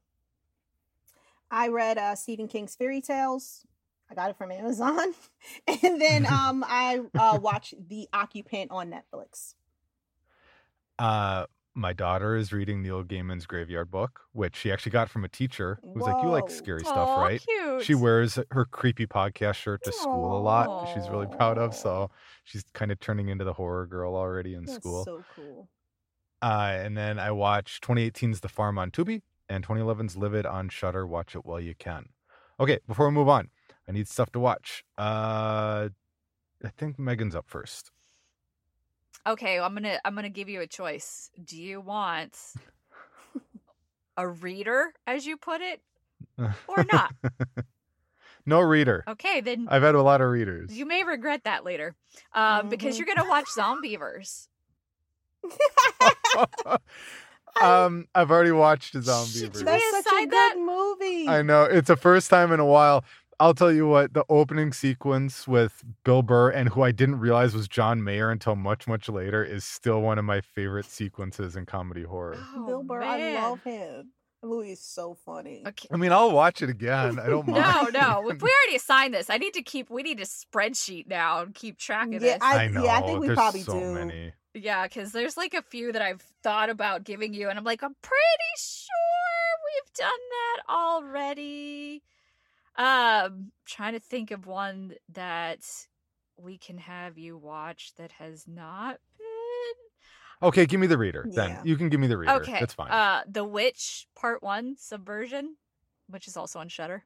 I 1.51 1.69
read 1.69 1.99
uh, 1.99 2.15
Stephen 2.15 2.49
King's 2.49 2.75
fairy 2.77 3.01
tales. 3.01 3.67
I 4.11 4.15
got 4.15 4.31
it 4.31 4.37
from 4.37 4.53
Amazon, 4.53 5.15
and 5.67 6.01
then 6.01 6.27
um, 6.27 6.63
I 6.67 7.01
uh, 7.17 7.39
watched 7.41 7.75
The 7.89 8.09
Occupant 8.13 8.71
on 8.71 8.91
Netflix. 8.91 9.55
Uh, 10.99 11.47
my 11.75 11.93
daughter 11.93 12.37
is 12.37 12.53
reading 12.53 12.83
Neil 12.83 13.03
Gaiman's 13.03 13.47
Graveyard 13.47 13.91
Book, 13.91 14.21
which 14.33 14.57
she 14.57 14.71
actually 14.71 14.93
got 14.93 15.09
from 15.11 15.25
a 15.25 15.29
teacher 15.29 15.79
who's 15.83 16.03
like, 16.05 16.23
"You 16.23 16.29
like 16.31 16.45
Whoa. 16.45 16.55
scary 16.55 16.85
stuff, 16.85 17.19
right?" 17.19 17.41
Cute. 17.45 17.83
She 17.83 17.95
wears 17.95 18.39
her 18.53 18.65
creepy 18.65 19.07
podcast 19.07 19.55
shirt 19.57 19.83
to 19.85 19.93
school 19.93 20.39
a 20.39 20.41
lot. 20.41 20.95
She's 20.95 21.09
really 21.09 21.27
proud 21.27 21.59
of, 21.59 21.75
so 21.75 22.11
she's 22.45 22.63
kind 22.75 22.93
of 22.93 23.01
turning 23.01 23.29
into 23.29 23.45
the 23.45 23.55
horror 23.55 23.87
girl 23.87 24.15
already 24.15 24.55
in 24.55 24.65
That's 24.65 24.77
school. 24.77 25.05
so 25.05 25.25
cool. 25.35 25.69
Uh, 26.41 26.75
and 26.79 26.97
then 26.97 27.19
I 27.19 27.31
watched 27.31 27.83
2018's 27.83 28.41
The 28.41 28.49
Farm 28.49 28.79
on 28.79 28.91
Tubi 28.91 29.23
and 29.49 29.67
2011's 29.67 30.17
Livid 30.17 30.47
on 30.47 30.69
Shudder. 30.69 31.07
Watch 31.07 31.35
it 31.35 31.45
while 31.45 31.61
you 31.61 31.75
can. 31.75 32.11
Okay, 32.61 32.79
before 32.87 33.09
we 33.09 33.13
move 33.15 33.29
on, 33.29 33.49
I 33.89 33.93
need 33.93 34.09
stuff 34.09 34.31
to 34.33 34.41
watch. 34.41 34.85
Uh, 34.97 35.89
I 36.65 36.69
think 36.77 36.99
Meagan's 36.99 37.35
up 37.35 37.47
first. 37.49 37.91
Okay, 39.27 39.59
I'm 39.59 39.75
gonna 39.75 39.99
I'm 40.05 40.15
gonna 40.15 40.29
give 40.29 40.49
you 40.49 40.61
a 40.61 40.67
choice. 40.67 41.31
Do 41.43 41.57
you 41.57 41.81
want 41.81 42.39
a 44.17 44.29
reader, 44.29 44.93
as 45.07 45.27
you 45.27 45.37
put 45.37 45.61
it, 45.63 45.81
or 46.39 46.85
not? 46.93 47.15
no 48.47 48.61
reader. 48.61 49.03
Okay, 49.09 49.41
then 49.41 49.67
I've 49.71 49.83
had 49.83 49.95
a 49.95 50.03
lot 50.03 50.21
of 50.21 50.29
readers. 50.31 50.77
you 50.77 50.85
may 50.87 51.05
regret 51.05 51.45
that 51.45 51.65
later, 51.65 51.95
um, 52.35 52.69
because 52.69 52.99
you're 52.99 53.07
gonna 53.07 53.29
watch 53.29 53.47
Zombeavers. 53.57 54.49
um, 57.63 58.07
I've 58.15 58.31
already 58.31 58.51
watched 58.53 58.95
a 58.95 58.99
Shit, 58.99 59.05
zombie. 59.05 59.31
should 59.31 59.53
version. 59.53 59.67
That's 59.67 60.05
such 60.05 60.07
a 60.07 60.27
good 60.27 60.31
that? 60.31 60.57
movie. 60.59 61.29
I 61.29 61.43
know 61.43 61.65
it's 61.65 61.89
the 61.89 61.97
first 61.97 62.31
time 62.31 62.53
in 62.53 62.61
a 62.61 62.67
while. 62.67 63.05
I'll 63.41 63.55
tell 63.55 63.73
you 63.73 63.87
what, 63.87 64.15
the 64.15 64.25
opening 64.29 64.73
sequence 64.73 65.47
with 65.49 65.83
Bill 66.05 66.23
Burr 66.23 66.51
and 66.51 66.69
who 66.69 66.83
I 66.83 66.93
didn't 66.93 67.19
realize 67.21 67.55
was 67.55 67.69
John 67.69 68.03
Mayer 68.03 68.31
until 68.31 68.57
much, 68.57 68.87
much 68.87 69.09
later 69.09 69.43
is 69.45 69.65
still 69.65 70.01
one 70.01 70.19
of 70.19 70.25
my 70.25 70.41
favorite 70.41 70.87
sequences 70.87 71.57
in 71.57 71.67
comedy 71.67 72.03
horror. 72.05 72.37
Oh, 72.55 72.67
Bill 72.67 72.83
Burr, 72.83 73.03
I 73.03 73.35
love 73.35 73.63
him. 73.63 74.11
The 74.43 74.49
movie 74.49 74.73
is 74.73 74.81
so 74.81 75.15
funny. 75.25 75.63
Okay. 75.67 75.89
I 75.91 75.97
mean, 75.97 76.13
I'll 76.13 76.31
watch 76.33 76.61
it 76.61 76.69
again. 76.69 77.19
I 77.19 77.29
don't 77.29 77.47
No, 77.49 77.55
mind. 77.55 77.93
no. 77.95 78.29
If 78.29 78.43
we 78.43 78.51
already 78.51 78.77
assigned 78.77 79.15
this, 79.15 79.31
I 79.31 79.39
need 79.39 79.55
to 79.55 79.63
keep. 79.63 79.89
We 79.89 80.03
need 80.03 80.21
a 80.21 80.25
spreadsheet 80.25 81.07
now 81.09 81.41
and 81.41 81.55
keep 81.55 81.79
track 81.79 82.09
of 82.09 82.13
Yeah, 82.15 82.19
this. 82.21 82.39
I- 82.43 82.65
I 82.65 82.69
know. 82.69 82.85
yeah, 82.85 82.99
I 82.99 83.01
think 83.03 83.21
we 83.21 83.27
There's 83.29 83.37
probably 83.37 83.63
so 83.63 83.81
do. 83.81 83.95
many. 83.95 84.33
Yeah, 84.53 84.85
because 84.87 85.13
there's 85.13 85.37
like 85.37 85.55
a 85.55 85.63
few 85.63 85.93
that 85.93 86.03
I've 86.03 86.23
thought 86.43 86.69
about 86.71 87.05
giving 87.05 87.33
you, 87.35 87.49
and 87.49 87.59
I'm 87.59 87.65
like, 87.65 87.83
I'm 87.83 87.97
pretty 88.03 88.55
sure 88.57 88.93
we've 89.65 89.93
done 89.95 90.11
that 90.31 90.73
already. 90.73 92.03
Um, 92.77 93.53
trying 93.67 93.93
to 93.93 94.01
think 94.01 94.31
of 94.31 94.47
one 94.47 94.95
that 95.13 95.61
we 96.37 96.59
can 96.59 96.79
have 96.79 97.19
you 97.19 97.37
watch 97.39 97.93
that 97.97 98.13
has 98.13 98.47
not 98.49 98.99
been. 99.19 100.49
Okay, 100.49 100.67
give 100.67 100.81
me 100.81 100.87
the 100.87 100.99
reader. 100.99 101.25
Then 101.29 101.59
you 101.65 101.77
can 101.77 101.89
give 101.89 102.01
me 102.01 102.07
the 102.09 102.19
reader. 102.19 102.33
Okay, 102.33 102.59
That's 102.59 102.75
fine. 102.75 102.91
Uh, 102.91 103.23
The 103.29 103.45
Witch 103.45 104.07
Part 104.17 104.43
One, 104.43 104.75
Subversion, 104.77 105.57
which 106.09 106.27
is 106.27 106.37
also 106.37 106.59
on 106.59 106.69
Shudder. 106.69 107.05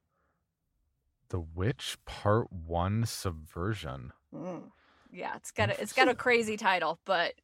the 1.28 1.40
Witch 1.40 1.98
Part 2.06 2.50
One 2.50 3.04
Subversion. 3.04 4.12
Mm. 4.34 4.62
Yeah, 5.12 5.36
it's 5.36 5.50
got 5.50 5.70
a 5.70 5.80
it's 5.80 5.92
got 5.92 6.08
a 6.08 6.14
crazy 6.14 6.56
title, 6.56 6.98
but 7.04 7.34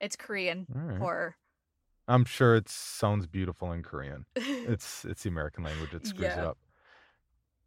it's 0.00 0.16
Korean 0.16 0.66
right. 0.72 0.98
horror. 0.98 1.36
I'm 2.08 2.24
sure 2.24 2.54
it 2.56 2.68
sounds 2.68 3.26
beautiful 3.26 3.72
in 3.72 3.82
Korean. 3.82 4.26
It's 4.36 5.04
it's 5.04 5.22
the 5.22 5.28
American 5.28 5.64
language 5.64 5.92
that 5.92 6.06
screws 6.06 6.32
it 6.32 6.38
up. 6.38 6.58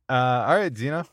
Uh, 0.09 0.45
all 0.47 0.55
right, 0.55 0.75
Zena. 0.75 1.05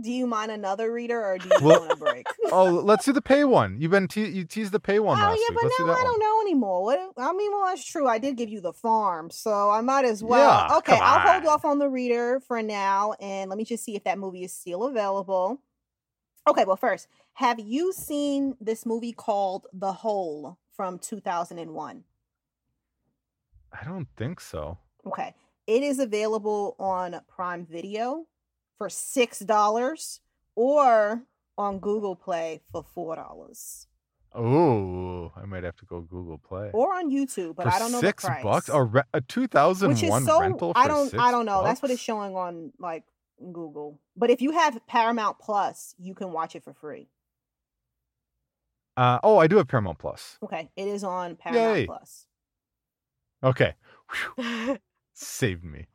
Do 0.00 0.10
you 0.10 0.26
mind 0.26 0.50
another 0.50 0.92
reader 0.92 1.24
or 1.24 1.38
do 1.38 1.48
you 1.48 1.54
Well- 1.64 1.80
want 1.80 1.92
a 1.92 1.96
break? 1.96 2.26
Oh, 2.52 2.64
let's 2.64 3.04
do 3.04 3.12
the 3.12 3.22
pay 3.22 3.44
one. 3.44 3.80
You've 3.80 3.90
been 3.90 4.06
te- 4.06 4.28
you 4.28 4.44
teased 4.44 4.72
the 4.72 4.78
pay 4.80 4.98
one 5.00 5.18
Oh 5.18 5.22
last 5.22 5.38
yeah, 5.40 5.46
week. 5.50 5.54
but 5.54 5.64
Let's 5.64 5.80
now 5.80 5.86
do 5.86 5.90
I 5.92 5.94
one. 5.94 6.04
don't 6.04 6.18
know 6.20 6.40
anymore. 6.42 6.82
What 6.84 7.12
I 7.16 7.32
mean, 7.32 7.50
well, 7.52 7.64
that's 7.66 7.84
true. 7.84 8.06
I 8.06 8.18
did 8.18 8.36
give 8.36 8.48
you 8.48 8.60
the 8.60 8.72
farm, 8.72 9.30
so 9.30 9.70
I 9.70 9.80
might 9.80 10.04
as 10.04 10.22
well. 10.22 10.66
Yeah, 10.68 10.76
okay, 10.78 10.98
I'll 11.00 11.20
hold 11.20 11.46
off 11.46 11.64
on 11.64 11.78
the 11.78 11.88
reader 11.88 12.40
for 12.46 12.62
now, 12.62 13.14
and 13.20 13.48
let 13.48 13.56
me 13.56 13.64
just 13.64 13.82
see 13.84 13.96
if 13.96 14.04
that 14.04 14.18
movie 14.18 14.44
is 14.44 14.52
still 14.52 14.84
available. 14.84 15.60
Okay, 16.46 16.64
well, 16.64 16.76
first, 16.76 17.08
have 17.34 17.58
you 17.58 17.92
seen 17.92 18.56
this 18.60 18.84
movie 18.84 19.12
called 19.12 19.66
The 19.72 19.92
Hole 19.92 20.58
from 20.76 20.98
2001? 20.98 22.04
I 23.72 23.84
don't 23.84 24.06
think 24.16 24.40
so. 24.40 24.78
Okay, 25.06 25.34
it 25.66 25.82
is 25.82 25.98
available 25.98 26.76
on 26.78 27.20
Prime 27.28 27.66
Video 27.66 28.26
for 28.78 28.88
six 28.88 29.38
dollars 29.40 30.20
or 30.54 31.22
on 31.56 31.78
Google 31.78 32.16
Play 32.16 32.62
for 32.72 32.82
four 32.82 33.16
dollars 33.16 33.86
Oh, 34.36 35.30
I 35.36 35.44
might 35.46 35.62
have 35.62 35.76
to 35.76 35.84
go 35.84 36.00
Google 36.00 36.38
Play. 36.38 36.70
or 36.72 36.92
on 36.94 37.08
YouTube, 37.10 37.54
but 37.54 37.64
for 37.64 37.72
I 37.72 37.78
don't 37.78 37.92
know 37.92 38.00
six 38.00 38.26
bucks. 38.42 38.68
A, 38.68 38.82
re- 38.82 39.02
a 39.12 39.20
two 39.20 39.46
thousand 39.46 39.90
which 39.90 40.02
is 40.02 40.10
one 40.10 40.24
so 40.24 40.40
rental. 40.40 40.72
For 40.72 40.78
I 40.78 40.88
don't 40.88 41.08
six 41.08 41.22
I 41.22 41.30
don't 41.30 41.46
know. 41.46 41.62
That's 41.62 41.80
what 41.80 41.92
it's 41.92 42.00
showing 42.00 42.34
on 42.34 42.72
like 42.80 43.04
Google. 43.38 44.00
But 44.16 44.30
if 44.30 44.42
you 44.42 44.50
have 44.52 44.84
Paramount 44.88 45.38
Plus, 45.38 45.94
you 45.98 46.14
can 46.14 46.32
watch 46.32 46.56
it 46.56 46.64
for 46.64 46.72
free. 46.74 47.08
Uh, 48.96 49.18
oh, 49.22 49.38
I 49.38 49.46
do 49.46 49.56
have 49.56 49.68
Paramount 49.68 49.98
Plus. 49.98 50.38
Okay, 50.42 50.70
it 50.76 50.88
is 50.88 51.04
on 51.04 51.36
Paramount 51.36 51.78
Yay. 51.78 51.86
Plus. 51.86 52.26
Okay, 53.44 53.74
saved 55.14 55.64
me. 55.64 55.86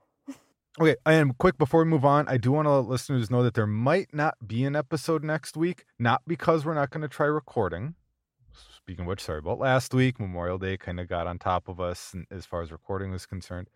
Okay, 0.79 0.95
and 1.05 1.37
quick 1.37 1.57
before 1.57 1.83
we 1.83 1.89
move 1.89 2.05
on, 2.05 2.27
I 2.29 2.37
do 2.37 2.53
want 2.53 2.65
to 2.65 2.71
let 2.71 2.87
listeners 2.87 3.29
know 3.29 3.43
that 3.43 3.53
there 3.53 3.67
might 3.67 4.13
not 4.13 4.35
be 4.47 4.63
an 4.63 4.75
episode 4.75 5.23
next 5.23 5.57
week, 5.57 5.83
not 5.97 6.21
because 6.25 6.65
we're 6.65 6.73
not 6.73 6.89
going 6.89 7.01
to 7.01 7.09
try 7.09 7.25
recording. 7.25 7.95
Speaking 8.77 9.03
of 9.03 9.07
which, 9.09 9.23
sorry 9.23 9.39
about 9.39 9.59
last 9.59 9.93
week. 9.93 10.19
Memorial 10.19 10.57
Day 10.57 10.77
kind 10.77 10.99
of 10.99 11.09
got 11.09 11.27
on 11.27 11.37
top 11.37 11.67
of 11.67 11.81
us 11.81 12.15
as 12.31 12.45
far 12.45 12.61
as 12.61 12.71
recording 12.71 13.11
was 13.11 13.25
concerned. 13.25 13.67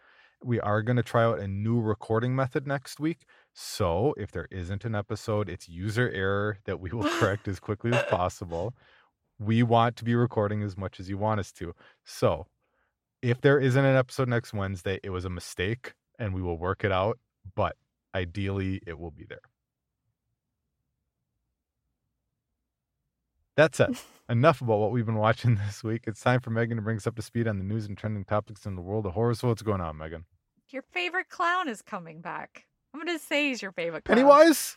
We 0.43 0.59
are 0.61 0.81
going 0.81 0.95
to 0.95 1.03
try 1.03 1.23
out 1.23 1.39
a 1.39 1.47
new 1.47 1.79
recording 1.81 2.35
method 2.35 2.65
next 2.65 2.99
week. 2.99 3.25
So 3.53 4.13
if 4.17 4.31
there 4.31 4.47
isn't 4.49 4.85
an 4.85 4.95
episode, 4.95 5.49
it's 5.49 5.67
user 5.67 6.09
error 6.09 6.59
that 6.65 6.79
we 6.79 6.89
will 6.91 7.09
correct 7.19 7.47
as 7.47 7.59
quickly 7.59 7.91
as 7.91 8.03
possible. 8.03 8.73
We 9.39 9.61
want 9.61 9.97
to 9.97 10.05
be 10.05 10.15
recording 10.15 10.63
as 10.63 10.77
much 10.77 10.99
as 10.99 11.09
you 11.09 11.17
want 11.17 11.39
us 11.39 11.51
to. 11.53 11.75
So 12.05 12.47
if 13.23 13.39
there 13.41 13.57
isn't 13.57 13.83
an 13.83 13.95
episode 13.95 14.27
next 14.27 14.53
Wednesday, 14.53 14.99
it 15.01 15.09
was 15.09 15.23
a 15.25 15.29
mistake 15.29 15.93
and 16.19 16.33
we 16.33 16.41
will 16.41 16.57
work 16.57 16.83
it 16.83 16.91
out. 16.91 17.17
But 17.55 17.75
ideally, 18.13 18.81
it 18.85 18.99
will 18.99 19.11
be 19.11 19.25
there. 19.27 19.39
That's 23.55 23.79
it. 23.79 23.89
Enough 24.29 24.61
about 24.61 24.79
what 24.79 24.91
we've 24.91 25.05
been 25.05 25.15
watching 25.15 25.55
this 25.67 25.83
week. 25.83 26.03
It's 26.05 26.21
time 26.21 26.41
for 26.41 26.49
Meagan 26.49 26.77
to 26.77 26.83
bring 26.83 26.97
us 26.97 27.07
up 27.07 27.15
to 27.15 27.21
speed 27.21 27.47
on 27.47 27.57
the 27.57 27.63
news 27.63 27.85
and 27.85 27.97
trending 27.97 28.25
topics 28.25 28.65
in 28.65 28.75
the 28.75 28.81
world 28.81 29.05
of 29.05 29.13
horror. 29.13 29.33
So, 29.33 29.47
what's 29.47 29.61
going 29.61 29.81
on, 29.81 29.97
Meagan? 29.97 30.25
Your 30.69 30.81
favorite 30.91 31.29
clown 31.29 31.69
is 31.69 31.81
coming 31.81 32.21
back. 32.21 32.65
I'm 32.93 32.99
gonna 32.99 33.19
say 33.19 33.49
he's 33.49 33.61
your 33.61 33.71
favorite 33.71 34.05
clown. 34.05 34.17
Pennywise? 34.17 34.75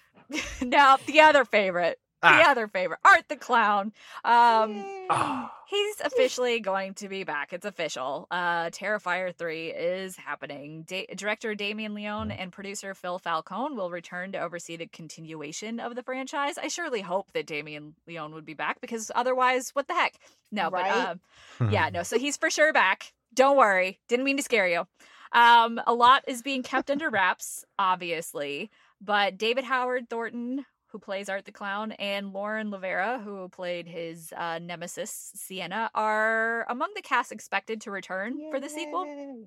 no, 0.61 0.97
the 1.07 1.21
other 1.21 1.45
favorite. 1.45 1.99
The 2.29 2.45
Ah. 2.47 2.51
other 2.51 2.69
favorite. 2.69 3.01
Art 3.05 3.25
the 3.29 3.37
clown. 3.37 3.93
Um 4.25 4.75
Yay. 4.77 5.07
Ah. 5.11 5.53
He's 5.69 6.01
officially 6.01 6.61
going 6.61 6.95
to 6.95 7.09
be 7.09 7.25
back. 7.25 7.53
It's 7.53 7.67
official. 7.67 8.29
Uh, 8.31 8.67
Terrifier 8.71 9.35
3 9.35 9.71
is 9.73 10.15
happening. 10.17 10.83
Da- 10.87 11.09
director 11.17 11.57
Damien 11.57 11.93
Leone 11.93 12.31
and 12.31 12.53
producer 12.53 12.95
Phil 12.95 13.19
Falcone 13.19 13.75
will 13.75 13.91
return 13.91 14.31
to 14.31 14.39
oversee 14.39 14.77
the 14.77 14.87
continuation 14.87 15.81
of 15.81 15.97
the 15.97 16.05
franchise. 16.05 16.57
I 16.57 16.69
surely 16.69 17.01
hope 17.01 17.33
that 17.33 17.47
Damien 17.49 17.97
Leone 18.07 18.33
would 18.35 18.45
be 18.47 18.55
back 18.55 18.81
because 18.81 19.11
otherwise, 19.17 19.71
what 19.71 19.89
the 19.89 19.95
heck? 19.95 20.15
No, 20.53 20.71
Right? 20.71 21.19
but 21.59 21.65
um, 21.67 21.73
yeah, 21.73 21.91
no. 21.91 22.05
So 22.05 22.17
he's 22.17 22.37
for 22.37 22.49
sure 22.49 22.73
back. 22.73 23.13
Don't 23.35 23.57
worry. 23.57 23.99
Didn't 24.07 24.25
mean 24.25 24.37
to 24.37 24.45
scare 24.45 24.69
you. 24.69 24.87
Um, 25.33 25.81
a 25.85 25.95
lot 25.95 26.23
is 26.29 26.43
being 26.43 26.63
kept 26.63 26.93
under 26.93 27.11
wraps, 27.11 27.65
obviously, 27.77 28.71
but 29.01 29.37
David 29.37 29.65
Howard 29.65 30.09
Thornton, 30.09 30.65
who 30.97 31.01
plays 31.01 31.29
Art 31.29 31.45
the 31.45 31.53
Clown, 31.53 31.93
and 31.93 32.33
Lauren 32.33 32.71
Lavera, 32.71 33.23
who 33.23 33.51
played 33.51 33.87
his 33.87 34.33
uh, 34.35 34.59
nemesis 34.59 35.31
Sienna, 35.35 35.91
are 35.95 36.65
among 36.71 36.89
the 36.97 37.03
cast 37.03 37.33
expected 37.33 37.83
to 37.83 37.91
return 37.91 38.51
for 38.51 38.59
the 38.59 38.71
sequel. 38.71 39.47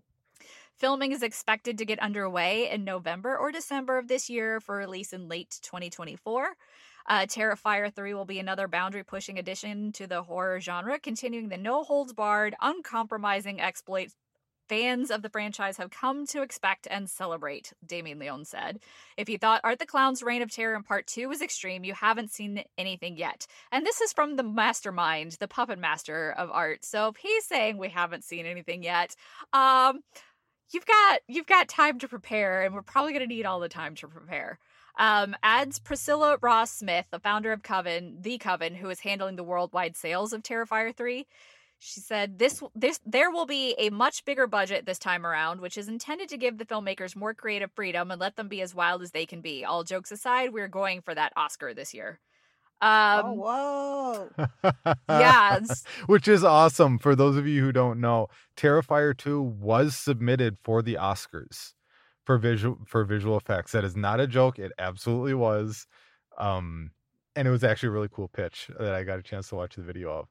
Filming 0.77 1.11
is 1.11 1.23
expected 1.23 1.79
to 1.79 1.85
get 1.85 1.97
underway 1.97 2.69
in 2.69 2.83
November 2.83 3.35
or 3.35 3.51
December 3.51 3.97
of 3.97 4.07
this 4.07 4.29
year 4.29 4.59
for 4.59 4.75
release 4.75 5.11
in 5.11 5.27
late 5.27 5.57
2024. 5.63 6.49
Uh, 7.07 7.21
Terrifier 7.21 7.91
3 7.91 8.13
will 8.13 8.25
be 8.25 8.37
another 8.37 8.67
boundary 8.67 9.03
pushing 9.03 9.39
addition 9.39 9.91
to 9.93 10.05
the 10.05 10.21
horror 10.21 10.59
genre, 10.59 10.99
continuing 10.99 11.49
the 11.49 11.57
no 11.57 11.81
holds 11.83 12.13
barred, 12.13 12.55
uncompromising 12.61 13.59
exploit 13.59 14.09
fans 14.69 15.09
of 15.09 15.23
the 15.23 15.29
franchise 15.29 15.77
have 15.77 15.89
come 15.89 16.25
to 16.27 16.41
expect 16.41 16.87
and 16.89 17.09
celebrate, 17.09 17.73
Damien 17.85 18.19
Leone 18.19 18.45
said. 18.45 18.79
If 19.17 19.27
you 19.27 19.37
thought 19.37 19.61
Art 19.63 19.79
the 19.79 19.85
Clown's 19.85 20.23
Reign 20.23 20.41
of 20.41 20.51
Terror 20.51 20.75
in 20.75 20.83
Part 20.83 21.07
2 21.07 21.27
was 21.27 21.41
extreme, 21.41 21.83
you 21.83 21.93
haven't 21.95 22.31
seen 22.31 22.63
anything 22.77 23.17
yet. 23.17 23.47
And 23.71 23.85
this 23.85 23.99
is 23.99 24.13
from 24.13 24.35
the 24.35 24.43
mastermind, 24.43 25.33
the 25.39 25.47
puppet 25.47 25.79
master 25.79 26.31
of 26.37 26.49
art. 26.51 26.85
So 26.85 27.07
if 27.07 27.17
he's 27.17 27.45
saying 27.45 27.77
we 27.77 27.89
haven't 27.89 28.23
seen 28.23 28.45
anything 28.45 28.83
yet, 28.83 29.15
um, 29.51 30.01
you've 30.71 30.85
got 30.85 31.21
you've 31.27 31.47
got 31.47 31.67
time 31.67 31.99
to 31.99 32.07
prepare, 32.07 32.63
and 32.63 32.73
we're 32.73 32.81
probably 32.83 33.13
gonna 33.13 33.27
need 33.27 33.45
all 33.45 33.59
the 33.59 33.69
time 33.69 33.95
to 33.95 34.07
prepare. 34.07 34.59
Um, 34.97 35.35
adds 35.41 35.79
Priscilla 35.79 36.37
Ross 36.41 36.71
Smith, 36.71 37.05
the 37.09 37.19
founder 37.19 37.51
of 37.53 37.63
Coven, 37.63 38.17
the 38.21 38.37
Coven, 38.37 38.75
who 38.75 38.89
is 38.89 38.99
handling 38.99 39.37
the 39.37 39.43
worldwide 39.43 39.95
sales 39.95 40.33
of 40.33 40.43
Terrifier 40.43 40.95
3. 40.95 41.25
She 41.79 42.01
said 42.01 42.39
this 42.39 42.61
this 42.75 42.99
there 43.05 43.31
will 43.31 43.45
be 43.45 43.73
a 43.77 43.89
much 43.89 44.25
bigger 44.25 44.47
budget 44.47 44.85
this 44.85 44.99
time 44.99 45.25
around, 45.25 45.61
which 45.61 45.77
is 45.77 45.87
intended 45.87 46.27
to 46.29 46.37
give 46.37 46.57
the 46.57 46.65
filmmakers 46.65 47.15
more 47.15 47.33
creative 47.33 47.71
freedom 47.71 48.11
and 48.11 48.19
let 48.19 48.35
them 48.35 48.49
be 48.49 48.61
as 48.61 48.75
wild 48.75 49.01
as 49.01 49.11
they 49.11 49.25
can 49.25 49.39
be. 49.39 49.63
All 49.63 49.83
jokes 49.83 50.11
aside, 50.11 50.53
we're 50.53 50.67
going 50.67 51.01
for 51.01 51.15
that 51.15 51.31
Oscar 51.37 51.73
this 51.73 51.93
year. 51.93 52.19
Um, 52.81 53.25
oh, 53.25 54.29
whoa. 54.33 54.73
yeah, 55.09 55.59
Which 56.07 56.27
is 56.27 56.43
awesome. 56.43 56.97
For 56.97 57.15
those 57.15 57.35
of 57.35 57.45
you 57.45 57.61
who 57.61 57.71
don't 57.73 57.99
know, 57.99 58.27
Terrifier 58.55 59.17
2 59.17 59.41
was 59.41 59.97
submitted 59.97 60.57
for 60.63 60.81
the 60.81 60.95
Oscars 60.95 61.73
for 62.25 62.37
visual 62.37 62.77
for 62.85 63.03
visual 63.03 63.37
effects. 63.37 63.71
That 63.71 63.83
is 63.83 63.95
not 63.95 64.19
a 64.19 64.27
joke. 64.27 64.59
It 64.59 64.71
absolutely 64.77 65.33
was. 65.33 65.87
Um 66.37 66.91
and 67.35 67.47
it 67.47 67.51
was 67.51 67.63
actually 67.63 67.87
a 67.89 67.93
really 67.93 68.09
cool 68.11 68.27
pitch 68.27 68.69
that 68.79 68.93
I 68.93 69.03
got 69.03 69.19
a 69.19 69.23
chance 69.23 69.49
to 69.49 69.55
watch 69.55 69.75
the 69.75 69.81
video 69.81 70.11
of. 70.11 70.27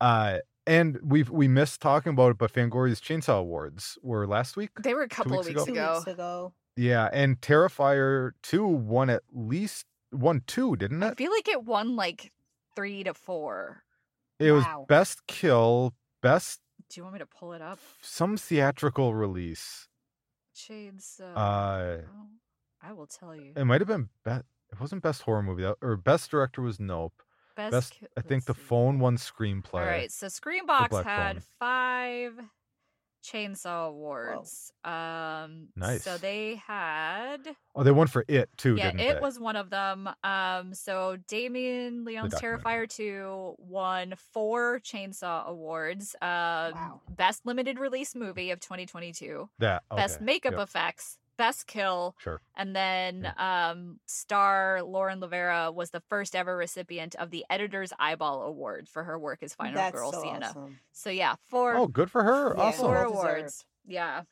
Uh 0.00 0.38
and 0.66 0.98
we've 1.02 1.30
we 1.30 1.48
missed 1.48 1.80
talking 1.80 2.10
about 2.12 2.30
it, 2.32 2.38
but 2.38 2.52
Fangoria's 2.52 3.00
Chainsaw 3.00 3.40
Awards 3.40 3.98
were 4.02 4.26
last 4.26 4.56
week. 4.56 4.70
they 4.82 4.94
were 4.94 5.02
a 5.02 5.08
couple 5.08 5.38
of 5.38 5.46
weeks 5.46 5.58
weeks 5.60 5.68
ago? 5.68 5.72
Two 5.74 5.80
ago. 5.80 5.94
weeks 5.96 6.06
ago. 6.08 6.52
Yeah, 6.76 7.08
and 7.12 7.40
Terrifier 7.40 8.32
2 8.42 8.64
won 8.66 9.10
at 9.10 9.22
least 9.32 9.84
won 10.12 10.42
two, 10.46 10.76
didn't 10.76 11.02
it? 11.02 11.06
I 11.06 11.10
it? 11.10 11.18
feel 11.18 11.30
like 11.32 11.48
it 11.48 11.64
won 11.64 11.96
like 11.96 12.32
three 12.74 13.04
to 13.04 13.12
four. 13.14 13.82
It 14.38 14.52
was 14.52 14.64
best 14.88 15.26
kill, 15.26 15.94
best 16.22 16.60
Do 16.88 16.98
you 16.98 17.02
want 17.02 17.14
me 17.14 17.18
to 17.18 17.26
pull 17.26 17.52
it 17.52 17.60
up? 17.60 17.78
some 18.00 18.36
theatrical 18.38 19.14
release. 19.14 19.88
Shades. 20.54 21.20
Uh, 21.20 21.98
I 22.82 22.92
will 22.92 23.06
tell 23.06 23.34
you. 23.36 23.52
it 23.56 23.64
might 23.64 23.80
have 23.80 23.88
been 23.88 24.08
best 24.24 24.44
it 24.72 24.80
wasn't 24.80 25.02
best 25.02 25.22
horror 25.22 25.42
movie 25.42 25.62
that, 25.64 25.76
or 25.82 25.96
best 25.96 26.30
director 26.30 26.62
was 26.62 26.78
nope. 26.80 27.22
Best. 27.70 28.00
Best 28.00 28.12
I 28.16 28.20
think 28.22 28.44
the 28.44 28.54
see. 28.54 28.60
phone 28.60 28.98
won 29.00 29.16
screenplay. 29.16 29.74
All 29.74 29.80
right, 29.80 30.10
so 30.10 30.26
Screenbox 30.26 30.90
Black 30.90 31.04
had 31.04 31.36
Phone. 31.36 31.42
five 31.58 32.40
Chainsaw 33.22 33.88
Awards. 33.88 34.72
Um, 34.82 35.68
Nice. 35.76 36.02
So 36.04 36.16
they 36.16 36.54
had, 36.66 37.54
Oh, 37.74 37.82
they 37.82 37.90
won 37.90 38.06
for 38.06 38.24
it 38.28 38.48
too, 38.56 38.76
yeah, 38.76 38.86
didn't 38.92 39.00
it 39.00 39.14
they? 39.16 39.20
was 39.20 39.38
one 39.38 39.56
of 39.56 39.68
them. 39.68 40.08
Um, 40.24 40.72
so 40.72 41.18
Damien 41.28 42.04
Leone's 42.04 42.32
documentary. 42.32 42.62
Terrifier 42.64 42.88
Two 42.88 43.54
won 43.58 44.14
four 44.32 44.80
Chainsaw 44.80 45.46
Awards. 45.46 46.16
Um, 46.22 46.28
Wow. 46.72 47.00
Best 47.10 47.44
Limited 47.44 47.78
Release 47.78 48.14
Movie 48.14 48.50
of 48.52 48.60
2022, 48.60 49.50
that 49.58 49.82
okay. 49.92 50.00
Best 50.00 50.20
Makeup 50.22 50.52
yep, 50.52 50.62
Effects, 50.62 51.18
Best 51.40 51.66
Kill, 51.66 52.14
Sure. 52.18 52.40
and 52.54 52.76
then 52.76 53.32
um, 53.38 53.98
star 54.06 54.82
Lauren 54.84 55.20
Lavera 55.20 55.72
was 55.74 55.90
the 55.90 56.00
first 56.00 56.36
ever 56.36 56.56
recipient 56.56 57.14
of 57.16 57.30
the 57.30 57.44
Editor's 57.48 57.92
Eyeball 57.98 58.42
Award 58.42 58.88
for 58.88 59.04
her 59.04 59.18
work 59.18 59.42
as 59.42 59.54
Final 59.54 59.74
That's 59.74 59.94
Girl 59.96 60.12
so 60.12 60.22
Sienna. 60.22 60.46
awesome. 60.46 60.78
So 60.92 61.10
yeah, 61.10 61.36
four 61.46 61.74
Oh, 61.76 61.86
good 61.86 62.10
for 62.10 62.22
her. 62.22 62.54
Yeah. 62.56 62.62
awesome. 62.62 62.84
four 62.84 62.94
Well 62.94 63.12
awards. 63.12 63.42
deserved. 63.54 63.64
Yeah. 63.86 64.22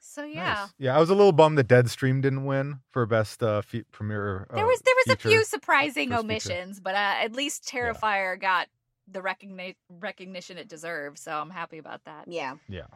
So 0.00 0.22
Nice. 0.24 0.34
yeah. 0.34 0.66
Yeah, 0.78 0.96
I 0.96 1.00
was 1.00 1.10
a 1.10 1.14
little 1.14 1.32
bummed 1.32 1.58
that 1.58 1.68
Deadstream 1.68 2.20
didn't 2.22 2.44
win 2.44 2.80
for 2.90 3.06
best 3.06 3.42
uh 3.42 3.62
fe- 3.62 3.84
premiere. 3.92 4.46
There 4.52 4.64
uh, 4.64 4.66
was 4.66 4.80
there 4.80 4.94
was 5.06 5.14
a 5.14 5.18
few 5.18 5.44
surprising 5.44 6.10
first 6.10 6.22
feature. 6.22 6.32
omissions, 6.52 6.80
but 6.80 6.94
uh, 6.94 7.14
at 7.22 7.34
least 7.34 7.64
Terrifier 7.66 8.40
got 8.40 8.68
the 9.06 9.20
recogni- 9.20 9.76
recognition 9.88 10.58
it 10.58 10.68
deserved, 10.68 11.18
so 11.18 11.32
I'm 11.32 11.50
happy 11.50 11.78
about 11.78 12.04
that. 12.04 12.24
Yeah. 12.26 12.54
Yeah. 12.68 12.86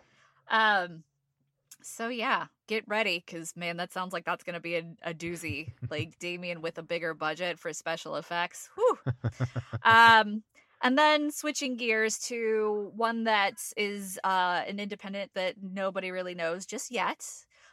Um 0.51 1.05
so 1.83 2.09
yeah, 2.09 2.47
get 2.66 2.85
ready 2.87 3.20
cuz 3.26 3.55
man 3.57 3.76
that 3.76 3.93
sounds 3.93 4.12
like 4.12 4.24
that's 4.24 4.45
going 4.45 4.55
to 4.55 4.61
be 4.61 4.76
a, 4.76 4.85
a 5.03 5.14
doozy. 5.14 5.72
like 5.91 6.18
Damien 6.18 6.62
with 6.62 6.78
a 6.78 6.83
bigger 6.83 7.14
budget 7.14 7.59
for 7.59 7.72
special 7.72 8.16
effects. 8.16 8.68
Whew. 8.74 8.99
um 9.85 10.43
and 10.83 10.99
then 10.99 11.30
switching 11.30 11.76
gears 11.76 12.18
to 12.18 12.91
one 12.97 13.24
that 13.24 13.55
is 13.76 14.18
uh, 14.24 14.62
an 14.66 14.80
independent 14.80 15.30
that 15.35 15.55
nobody 15.62 16.11
really 16.11 16.35
knows 16.35 16.66
just 16.66 16.91
yet. 16.91 17.24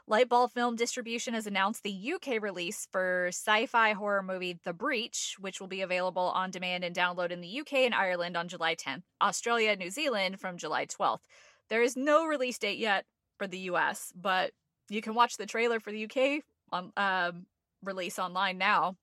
Lightbulb 0.09 0.51
Film 0.51 0.75
Distribution 0.75 1.33
has 1.33 1.47
announced 1.47 1.83
the 1.83 2.13
UK 2.13 2.41
release 2.41 2.87
for 2.91 3.27
sci-fi 3.29 3.93
horror 3.93 4.23
movie 4.23 4.59
The 4.63 4.73
Breach, 4.73 5.35
which 5.39 5.59
will 5.59 5.67
be 5.67 5.81
available 5.81 6.31
on 6.35 6.51
demand 6.51 6.83
and 6.83 6.95
download 6.95 7.31
in 7.31 7.41
the 7.41 7.59
UK 7.59 7.73
and 7.73 7.93
Ireland 7.93 8.37
on 8.37 8.47
July 8.47 8.75
10th, 8.75 9.03
Australia 9.21 9.75
New 9.75 9.91
Zealand 9.91 10.39
from 10.39 10.57
July 10.57 10.85
12th. 10.85 11.21
There 11.69 11.83
is 11.83 11.95
no 11.95 12.25
release 12.25 12.57
date 12.57 12.79
yet 12.79 13.05
for 13.39 13.47
the 13.47 13.57
US, 13.71 14.13
but 14.15 14.51
you 14.89 15.01
can 15.01 15.15
watch 15.15 15.37
the 15.37 15.47
trailer 15.47 15.79
for 15.79 15.91
the 15.91 16.03
UK 16.05 16.43
on 16.71 16.91
um, 16.95 17.47
release 17.83 18.19
online 18.19 18.59
now. 18.59 18.95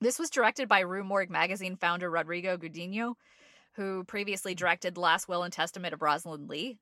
This 0.00 0.18
was 0.18 0.30
directed 0.30 0.68
by 0.68 0.80
Rue 0.80 1.04
Morgue 1.04 1.30
magazine 1.30 1.76
founder 1.76 2.10
Rodrigo 2.10 2.56
Gudinho, 2.56 3.14
who 3.74 4.02
previously 4.04 4.54
directed 4.54 4.94
The 4.96 5.00
Last 5.00 5.28
Will 5.28 5.44
and 5.44 5.52
Testament 5.52 5.94
of 5.94 6.02
Rosalind 6.02 6.48
Leigh. 6.48 6.78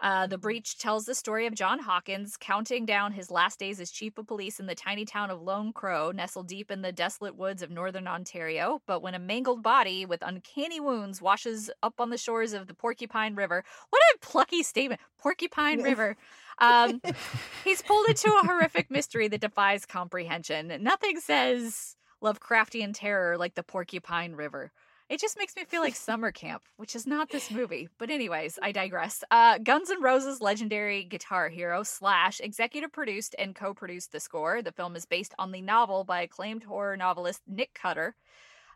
Uh, 0.00 0.26
the 0.26 0.38
Breach 0.38 0.78
tells 0.78 1.04
the 1.04 1.14
story 1.14 1.46
of 1.46 1.54
John 1.54 1.78
Hawkins 1.78 2.36
counting 2.38 2.84
down 2.84 3.12
his 3.12 3.30
last 3.30 3.58
days 3.58 3.80
as 3.80 3.90
chief 3.90 4.18
of 4.18 4.26
police 4.26 4.60
in 4.60 4.66
the 4.66 4.74
tiny 4.74 5.04
town 5.04 5.30
of 5.30 5.40
Lone 5.40 5.72
Crow, 5.72 6.10
nestled 6.10 6.48
deep 6.48 6.70
in 6.70 6.82
the 6.82 6.92
desolate 6.92 7.36
woods 7.36 7.62
of 7.62 7.70
northern 7.70 8.06
Ontario. 8.06 8.82
But 8.86 9.02
when 9.02 9.14
a 9.14 9.18
mangled 9.18 9.62
body 9.62 10.04
with 10.04 10.22
uncanny 10.22 10.80
wounds 10.80 11.22
washes 11.22 11.70
up 11.82 12.00
on 12.00 12.10
the 12.10 12.18
shores 12.18 12.52
of 12.52 12.66
the 12.66 12.74
Porcupine 12.74 13.34
River, 13.34 13.64
what 13.90 14.02
a 14.14 14.18
plucky 14.20 14.62
statement! 14.62 15.00
Porcupine 15.18 15.82
River. 15.82 16.16
Um, 16.58 17.00
he's 17.64 17.82
pulled 17.82 18.08
into 18.08 18.28
a 18.28 18.46
horrific 18.46 18.90
mystery 18.90 19.28
that 19.28 19.40
defies 19.40 19.86
comprehension. 19.86 20.72
Nothing 20.80 21.20
says 21.20 21.96
Lovecraftian 22.22 22.92
terror 22.94 23.36
like 23.38 23.54
the 23.54 23.62
Porcupine 23.62 24.34
River. 24.34 24.72
It 25.10 25.20
just 25.20 25.36
makes 25.38 25.54
me 25.54 25.64
feel 25.64 25.82
like 25.82 25.94
summer 25.94 26.32
camp, 26.32 26.62
which 26.76 26.96
is 26.96 27.06
not 27.06 27.28
this 27.28 27.50
movie. 27.50 27.88
But 27.98 28.08
anyways, 28.08 28.58
I 28.62 28.72
digress. 28.72 29.22
Uh, 29.30 29.58
Guns 29.58 29.90
N' 29.90 30.00
Roses 30.02 30.40
legendary 30.40 31.04
guitar 31.04 31.50
hero 31.50 31.82
Slash 31.82 32.40
executive 32.40 32.90
produced 32.90 33.34
and 33.38 33.54
co-produced 33.54 34.12
the 34.12 34.20
score. 34.20 34.62
The 34.62 34.72
film 34.72 34.96
is 34.96 35.04
based 35.04 35.34
on 35.38 35.52
the 35.52 35.60
novel 35.60 36.04
by 36.04 36.22
acclaimed 36.22 36.64
horror 36.64 36.96
novelist 36.96 37.42
Nick 37.46 37.74
Cutter. 37.74 38.16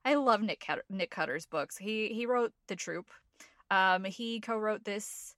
I 0.04 0.14
love 0.14 0.42
Nick 0.42 0.60
Cutter, 0.60 0.84
Nick 0.90 1.10
Cutter's 1.10 1.46
books. 1.46 1.78
He 1.78 2.08
he 2.08 2.26
wrote 2.26 2.52
The 2.68 2.76
Troop. 2.76 3.10
Um, 3.70 4.04
he 4.04 4.40
co-wrote 4.40 4.84
this 4.84 5.34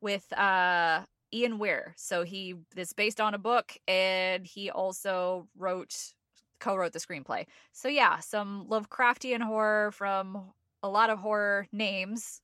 with 0.00 0.32
uh, 0.32 1.02
Ian 1.32 1.58
Weir. 1.58 1.94
So 1.96 2.22
he 2.22 2.54
it's 2.76 2.92
based 2.92 3.20
on 3.20 3.34
a 3.34 3.38
book, 3.38 3.76
and 3.88 4.46
he 4.46 4.70
also 4.70 5.48
wrote 5.56 6.14
co-wrote 6.60 6.92
the 6.92 7.00
screenplay. 7.00 7.46
So 7.72 7.88
yeah, 7.88 8.20
some 8.20 8.66
Lovecraftian 8.68 9.42
horror 9.42 9.90
from 9.92 10.52
a 10.82 10.88
lot 10.88 11.10
of 11.10 11.18
horror 11.18 11.66
names. 11.72 12.40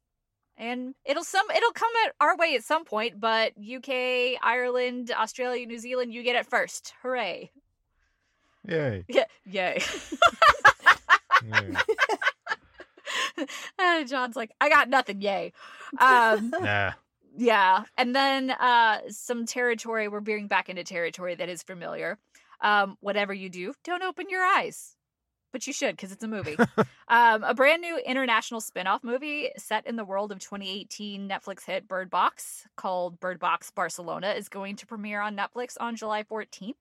And 0.58 0.94
it'll 1.04 1.24
some 1.24 1.46
it'll 1.54 1.72
come 1.72 1.90
at 2.06 2.14
our 2.18 2.36
way 2.36 2.54
at 2.54 2.64
some 2.64 2.84
point, 2.84 3.20
but 3.20 3.52
UK, 3.58 4.40
Ireland, 4.42 5.12
Australia, 5.14 5.66
New 5.66 5.78
Zealand, 5.78 6.14
you 6.14 6.22
get 6.22 6.36
it 6.36 6.46
first. 6.46 6.94
Hooray. 7.02 7.50
Yay. 8.66 9.04
Yeah, 9.08 9.24
yay. 9.44 9.82
Yay. 11.44 11.74
Jon's 14.06 14.34
like, 14.34 14.50
I 14.60 14.68
got 14.70 14.88
nothing, 14.88 15.20
yay. 15.20 15.52
Um 16.00 16.50
nah. 16.60 16.92
Yeah, 17.36 17.84
and 17.98 18.16
then 18.16 18.50
uh 18.50 19.00
some 19.10 19.44
territory. 19.44 20.08
We're 20.08 20.20
veering 20.20 20.48
back 20.48 20.70
into 20.70 20.84
territory 20.84 21.34
that 21.34 21.50
is 21.50 21.62
familiar. 21.62 22.18
Um, 22.60 22.96
whatever 23.00 23.32
you 23.34 23.48
do, 23.48 23.74
don't 23.84 24.02
open 24.02 24.26
your 24.30 24.42
eyes, 24.42 24.96
but 25.52 25.66
you 25.66 25.72
should 25.72 25.96
because 25.96 26.12
it's 26.12 26.24
a 26.24 26.28
movie. 26.28 26.56
um, 27.08 27.42
a 27.44 27.54
brand 27.54 27.82
new 27.82 27.98
international 27.98 28.60
spin-off 28.60 29.02
movie 29.04 29.50
set 29.56 29.86
in 29.86 29.96
the 29.96 30.04
world 30.04 30.32
of 30.32 30.38
2018 30.40 31.28
Netflix 31.28 31.64
hit 31.64 31.86
Bird 31.88 32.10
Box 32.10 32.66
called 32.76 33.20
Bird 33.20 33.38
Box 33.38 33.70
Barcelona 33.70 34.30
is 34.30 34.48
going 34.48 34.76
to 34.76 34.86
premiere 34.86 35.20
on 35.20 35.36
Netflix 35.36 35.74
on 35.80 35.96
July 35.96 36.22
14th. 36.24 36.74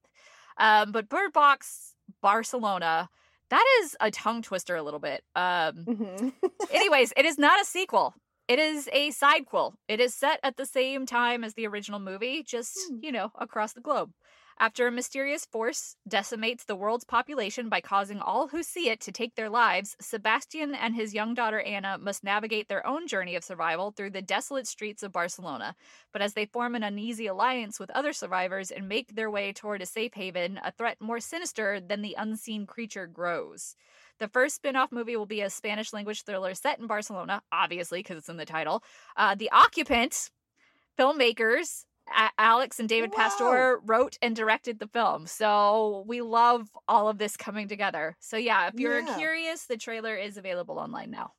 Um, 0.57 0.91
but 0.91 1.09
Bird 1.09 1.33
Box 1.33 1.93
Barcelona. 2.21 3.09
That 3.49 3.63
is 3.81 3.95
a 3.99 4.09
tongue 4.09 4.41
twister 4.41 4.75
a 4.75 4.81
little 4.83 4.99
bit. 4.99 5.23
Um, 5.35 5.85
Mhm. 5.85 6.33
Anyways, 6.71 7.13
it 7.15 7.25
is 7.25 7.37
not 7.37 7.61
a 7.61 7.65
sequel. 7.65 8.13
It 8.47 8.57
is 8.59 8.87
a 8.91 9.09
sidequel. 9.09 9.73
It 9.87 9.99
is 9.99 10.13
set 10.15 10.39
at 10.43 10.57
the 10.57 10.65
same 10.65 11.05
time 11.05 11.43
as 11.43 11.53
the 11.55 11.67
original 11.67 11.99
movie, 11.99 12.43
just, 12.43 12.77
Hmm. 12.89 12.97
you 13.01 13.11
know, 13.11 13.31
across 13.39 13.73
the 13.73 13.81
globe. 13.81 14.11
After 14.57 14.87
a 14.87 14.91
mysterious 14.91 15.45
force 15.45 15.97
decimates 16.07 16.63
the 16.63 16.77
world's 16.77 17.03
population 17.03 17.67
by 17.67 17.81
causing 17.81 18.21
all 18.21 18.47
who 18.47 18.63
see 18.63 18.89
it 18.89 19.01
to 19.01 19.11
take 19.11 19.35
their 19.35 19.49
lives, 19.49 19.97
Sebastian 19.99 20.73
and 20.73 20.95
his 20.95 21.13
young 21.13 21.33
daughter 21.33 21.59
Anna 21.59 21.97
must 21.97 22.23
navigate 22.23 22.69
their 22.69 22.85
own 22.87 23.05
journey 23.05 23.35
of 23.35 23.43
survival 23.43 23.91
through 23.91 24.11
the 24.11 24.21
desolate 24.21 24.65
streets 24.65 25.03
of 25.03 25.11
Barcelona. 25.11 25.75
But 26.13 26.21
as 26.21 26.35
they 26.35 26.45
form 26.45 26.73
an 26.73 26.83
uneasy 26.83 27.27
alliance 27.27 27.81
with 27.81 27.89
other 27.89 28.13
survivors 28.13 28.71
and 28.71 28.87
make 28.87 29.15
their 29.15 29.29
way 29.29 29.51
toward 29.51 29.81
a 29.81 29.85
safe 29.85 30.13
haven, 30.13 30.57
a 30.63 30.71
threat 30.71 31.01
more 31.01 31.19
sinister 31.19 31.81
than 31.81 32.01
the 32.01 32.15
unseen 32.17 32.65
creature 32.65 33.07
grows. 33.07 33.75
The 34.19 34.29
first 34.29 34.55
spin 34.55 34.77
off 34.77 34.93
movie 34.93 35.17
will 35.17 35.25
be 35.25 35.41
a 35.41 35.49
Spanish 35.49 35.91
language 35.91 36.23
thriller 36.23 36.53
set 36.53 36.79
in 36.79 36.87
Barcelona, 36.87 37.41
obviously, 37.51 37.99
because 37.99 38.19
it's 38.19 38.29
in 38.29 38.37
the 38.37 38.45
title. 38.45 38.83
Uh, 39.17 39.35
the 39.35 39.51
Occupant 39.51 40.29
filmmakers 40.97 41.83
Alex 42.37 42.79
and 42.79 42.87
David 42.87 43.11
Wow. 43.11 43.17
Pastor 43.17 43.79
wrote 43.85 44.17
and 44.21 44.35
directed 44.35 44.79
the 44.79 44.87
film. 44.87 45.27
So 45.27 46.03
we 46.07 46.21
love 46.21 46.69
all 46.87 47.09
of 47.09 47.17
this 47.17 47.35
coming 47.37 47.67
together. 47.67 48.15
So 48.19 48.37
yeah, 48.37 48.67
if 48.67 48.75
you're 48.79 48.99
Yeah. 49.01 49.17
curious, 49.17 49.65
the 49.65 49.77
trailer 49.77 50.15
is 50.15 50.37
available 50.37 50.77
online 50.79 51.11
now. 51.11 51.33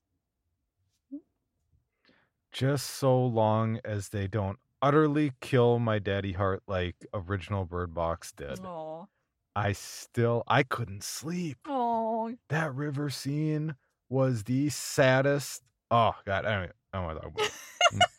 Just 2.52 2.86
so 2.90 3.24
long 3.24 3.80
as 3.84 4.08
they 4.08 4.26
don't 4.26 4.58
utterly 4.80 5.32
kill 5.40 5.78
my 5.78 5.98
daddy 5.98 6.32
heart 6.32 6.62
like 6.66 6.96
original 7.12 7.64
Bird 7.64 7.92
Box 7.94 8.32
did. 8.32 8.58
Oh. 8.64 9.08
I 9.54 9.72
still 9.72 10.42
I 10.46 10.62
couldn't 10.62 11.02
sleep. 11.04 11.58
Oh. 11.66 12.34
That 12.48 12.74
river 12.74 13.10
scene 13.10 13.74
was 14.08 14.44
the 14.44 14.68
saddest. 14.70 15.62
Oh 15.90 16.14
god, 16.24 16.44
I 16.46 16.60
don't, 16.60 16.72
I 16.92 16.98
don't 16.98 17.04
want 17.06 17.18
to 17.18 17.22
talk 17.22 17.32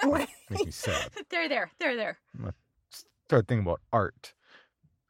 about 0.04 0.24
it. 0.24 0.30
Make 0.50 0.66
me 0.66 0.72
sad. 0.72 1.10
They're 1.30 1.50
there. 1.50 1.72
They're 1.80 1.96
there. 1.96 2.18
Start 3.28 3.48
thinking 3.48 3.66
about 3.66 3.82
art. 3.92 4.34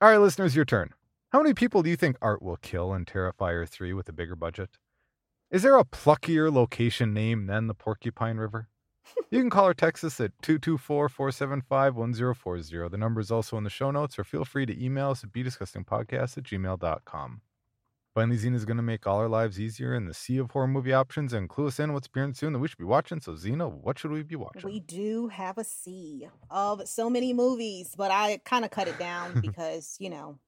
All 0.02 0.10
right, 0.10 0.18
listeners, 0.18 0.56
your 0.56 0.66
turn. 0.66 0.94
How 1.32 1.42
many 1.42 1.54
people 1.54 1.84
do 1.84 1.90
you 1.90 1.96
think 1.96 2.18
art 2.22 2.42
will 2.42 2.58
kill 2.58 2.94
in 2.94 3.06
Terrifier 3.06 3.68
3 3.68 3.94
with 3.94 4.10
a 4.10 4.14
bigger 4.14 4.36
budget? 4.36 4.78
Is 5.52 5.64
there 5.64 5.78
a 5.78 5.84
pluckier 5.86 6.52
location 6.52 7.14
name 7.14 7.46
than 7.48 7.68
the 7.68 7.74
Porcupine 7.74 8.38
River? 8.38 8.68
You 9.30 9.40
can 9.40 9.50
call 9.50 9.68
or 9.68 9.74
text 9.74 10.04
us 10.04 10.20
at 10.20 10.32
224 10.42 11.08
475 11.10 11.96
1040. 11.96 12.90
The 12.90 12.98
number 12.98 13.22
is 13.22 13.32
also 13.32 13.58
in 13.58 13.64
the 13.64 13.70
show 13.70 13.90
notes, 13.92 14.20
or 14.20 14.24
feel 14.26 14.44
free 14.44 14.66
to 14.66 14.84
email 14.84 15.12
us 15.12 15.24
at 15.24 15.32
bedisgustingpodcast 15.32 16.38
at 16.38 16.44
gmail.com. 16.44 17.42
Finally, 18.18 18.38
Zena 18.38 18.56
is 18.56 18.66
going 18.66 18.78
to 18.78 18.82
make 18.84 19.06
all 19.06 19.20
our 19.20 19.28
lives 19.28 19.62
easier 19.62 19.94
in 19.94 20.06
the 20.08 20.14
sea 20.16 20.40
of 20.40 20.50
horror 20.50 20.66
movie 20.68 20.92
options 20.92 21.34
and 21.34 21.48
clue 21.48 21.68
us 21.68 21.80
in 21.80 21.94
what's 21.94 22.08
appearing 22.08 22.34
soon 22.34 22.52
that 22.52 22.58
we 22.58 22.68
should 22.68 22.80
be 22.80 22.84
watching. 22.84 23.22
So, 23.22 23.36
Zena, 23.36 23.70
what 23.70 24.00
should 24.00 24.10
we 24.10 24.24
be 24.24 24.36
watching? 24.36 24.64
We 24.64 24.80
do 24.80 25.28
have 25.28 25.60
a 25.60 25.64
sea 25.64 26.28
of 26.50 26.88
so 26.88 27.12
many 27.12 27.32
movies, 27.32 27.94
but 27.96 28.10
I 28.10 28.42
kind 28.44 28.66
of 28.66 28.72
cut 28.72 28.88
it 28.88 28.98
down 28.98 29.40
because, 29.42 29.98
you 30.00 30.10
know, 30.10 30.40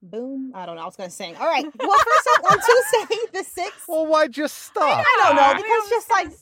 boom. 0.00 0.52
I 0.54 0.64
don't 0.64 0.76
know. 0.76 0.82
I 0.82 0.86
was 0.86 0.96
going 0.96 1.10
to 1.10 1.14
sing. 1.14 1.36
All 1.36 1.46
right. 1.46 1.62
Well, 1.78 1.90
first 1.98 2.28
up 2.38 2.50
on 2.50 2.56
Tuesday, 3.10 3.16
the 3.34 3.44
6th. 3.44 3.86
Well, 3.86 4.06
why 4.06 4.28
just 4.28 4.56
stop? 4.56 5.04
I 5.06 5.24
don't 5.24 5.36
know, 5.36 5.52
because 5.54 5.90
just 5.90 6.10
like- 6.10 6.32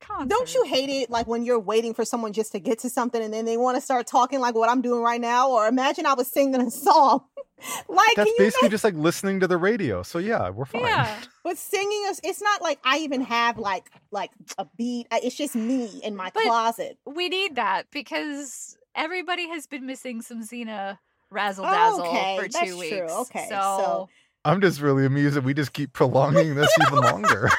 concert. 0.00 0.28
Don't 0.28 0.54
you 0.54 0.64
hate 0.64 0.88
it 0.90 1.10
like 1.10 1.26
when 1.26 1.44
you're 1.44 1.58
waiting 1.60 1.94
for 1.94 2.04
someone 2.04 2.32
just 2.32 2.52
to 2.52 2.58
get 2.58 2.78
to 2.80 2.90
something 2.90 3.22
and 3.22 3.32
then 3.32 3.44
they 3.44 3.56
want 3.56 3.76
to 3.76 3.80
start 3.80 4.06
talking 4.06 4.40
like 4.40 4.54
what 4.54 4.68
I'm 4.68 4.82
doing 4.82 5.02
right 5.02 5.20
now? 5.20 5.50
Or 5.50 5.66
imagine 5.68 6.06
I 6.06 6.14
was 6.14 6.26
singing 6.28 6.60
a 6.60 6.70
song. 6.70 7.24
like, 7.88 8.16
That's 8.16 8.26
can 8.26 8.26
you 8.26 8.34
basically 8.38 8.68
just 8.70 8.84
like 8.84 8.94
listening 8.94 9.40
to 9.40 9.46
the 9.46 9.56
radio. 9.58 10.02
So, 10.02 10.18
yeah, 10.18 10.48
we're 10.50 10.64
fine. 10.64 10.82
Yeah. 10.82 11.14
But 11.44 11.58
singing 11.58 12.04
is 12.08 12.20
it's 12.24 12.42
not 12.42 12.62
like 12.62 12.78
I 12.84 12.98
even 12.98 13.20
have 13.22 13.58
like 13.58 13.90
like 14.10 14.30
a 14.58 14.66
beat. 14.76 15.06
It's 15.12 15.36
just 15.36 15.54
me 15.54 16.00
in 16.02 16.16
my 16.16 16.30
But- 16.34 16.44
closet. 16.44 16.98
We 17.06 17.28
need 17.28 17.56
that 17.56 17.90
because 17.90 18.76
everybody 18.94 19.48
has 19.48 19.66
been 19.66 19.86
missing 19.86 20.22
some 20.22 20.42
Zena 20.42 20.98
razzle 21.30 21.64
dazzle 21.64 22.06
Okay, 22.06 22.36
for 22.38 22.44
two 22.46 22.50
that's 22.52 22.74
weeks. 22.74 22.96
true. 22.96 23.20
Okay, 23.22 23.46
So, 23.48 23.54
so- 23.60 24.08
I'm 24.44 24.62
just 24.62 24.80
really 24.80 25.04
amused 25.04 25.36
that 25.36 25.44
we 25.44 25.52
just 25.52 25.74
keep 25.74 25.92
prolonging 25.92 26.54
this 26.54 26.70
even 26.80 27.00
longer. 27.00 27.50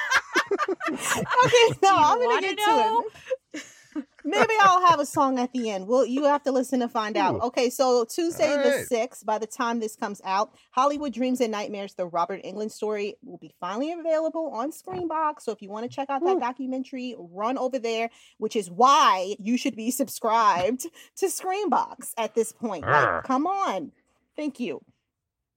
Okay, 0.94 1.80
no, 1.84 1.96
I'm 1.96 2.20
gonna 2.20 2.42
get 2.42 2.58
know? 2.58 3.04
to 3.04 3.58
it. 3.58 3.64
Maybe 4.24 4.54
I'll 4.62 4.86
have 4.86 5.00
a 5.00 5.06
song 5.06 5.40
at 5.40 5.52
the 5.52 5.70
end. 5.70 5.88
Well, 5.88 6.06
you 6.06 6.24
have 6.26 6.44
to 6.44 6.52
listen 6.52 6.80
to 6.82 6.88
find 6.88 7.18
out. 7.18 7.36
Ooh. 7.36 7.48
Okay, 7.48 7.70
so 7.70 8.06
Tuesday 8.06 8.50
the 8.50 8.86
6th, 8.90 9.26
by 9.26 9.38
the 9.38 9.48
time 9.48 9.80
this 9.80 9.96
comes 9.96 10.22
out, 10.24 10.54
Hollywood 10.72 11.14
Dreams 11.14 11.42
and 11.42 11.52
Nightmares, 11.52 11.96
the 11.96 12.06
Robert 12.06 12.44
Englund 12.44 12.72
story, 12.72 13.16
will 13.24 13.40
be 13.40 13.54
finally 13.60 13.92
available 13.92 14.52
on 14.54 14.72
Screambox. 14.72 15.42
So 15.42 15.52
if 15.52 15.62
you 15.62 15.70
want 15.70 15.90
to 15.90 15.94
check 15.94 16.10
out 16.10 16.24
that 16.24 16.36
Woo. 16.36 16.40
documentary, 16.40 17.16
run 17.18 17.58
over 17.58 17.80
there, 17.80 18.10
which 18.38 18.56
is 18.56 18.70
why 18.70 19.36
you 19.40 19.58
should 19.58 19.76
be 19.76 19.92
subscribed 19.92 20.86
to 21.18 21.26
Screambox 21.26 22.14
at 22.18 22.36
this 22.36 22.54
point. 22.54 22.86
Like, 22.86 23.24
come 23.24 23.48
on. 23.48 23.92
Thank 24.36 24.60
you. 24.60 24.82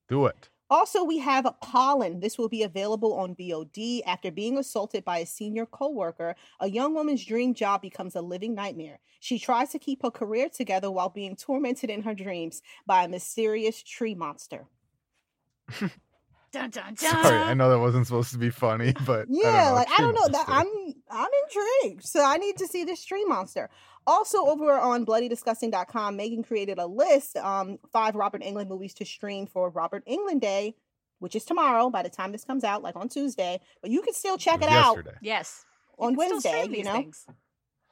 Do 0.09 0.27
it. 0.27 0.49
Also, 0.71 1.05
we 1.05 1.19
have 1.19 1.47
Pollen. 1.61 2.21
This 2.21 2.39
will 2.39 2.49
be 2.49 2.63
available 2.63 3.15
on 3.15 3.35
VOD. 3.35 4.01
After 4.07 4.31
being 4.31 4.57
assaulted 4.57 5.05
by 5.05 5.19
a 5.19 5.27
senior 5.27 5.67
coworker, 5.67 6.35
a 6.61 6.69
young 6.71 6.95
woman's 6.95 7.25
dream 7.25 7.55
job 7.55 7.83
becomes 7.83 8.17
a 8.17 8.23
living 8.23 8.55
nightmare. 8.55 9.01
She 9.21 9.39
tries 9.39 9.71
to 9.71 9.79
keep 9.79 10.03
her 10.03 10.11
career 10.11 10.49
together 10.49 10.91
while 10.91 11.11
being 11.11 11.37
tormented 11.37 11.91
in 11.91 12.03
her 12.03 12.15
dreams 12.15 12.63
by 12.87 13.05
a 13.05 13.09
mysterious 13.09 13.83
tree 13.83 14.15
monster. 14.15 14.67
dun 16.55 16.71
dun 16.71 16.71
dun. 16.71 16.97
Sorry, 16.97 17.39
I 17.39 17.55
know 17.55 17.69
that 17.69 17.79
wasn't 17.79 18.07
supposed 18.07 18.33
to 18.33 18.39
be 18.39 18.51
funny, 18.51 18.95
but 19.05 19.27
Yeah, 19.29 19.71
like 19.73 19.89
I 19.91 19.99
don't 19.99 20.15
know 20.15 20.29
that. 20.29 20.47
I'm 20.49 20.67
I'm 21.11 21.29
intrigued. 21.45 22.05
So 22.05 22.25
I 22.25 22.39
need 22.39 22.57
to 22.59 22.67
see 22.67 22.85
this 22.85 23.05
tree 23.05 23.25
monster. 23.25 23.71
Also 24.07 24.47
over 24.47 24.73
on 24.73 25.07
bloodydisgusting.com, 25.07 26.17
Meagan 26.17 26.43
created 26.43 26.79
a 26.79 26.87
list 26.87 27.37
um 27.37 27.79
five 27.93 28.15
Robert 28.15 28.43
Englund 28.43 28.69
movies 28.69 28.95
to 28.95 29.05
stream 29.05 29.47
for 29.47 29.71
Robert 29.71 30.05
Englund 30.07 30.41
Day, 30.41 30.75
which 31.19 31.35
is 31.35 31.45
tomorrow 31.45 31.91
by 31.91 32.03
the 32.03 32.11
time 32.11 32.33
this 32.33 32.45
comes 32.45 32.65
out, 32.65 32.83
like 32.83 32.97
on 32.97 33.09
Tuesday. 33.09 33.61
But 33.81 33.91
you 33.91 34.03
can 34.03 34.15
still 34.15 34.37
check 34.37 34.61
was 34.61 34.69
it 34.69 34.73
out. 34.73 34.99
Yes. 35.23 35.65
On 35.99 36.17
can 36.17 36.17
Wednesday, 36.17 36.67
you 36.71 36.85
know. 36.85 36.93
things. 36.93 37.25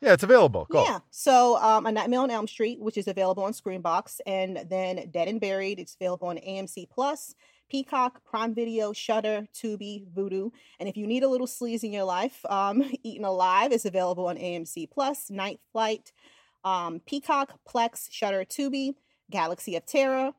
Yeah, 0.01 0.15
it's 0.15 0.25
available. 0.25 0.67
Go. 0.71 0.83
Yeah. 0.85 0.99
So 1.11 1.57
um 1.63 1.87
A 1.87 1.93
Nightmare 1.93 2.21
on 2.21 2.31
Elm 2.31 2.49
Street, 2.49 2.81
which 2.81 2.99
is 2.99 3.07
available 3.07 3.45
on 3.45 3.53
Screambox, 3.53 4.21
and 4.27 4.67
then 4.69 5.09
Dead 5.11 5.29
and 5.29 5.41
Buried, 5.41 5.79
it's 5.79 5.95
available 5.95 6.29
on 6.29 6.39
AMC 6.39 6.91
Plus, 6.91 7.35
Peacock, 7.73 8.23
Prime 8.23 8.55
Video, 8.55 8.93
Shudder, 8.93 9.49
Tubi, 9.55 10.05
Vudu. 10.13 10.51
And 10.79 10.91
if 10.91 10.97
you 10.99 11.07
need 11.07 11.23
a 11.23 11.29
little 11.29 11.47
sleaze 11.47 11.83
in 11.83 11.91
your 11.91 12.05
life, 12.05 12.45
um, 12.51 12.85
Eaten 13.03 13.25
Alive 13.25 13.73
is 13.73 13.87
available 13.87 14.27
on 14.27 14.37
AMC 14.37 14.91
Plus, 14.91 15.31
Night 15.31 15.59
Flight, 15.73 16.13
um, 16.65 17.01
Peacock, 17.07 17.59
Plex, 17.67 18.09
Shudder, 18.11 18.45
Tubi, 18.45 18.93
Galaxy 19.31 19.75
of 19.75 19.87
Terror. 19.87 20.33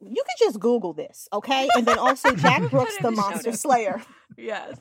You 0.00 0.22
can 0.22 0.36
just 0.38 0.60
Google 0.60 0.92
this, 0.92 1.28
okay? 1.32 1.68
And 1.74 1.84
then 1.84 1.98
also 1.98 2.32
Jack 2.36 2.70
Brooks, 2.70 2.96
the 2.98 3.08
in 3.08 3.14
the 3.16 3.20
show 3.22 3.28
Monster. 3.28 3.52
Slayer. 3.54 4.00
Yes. 4.36 4.78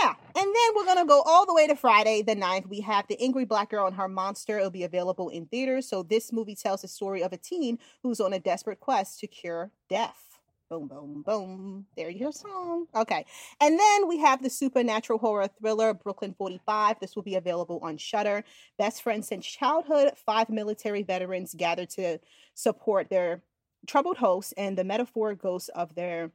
Yeah. 0.00 0.14
And 0.34 0.44
then 0.44 0.74
we're 0.74 0.86
going 0.86 0.98
to 0.98 1.04
go 1.04 1.22
all 1.24 1.46
the 1.46 1.54
way 1.54 1.68
to 1.68 1.76
Friday 1.76 2.22
the 2.22 2.34
9th. 2.34 2.66
We 2.68 2.80
have 2.80 3.06
The 3.06 3.22
Angry 3.22 3.44
Black 3.44 3.70
Girl 3.70 3.86
and 3.86 3.94
Her 3.94 4.08
Monster. 4.08 4.58
It'll 4.58 4.70
be 4.70 4.82
available 4.82 5.28
in 5.28 5.46
theaters. 5.46 5.88
So 5.88 6.02
this 6.02 6.32
movie 6.32 6.56
tells 6.56 6.82
the 6.82 6.88
story 6.88 7.22
of 7.22 7.32
a 7.32 7.36
teen 7.36 7.78
who's 8.02 8.18
on 8.18 8.32
a 8.32 8.40
desperate 8.40 8.80
quest 8.80 9.20
to 9.20 9.28
cure 9.28 9.70
death. 9.88 10.25
Boom, 10.68 10.88
boom, 10.88 11.22
boom. 11.24 11.86
There's 11.96 12.16
your 12.16 12.32
song. 12.32 12.86
Okay. 12.94 13.24
And 13.60 13.78
then 13.78 14.08
we 14.08 14.18
have 14.18 14.42
the 14.42 14.50
supernatural 14.50 15.20
horror 15.20 15.48
thriller 15.60 15.94
Brooklyn 15.94 16.34
45. 16.36 16.98
This 16.98 17.14
will 17.14 17.22
be 17.22 17.36
available 17.36 17.78
on 17.84 17.96
Shudder. 17.96 18.42
Best 18.76 19.02
friends 19.02 19.28
since 19.28 19.46
childhood, 19.46 20.12
five 20.16 20.48
military 20.50 21.04
veterans 21.04 21.54
gather 21.56 21.86
to 21.86 22.18
support 22.54 23.08
their 23.10 23.42
troubled 23.86 24.16
hosts, 24.16 24.52
and 24.56 24.76
the 24.76 24.82
metaphor 24.82 25.36
ghosts 25.36 25.68
of 25.68 25.94
their 25.94 26.32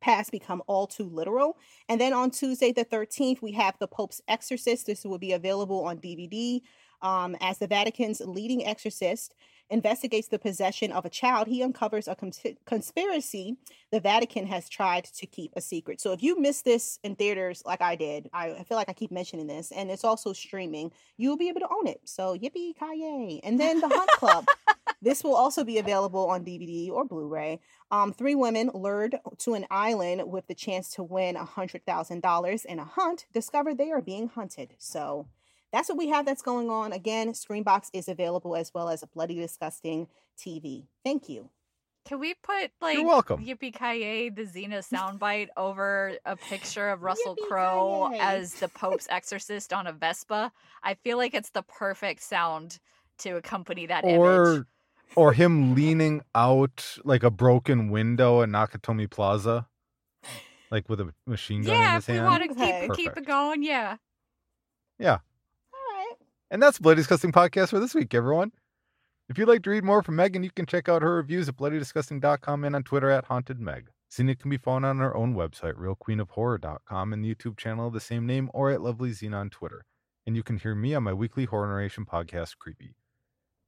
past 0.00 0.32
become 0.32 0.62
all 0.66 0.88
too 0.88 1.08
literal. 1.08 1.56
And 1.88 2.00
then 2.00 2.12
on 2.12 2.32
Tuesday, 2.32 2.72
the 2.72 2.84
13th, 2.84 3.40
we 3.40 3.52
have 3.52 3.76
The 3.78 3.86
Pope's 3.86 4.20
Exorcist. 4.26 4.86
This 4.86 5.04
will 5.04 5.18
be 5.18 5.32
available 5.32 5.84
on 5.84 5.98
DVD. 5.98 6.60
Um, 7.02 7.34
as 7.40 7.58
the 7.58 7.66
Vatican's 7.66 8.20
leading 8.20 8.66
exorcist 8.66 9.34
investigates 9.70 10.28
the 10.28 10.38
possession 10.38 10.92
of 10.92 11.04
a 11.04 11.10
child, 11.10 11.48
he 11.48 11.62
uncovers 11.62 12.08
a 12.08 12.14
cons- 12.14 12.40
conspiracy 12.66 13.56
the 13.90 14.00
Vatican 14.00 14.46
has 14.46 14.68
tried 14.68 15.04
to 15.04 15.26
keep 15.26 15.52
a 15.56 15.60
secret. 15.60 16.00
So 16.00 16.12
if 16.12 16.22
you 16.22 16.38
missed 16.38 16.64
this 16.64 16.98
in 17.02 17.16
theaters 17.16 17.62
like 17.64 17.80
I 17.80 17.96
did, 17.96 18.28
I, 18.32 18.50
I 18.50 18.62
feel 18.64 18.76
like 18.76 18.88
I 18.88 18.92
keep 18.92 19.10
mentioning 19.10 19.46
this, 19.46 19.72
and 19.72 19.90
it's 19.90 20.04
also 20.04 20.32
streaming, 20.32 20.92
you'll 21.16 21.36
be 21.36 21.48
able 21.48 21.60
to 21.60 21.68
own 21.68 21.86
it. 21.86 22.00
So 22.04 22.36
yippee 22.36 22.74
ki 22.78 23.40
And 23.42 23.58
then 23.58 23.80
The 23.80 23.88
Hunt 23.88 24.10
Club. 24.10 24.46
this 25.02 25.24
will 25.24 25.34
also 25.34 25.64
be 25.64 25.78
available 25.78 26.26
on 26.26 26.44
DVD 26.44 26.90
or 26.90 27.04
Blu-ray. 27.04 27.60
Um, 27.90 28.12
three 28.12 28.34
women 28.34 28.70
lured 28.74 29.18
to 29.38 29.54
an 29.54 29.66
island 29.70 30.30
with 30.30 30.46
the 30.46 30.54
chance 30.54 30.90
to 30.94 31.02
win 31.02 31.36
$100,000 31.36 32.64
in 32.64 32.78
a 32.78 32.84
hunt 32.84 33.26
discover 33.32 33.74
they 33.74 33.90
are 33.90 34.02
being 34.02 34.28
hunted. 34.28 34.74
So 34.78 35.26
that's 35.72 35.88
what 35.88 35.98
we 35.98 36.08
have 36.08 36.26
that's 36.26 36.42
going 36.42 36.70
on. 36.70 36.92
Again, 36.92 37.32
Screambox 37.32 37.90
is 37.92 38.08
available 38.08 38.56
as 38.56 38.72
well 38.74 38.88
as 38.88 39.02
a 39.02 39.06
Bloody 39.06 39.36
Disgusting 39.36 40.08
TV. 40.38 40.84
Thank 41.04 41.28
you. 41.28 41.50
Can 42.06 42.18
we 42.18 42.34
put 42.34 42.70
like 42.80 42.96
You're 42.96 43.06
welcome. 43.06 43.44
Yippee 43.44 43.74
Ki 43.74 44.30
the 44.30 44.46
Zena 44.46 44.78
soundbite 44.78 45.48
over 45.56 46.16
a 46.24 46.34
picture 46.34 46.88
of 46.88 47.02
Russell 47.02 47.36
Crowe 47.36 48.10
as 48.18 48.54
the 48.54 48.68
Pope's 48.68 49.06
exorcist 49.10 49.72
on 49.72 49.86
a 49.86 49.92
Vespa? 49.92 50.50
I 50.82 50.94
feel 50.94 51.18
like 51.18 51.34
it's 51.34 51.50
the 51.50 51.62
perfect 51.62 52.22
sound 52.22 52.78
to 53.18 53.36
accompany 53.36 53.86
that 53.86 54.04
image. 54.04 54.18
Or 54.18 54.66
or 55.14 55.32
him 55.34 55.74
leaning 55.74 56.22
out 56.34 56.96
like 57.04 57.22
a 57.22 57.30
broken 57.30 57.90
window 57.90 58.40
in 58.40 58.50
Nakatomi 58.50 59.10
Plaza, 59.10 59.68
like 60.70 60.88
with 60.88 61.00
a 61.00 61.12
machine 61.26 61.62
gun 61.64 61.74
in 61.74 61.80
Yeah, 61.80 61.94
his 61.96 62.08
if 62.08 62.14
we 62.14 62.20
want 62.22 62.42
to 62.44 62.50
Okay. 62.50 62.86
keep 62.88 62.96
keep 62.96 63.16
it 63.16 63.26
going, 63.26 63.62
yeah. 63.62 63.96
All 65.00 65.06
right. 65.06 65.20
And 66.50 66.60
that's 66.60 66.80
Bloody 66.80 66.96
Disgusting 66.96 67.30
Podcast 67.30 67.68
for 67.68 67.78
this 67.78 67.94
week, 67.94 68.12
everyone. 68.12 68.50
If 69.28 69.38
you'd 69.38 69.46
like 69.46 69.62
to 69.62 69.70
read 69.70 69.84
more 69.84 70.02
from 70.02 70.16
Meagan, 70.16 70.42
you 70.42 70.50
can 70.50 70.66
check 70.66 70.88
out 70.88 71.00
her 71.00 71.14
reviews 71.14 71.48
at 71.48 71.56
bloodydisgusting.com 71.56 72.64
and 72.64 72.74
on 72.74 72.82
Twitter 72.82 73.08
at 73.08 73.28
hauntedmeg. 73.28 73.84
Zena 74.12 74.34
can 74.34 74.50
be 74.50 74.56
found 74.56 74.84
on 74.84 75.00
our 75.00 75.16
own 75.16 75.36
website, 75.36 75.74
realqueenofhorror.com, 75.74 77.12
and 77.12 77.24
the 77.24 77.32
YouTube 77.32 77.56
channel 77.56 77.86
of 77.86 77.92
the 77.92 78.00
same 78.00 78.26
name, 78.26 78.50
or 78.52 78.72
at 78.72 78.80
Lovely 78.80 79.12
Zena 79.12 79.36
on 79.36 79.50
Twitter. 79.50 79.84
And 80.26 80.34
you 80.34 80.42
can 80.42 80.58
hear 80.58 80.74
me 80.74 80.92
on 80.92 81.04
my 81.04 81.12
weekly 81.12 81.44
horror 81.44 81.68
narration 81.68 82.04
podcast, 82.04 82.58
Creepy. 82.58 82.96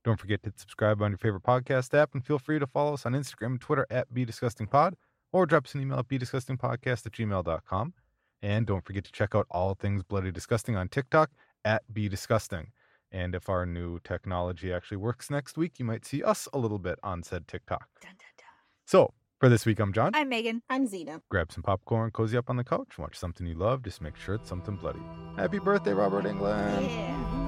Don't 0.03 0.19
forget 0.19 0.43
to 0.43 0.53
subscribe 0.57 1.01
on 1.01 1.13
your 1.13 1.19
favorite 1.19 1.45
podcast 1.45 1.97
app, 1.97 2.15
and 2.15 2.27
feel 2.27 2.41
free 2.41 2.59
to 2.59 2.67
follow 2.67 2.95
us 2.95 3.07
on 3.07 3.13
Instagram 3.13 3.53
and 3.53 3.61
Twitter 3.61 3.87
at 3.89 4.13
BeDisgustingPod, 4.13 4.95
or 5.31 5.47
drop 5.47 5.67
us 5.67 5.77
an 5.77 5.83
email 5.83 6.01
at 6.01 6.09
BeDisgustingPodcast 6.09 7.07
at 7.07 7.13
gmail.com. 7.13 7.95
And 8.43 8.67
don't 8.67 8.85
forget 8.85 9.05
to 9.05 9.13
check 9.13 9.37
out 9.37 9.47
all 9.53 9.75
things 9.77 10.03
Bloody 10.03 10.33
Disgusting 10.33 10.75
on 10.75 10.89
TikTok 10.89 11.31
at 11.65 11.83
Be 11.93 12.09
Disgusting. 12.09 12.69
And 13.11 13.35
if 13.35 13.49
our 13.49 13.67
new 13.67 13.99
technology 14.01 14.73
actually 14.73 14.97
works 14.97 15.31
next 15.31 15.57
week, 15.57 15.79
you 15.79 15.85
might 15.85 16.05
see 16.05 16.23
us 16.23 16.49
a 16.53 16.59
little 16.59 16.79
bit 16.79 16.99
on 17.03 17.23
said 17.23 17.47
TikTok. 17.47 17.87
Dun, 18.01 18.13
dun, 18.13 18.29
dun. 18.39 18.47
So, 18.87 19.13
for 19.39 19.49
this 19.49 19.67
week, 19.67 19.81
I'm 19.81 19.93
Jon. 19.93 20.13
I'm 20.15 20.29
Meagan. 20.29 20.63
I'm 20.71 20.87
Zena. 20.87 21.21
Grab 21.29 21.53
some 21.53 21.63
popcorn, 21.63 22.11
cozy 22.11 22.37
up 22.37 22.49
on 22.49 22.57
the 22.57 22.65
couch, 22.65 22.97
watch 22.99 23.19
something 23.19 23.47
you 23.47 23.55
love. 23.55 23.83
Just 23.83 24.01
make 24.01 24.17
sure 24.17 24.37
it's 24.37 24.49
something 24.49 24.77
bloody. 24.77 25.03
Happy 25.37 25.59
birthday, 25.59 25.93
Robert 25.93 26.25
Englund. 26.25 26.83
Yeah. 26.83 27.42